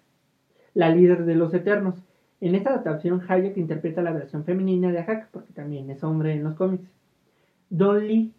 [0.74, 1.96] la líder de los Eternos.
[2.42, 6.44] En esta adaptación, Hayek interpreta la versión femenina de Ahak, porque también es hombre en
[6.44, 6.88] los cómics.
[7.70, 8.34] Don Lee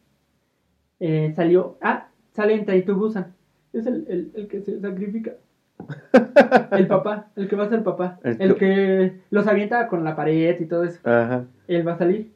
[1.00, 1.78] eh, salió.
[1.80, 2.08] Ah,
[2.38, 3.34] sale en Train to Busan.
[3.72, 5.32] Es el, el- el que se sacrifica.
[6.72, 8.18] El papá, el que va a ser papá.
[8.24, 11.00] El El que- los avienta con la pared y todo eso.
[11.08, 11.46] Ajá.
[11.66, 12.32] Él va a salir.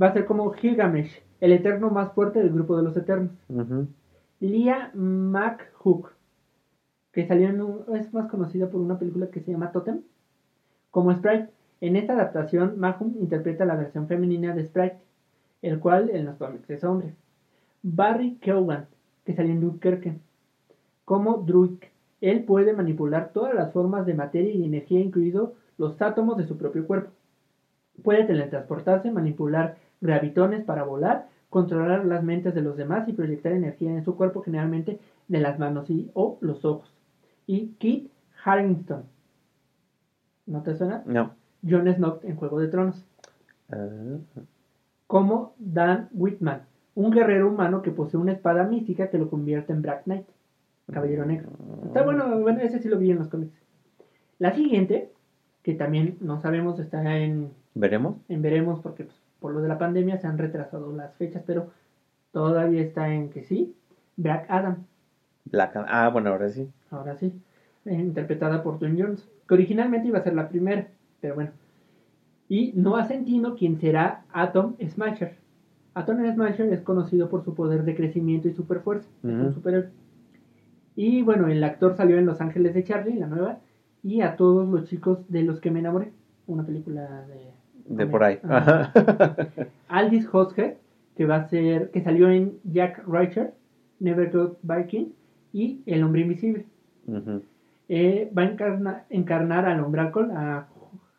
[0.00, 3.30] Va a ser como Gilgamesh, el eterno más fuerte del grupo de los eternos.
[3.48, 3.86] ujú.
[4.40, 6.12] Lia McHook,
[7.12, 10.00] que salió en un- es más conocida por una película que se llama Totem,
[10.90, 11.48] como Sprite.
[11.80, 14.98] En esta adaptación, Mahum interpreta la versión femenina de Sprite,
[15.62, 17.14] el cual en los cómics es hombre.
[17.82, 18.86] Barry Keoghan,
[19.24, 20.18] que salió en Dunkerque,
[21.04, 21.78] como Druid.
[22.20, 26.56] Él puede manipular todas las formas de materia y energía, incluidos los átomos de su
[26.56, 27.10] propio cuerpo.
[28.02, 33.90] Puede teletransportarse, manipular gravitones para volar, controlar las mentes de los demás y proyectar energía
[33.90, 36.92] en su cuerpo, generalmente de las manos y, o los ojos.
[37.46, 38.10] Y Kit
[38.44, 39.04] Harington.
[40.46, 41.02] ¿No te suena?
[41.06, 41.34] No.
[41.68, 43.04] Jon Snow en Juego de Tronos.
[43.70, 43.88] Ah,
[45.06, 46.62] Como Dan Whitman,
[46.94, 50.26] un guerrero humano que posee una espada mística que lo convierte en Black Knight,
[50.92, 51.48] Caballero Negro.
[51.86, 53.54] Está bueno, bueno, ese sí lo vi en los cómics.
[54.38, 55.10] La siguiente,
[55.62, 58.16] que también no sabemos, está en, ¿Veremos?
[58.28, 61.70] en veremos porque pues, por lo de la pandemia se han retrasado las fechas, pero
[62.32, 63.74] todavía está en que sí.
[64.16, 64.84] Black Adam,
[65.44, 65.88] Black Adam.
[65.88, 66.70] Ah, bueno, ahora sí.
[66.90, 67.32] ahora sí,
[67.84, 70.88] eh, interpretada por Dwayne Jones, que originalmente iba a ser la primera,
[71.20, 71.50] pero bueno.
[72.48, 75.36] Y Noah Centino, quien será Atom Smasher.
[75.94, 79.88] Atom Smasher es conocido por su poder de crecimiento y superfuerza, es un superhéroe.
[80.96, 83.58] Y bueno, el actor salió en Los Ángeles de Charlie, la nueva,
[84.02, 86.12] y a todos los chicos de los que me enamoré,
[86.46, 88.38] una película de De por ahí.
[88.42, 88.92] Ajá.
[89.88, 90.76] Aldis Hodge,
[91.16, 93.54] que va a ser, que salió en Jack Reacher,
[94.00, 95.12] Never Go Viking
[95.52, 96.66] y El Hombre Invisible.
[97.88, 100.66] Eh, va a encarna- encarnar al hombre alcohol, a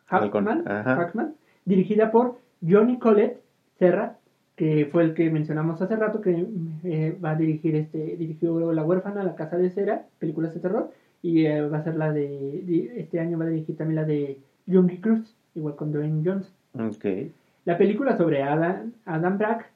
[0.06, 0.64] Hackman.
[0.96, 1.34] Hackman,
[1.64, 3.40] dirigida por Johnny Colette
[3.78, 4.18] Serra,
[4.56, 6.46] que fue el que mencionamos hace rato, que
[6.84, 10.90] eh, va a dirigir este, dirigió La huérfana, La casa de cera, películas de terror,
[11.22, 14.38] y eh, va a ser la de, este año va a dirigir también la de
[14.66, 16.52] Jungle Cruise, igual con Dwayne Jones.
[16.74, 17.32] Ok.
[17.64, 19.70] La película sobre Adam, Adam Brack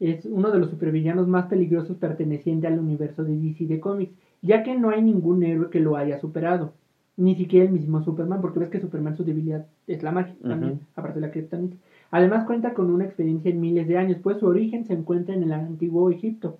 [0.00, 4.12] es uno de los supervillanos más peligrosos perteneciente al universo de DC de cómics,
[4.42, 6.72] ya que no hay ningún héroe que lo haya superado,
[7.16, 10.80] ni siquiera el mismo Superman, porque ves que Superman su debilidad es la magia también,
[10.94, 11.76] aparte de la kryptonita.
[12.16, 15.42] Además cuenta con una experiencia en miles de años, pues su origen se encuentra en
[15.42, 16.56] el antiguo Egipto,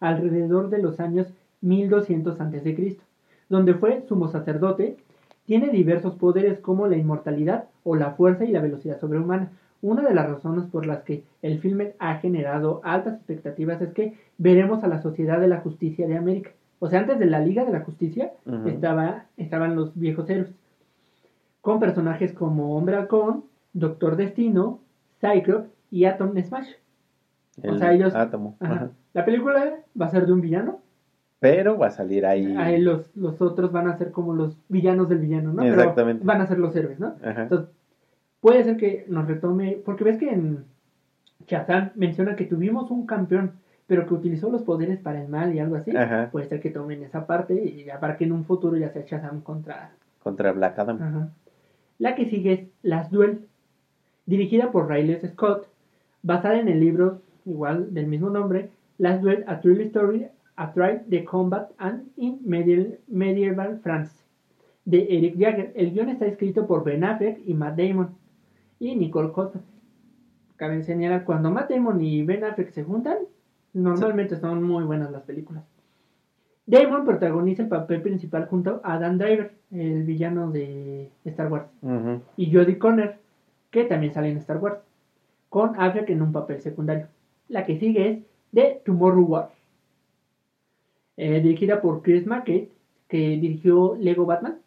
[0.00, 1.32] alrededor de los años
[1.62, 2.98] 1200 a.C.,
[3.48, 4.98] donde fue sumo sacerdote.
[5.46, 9.50] Tiene diversos poderes como la inmortalidad o la fuerza y la velocidad sobrehumana.
[9.80, 14.12] Una de las razones por las que el filme ha generado altas expectativas es que
[14.36, 16.50] veremos a la Sociedad de la Justicia de América.
[16.80, 18.32] O sea, antes de la Liga de la Justicia
[18.66, 20.50] estaba, estaban los viejos héroes.
[21.62, 24.80] Con personajes como Hombre Halcón, Doctor Destino,
[25.20, 26.68] Cyclops y Atom Smash.
[27.62, 28.56] El o sea, ellos- átomo.
[28.60, 28.74] Ajá.
[28.74, 28.90] Ajá.
[29.14, 30.80] La película va a ser de un villano.
[31.40, 32.56] Pero va a salir ahí.
[32.56, 35.62] Ahí los, los otros van a ser como los villanos del villano, ¿no?
[35.62, 36.24] Pero Exactamente.
[36.24, 37.14] van a ser los héroes, ¿no?
[37.22, 37.42] Ajá.
[37.42, 37.68] Entonces,
[38.40, 40.64] puede ser que nos retome, porque ves que en
[41.46, 43.52] Shazam menciona que tuvimos un campeón,
[43.86, 45.96] pero que utilizó los poderes para el mal y algo así.
[45.96, 46.28] Ajá.
[46.32, 49.02] Puede ser que tomen esa parte y ya para que en un futuro ya sea
[49.06, 49.92] Shazam contra...
[50.22, 51.00] Contra Black Adam.
[51.00, 51.28] Ajá.
[51.98, 53.46] La que sigue es Las Duel,
[54.28, 55.66] dirigida por Riley Scott,
[56.22, 58.68] basada en el libro igual del mismo nombre,
[58.98, 60.26] Last Duel, A True Story,
[60.56, 64.12] A Trial de Combat and in Medieval, Medieval France,
[64.84, 65.72] de Eric Jagger.
[65.74, 68.10] El guion está escrito por Ben Affleck y Matt Damon
[68.78, 69.62] y Nicole Kidman.
[70.56, 73.16] Cabe señalar, cuando Matt Damon y Ben Affleck se juntan,
[73.72, 75.64] normalmente son muy buenas las películas.
[76.66, 81.66] Damon protagoniza el papel principal junto a Dan Driver, el villano de Star Wars
[82.36, 83.18] y Jodie Conner,
[83.70, 84.78] que también sale en Star Wars,
[85.48, 87.06] con Affleck en un papel secundario.
[87.48, 88.18] La que sigue es
[88.54, 89.50] The Tomorrow War,
[91.16, 92.68] eh, dirigida por Chris McKay,
[93.08, 94.58] que dirigió Lego Batman.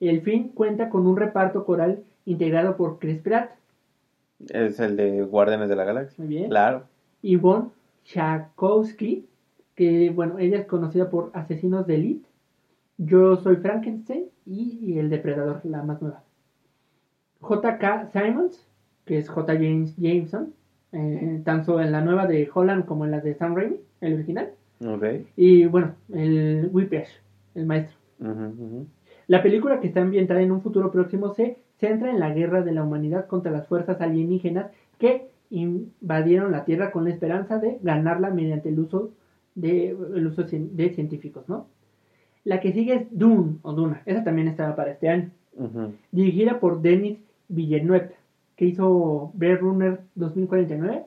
[0.00, 3.50] El film cuenta con un reparto coral integrado por Chris Pratt,
[4.50, 6.24] Es el de Guardianes de la Galaxia.
[6.24, 6.82] muy bien, Claro.
[7.22, 7.70] Yvonne
[8.04, 9.26] Chakowski,
[9.74, 12.28] que bueno, ella es conocida por Asesinos de Elite,
[12.98, 16.22] Yo soy Frankenstein y, y El Depredador, la más nueva.
[17.44, 18.10] J.K.
[18.12, 18.66] Simons,
[19.04, 19.52] que es J.
[19.52, 20.54] James Jameson,
[20.92, 24.50] eh, tanto en la nueva de Holland como en la de Sam Raimi, el original.
[24.86, 25.04] Ok.
[25.36, 27.10] Y bueno, el Whiplash,
[27.54, 27.96] el maestro.
[29.26, 32.72] La película que está ambientada en un futuro próximo se centra en la guerra de
[32.72, 38.30] la humanidad contra las fuerzas alienígenas que invadieron la Tierra con la esperanza de ganarla
[38.30, 39.10] mediante el uso
[39.54, 41.66] de, el uso de científicos, ¿no?
[42.44, 44.02] La que sigue es Dune, o Duna.
[44.06, 45.30] Esa también estaba para este año.
[46.10, 47.18] Dirigida por Denis
[47.48, 48.12] Villeneuve,
[48.56, 51.04] que hizo Blade Runner 2049.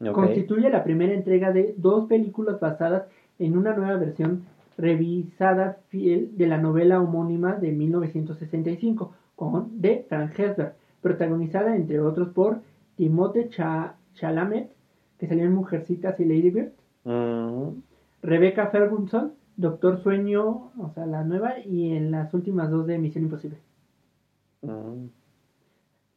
[0.00, 0.12] Ok.
[0.12, 3.04] Constituye la primera entrega de dos películas basadas
[3.38, 4.42] en una nueva versión
[4.76, 12.28] revisada fiel de la novela homónima de 1965 con de Frank Herbert, protagonizada entre otros
[12.28, 12.60] por
[12.96, 14.70] Timothée Cha- Chalamet,
[15.18, 16.72] que salió en Mujercitas y Lady Bird,
[17.04, 17.76] Ujú.
[18.22, 23.24] Rebecca Ferguson, Doctor Sueño, o sea, la nueva, y en las últimas dos de Misión
[23.24, 23.58] Imposible.
[24.62, 25.08] Ujú.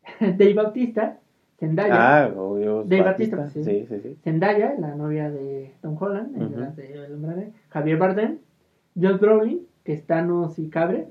[0.19, 1.19] Dave Bautista,
[1.59, 1.93] Zendaya,
[2.25, 2.83] Ah, obvio.
[2.83, 3.03] Dave.
[3.03, 3.85] Bautista, Sí, sí.
[3.87, 4.17] sí, sí.
[4.23, 6.35] Zendaya, la novia de Tom Holland,
[6.75, 8.37] de El Hombre Javier Bardem,
[8.99, 11.07] Josh Brolin, que es Thanos y Cabre.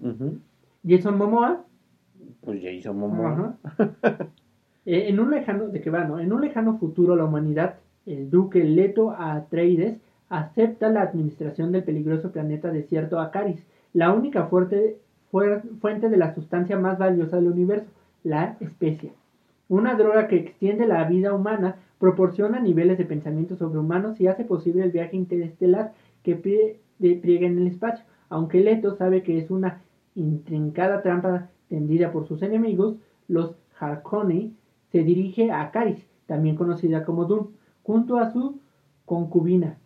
[0.86, 1.64] Jason Momoa,
[2.42, 3.56] Pues Jason Momoa.
[4.86, 6.18] Eh, en un lejano, ¿de qué va, no?
[6.18, 7.74] En un lejano futuro la humanidad,
[8.06, 9.98] el duque Leto Atreides,
[10.30, 13.62] acepta la administración del peligroso planeta desierto Acaris,
[13.92, 14.96] la única fuerte,
[15.30, 17.86] fuer- fuente de la sustancia más valiosa del universo,
[18.22, 19.12] la especia.
[19.68, 24.82] Una droga que extiende la vida humana, proporciona niveles de pensamiento sobrehumanos y hace posible
[24.82, 25.92] el viaje interestelar
[26.22, 28.05] que prie- de- pliega en el espacio.
[28.28, 29.82] Aunque Leto sabe que es una
[30.14, 32.97] intrincada trampa tendida por sus enemigos,
[33.28, 34.56] los Harkonnen,
[34.90, 37.48] se dirige a Caris, también conocida como Dune,
[37.82, 38.59] junto a su
[39.05, 39.78] concubina,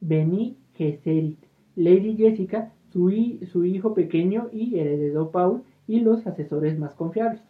[0.00, 1.38] Beni Gesserit,
[1.74, 3.10] Lady Jessica, su
[3.64, 7.40] hijo pequeño y heredero Paul, y los asesores más confiables.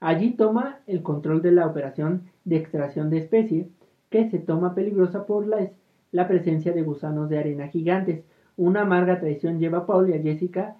[0.00, 3.68] Allí toma el control de la operación de extracción de especie,
[4.08, 5.72] que se toma peligrosa por la, es-
[6.10, 8.22] la presencia de gusanos de arena gigantes.
[8.56, 10.76] Una amarga traición lleva a Paul y a Jessica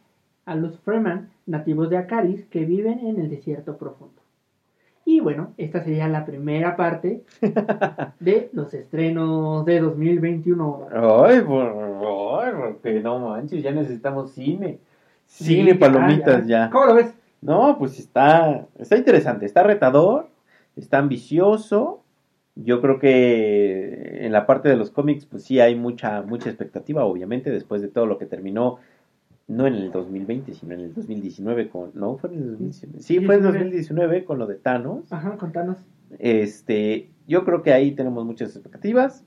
[0.47, 4.15] a los Freeman, nativos de Acaris, que viven en el desierto profundo.
[5.05, 7.23] Y bueno, esta sería la primera parte
[8.21, 10.87] de los estrenos de 2021.
[10.93, 14.79] Ay, por favor, que no manches, ya necesitamos cine.
[15.27, 16.71] Sí, Cine, ya, palomitas ya.
[16.71, 17.15] ¿Cómo lo ves?
[17.41, 20.29] No, pues está, está interesante, está retador,
[20.77, 22.03] está ambicioso.
[22.55, 27.05] Yo creo que en la parte de los cómics, pues sí hay mucha, mucha expectativa,
[27.05, 28.79] obviamente, después de todo lo que terminó,
[29.49, 33.21] no en el 2020, sino en el 2019 con, no, fue en el 2019, sí,
[33.21, 35.13] fue en el 2019 con lo de Thanos.
[35.13, 35.79] Ajá, contanos.
[36.19, 39.25] Este, yo creo que ahí tenemos muchas expectativas.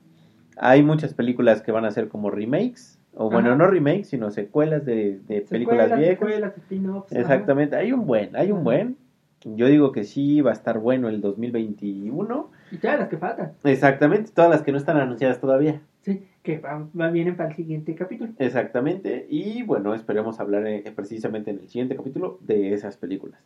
[0.56, 3.56] Hay muchas películas que van a ser como remakes, o bueno, Ajá.
[3.56, 6.18] no remakes, sino secuelas de, de películas viejas.
[6.18, 7.20] secuelas, spin-offs, ajá.
[7.20, 8.96] Exactamente, hay un buen, hay un buen.
[9.44, 12.50] Yo digo que sí va a estar bueno el 2021.
[12.72, 13.52] Y todas las que faltan.
[13.62, 15.82] Exactamente, todas las que no están anunciadas todavía.
[16.00, 18.32] Sí, que va, va- vienen para el siguiente capítulo.
[18.38, 23.40] Exactamente, y bueno, esperemos hablar eh, precisamente en el siguiente capítulo de esas películas.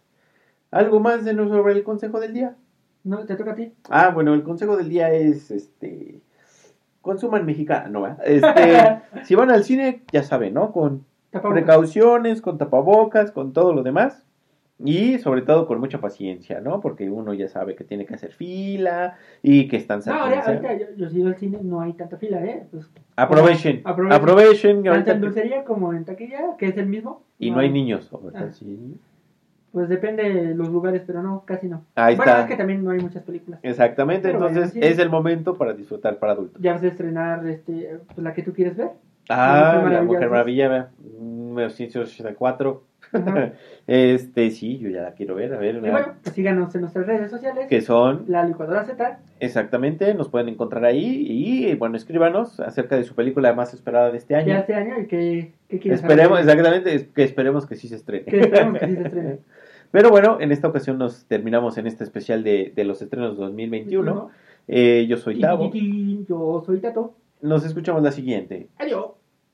[0.71, 2.57] ¿Algo más de no sobre el consejo del día?
[3.05, 3.73] No, te toca a ti.
[3.91, 6.21] Ah, bueno, el consejo del día es este
[7.03, 8.19] consuman mexicano, ¿verdad?
[8.25, 10.73] Este, si van al cine, ya saben, ¿no?
[10.73, 11.53] Con Tapabocas.
[11.63, 14.25] precauciones, con tapabocas, con todo lo demás.
[14.85, 16.81] Y sobre todo con mucha paciencia, ¿no?
[16.81, 20.79] Porque uno ya sabe que tiene que hacer fila y que están No, ahora, ahorita
[20.79, 22.65] yo, yo sigo al cine, no hay tanta fila, ¿eh?
[22.71, 24.13] Pues, Aprovechen, Aprovechen.
[24.17, 24.83] aprovechen.
[24.85, 27.23] tanto en dulcería como en taquilla, que es el mismo.
[27.41, 28.09] Y no hay niños.
[28.13, 28.53] ahorita Ah.
[28.53, 28.97] sí.
[29.73, 31.85] Pues depende de los lugares, pero no, casi no.
[31.95, 32.43] Ahí bueno, está.
[32.45, 33.61] es que también no hay muchas películas.
[33.63, 34.81] Exactamente, Pero entonces sí.
[34.83, 36.61] es el momento para disfrutar para adultos.
[36.63, 38.91] Ya vas a estrenar este, pues, la que tú quieres ver.
[39.29, 40.31] Ah, Mujer la Maravilla, Mujer.
[40.31, 40.89] Maravilla,
[41.21, 42.83] 1984.
[43.13, 43.53] Ajá.
[43.87, 45.77] Este, sí, yo ya la quiero ver, a ver.
[45.77, 47.69] Y bueno, pues síganos en nuestras redes sociales.
[47.69, 49.19] que son La licuadora Z.
[49.41, 54.19] exactamente, nos pueden encontrar ahí y bueno, escríbanos acerca de su película más esperada de
[54.19, 54.59] este de año.
[54.59, 56.59] este año y que, que Esperemos, saber?
[56.59, 58.27] exactamente, que esperemos que sí se estrene.
[58.27, 59.39] Que esperemos que sí se estrene.
[59.91, 64.31] Pero bueno, en esta ocasión nos terminamos en este especial de, de los estrenos 2021.
[64.69, 65.71] Eh, yo soy Tavo.
[65.73, 67.15] Yo soy Tato.
[67.41, 68.69] Nos escuchamos la siguiente.
[68.79, 69.13] Adiós.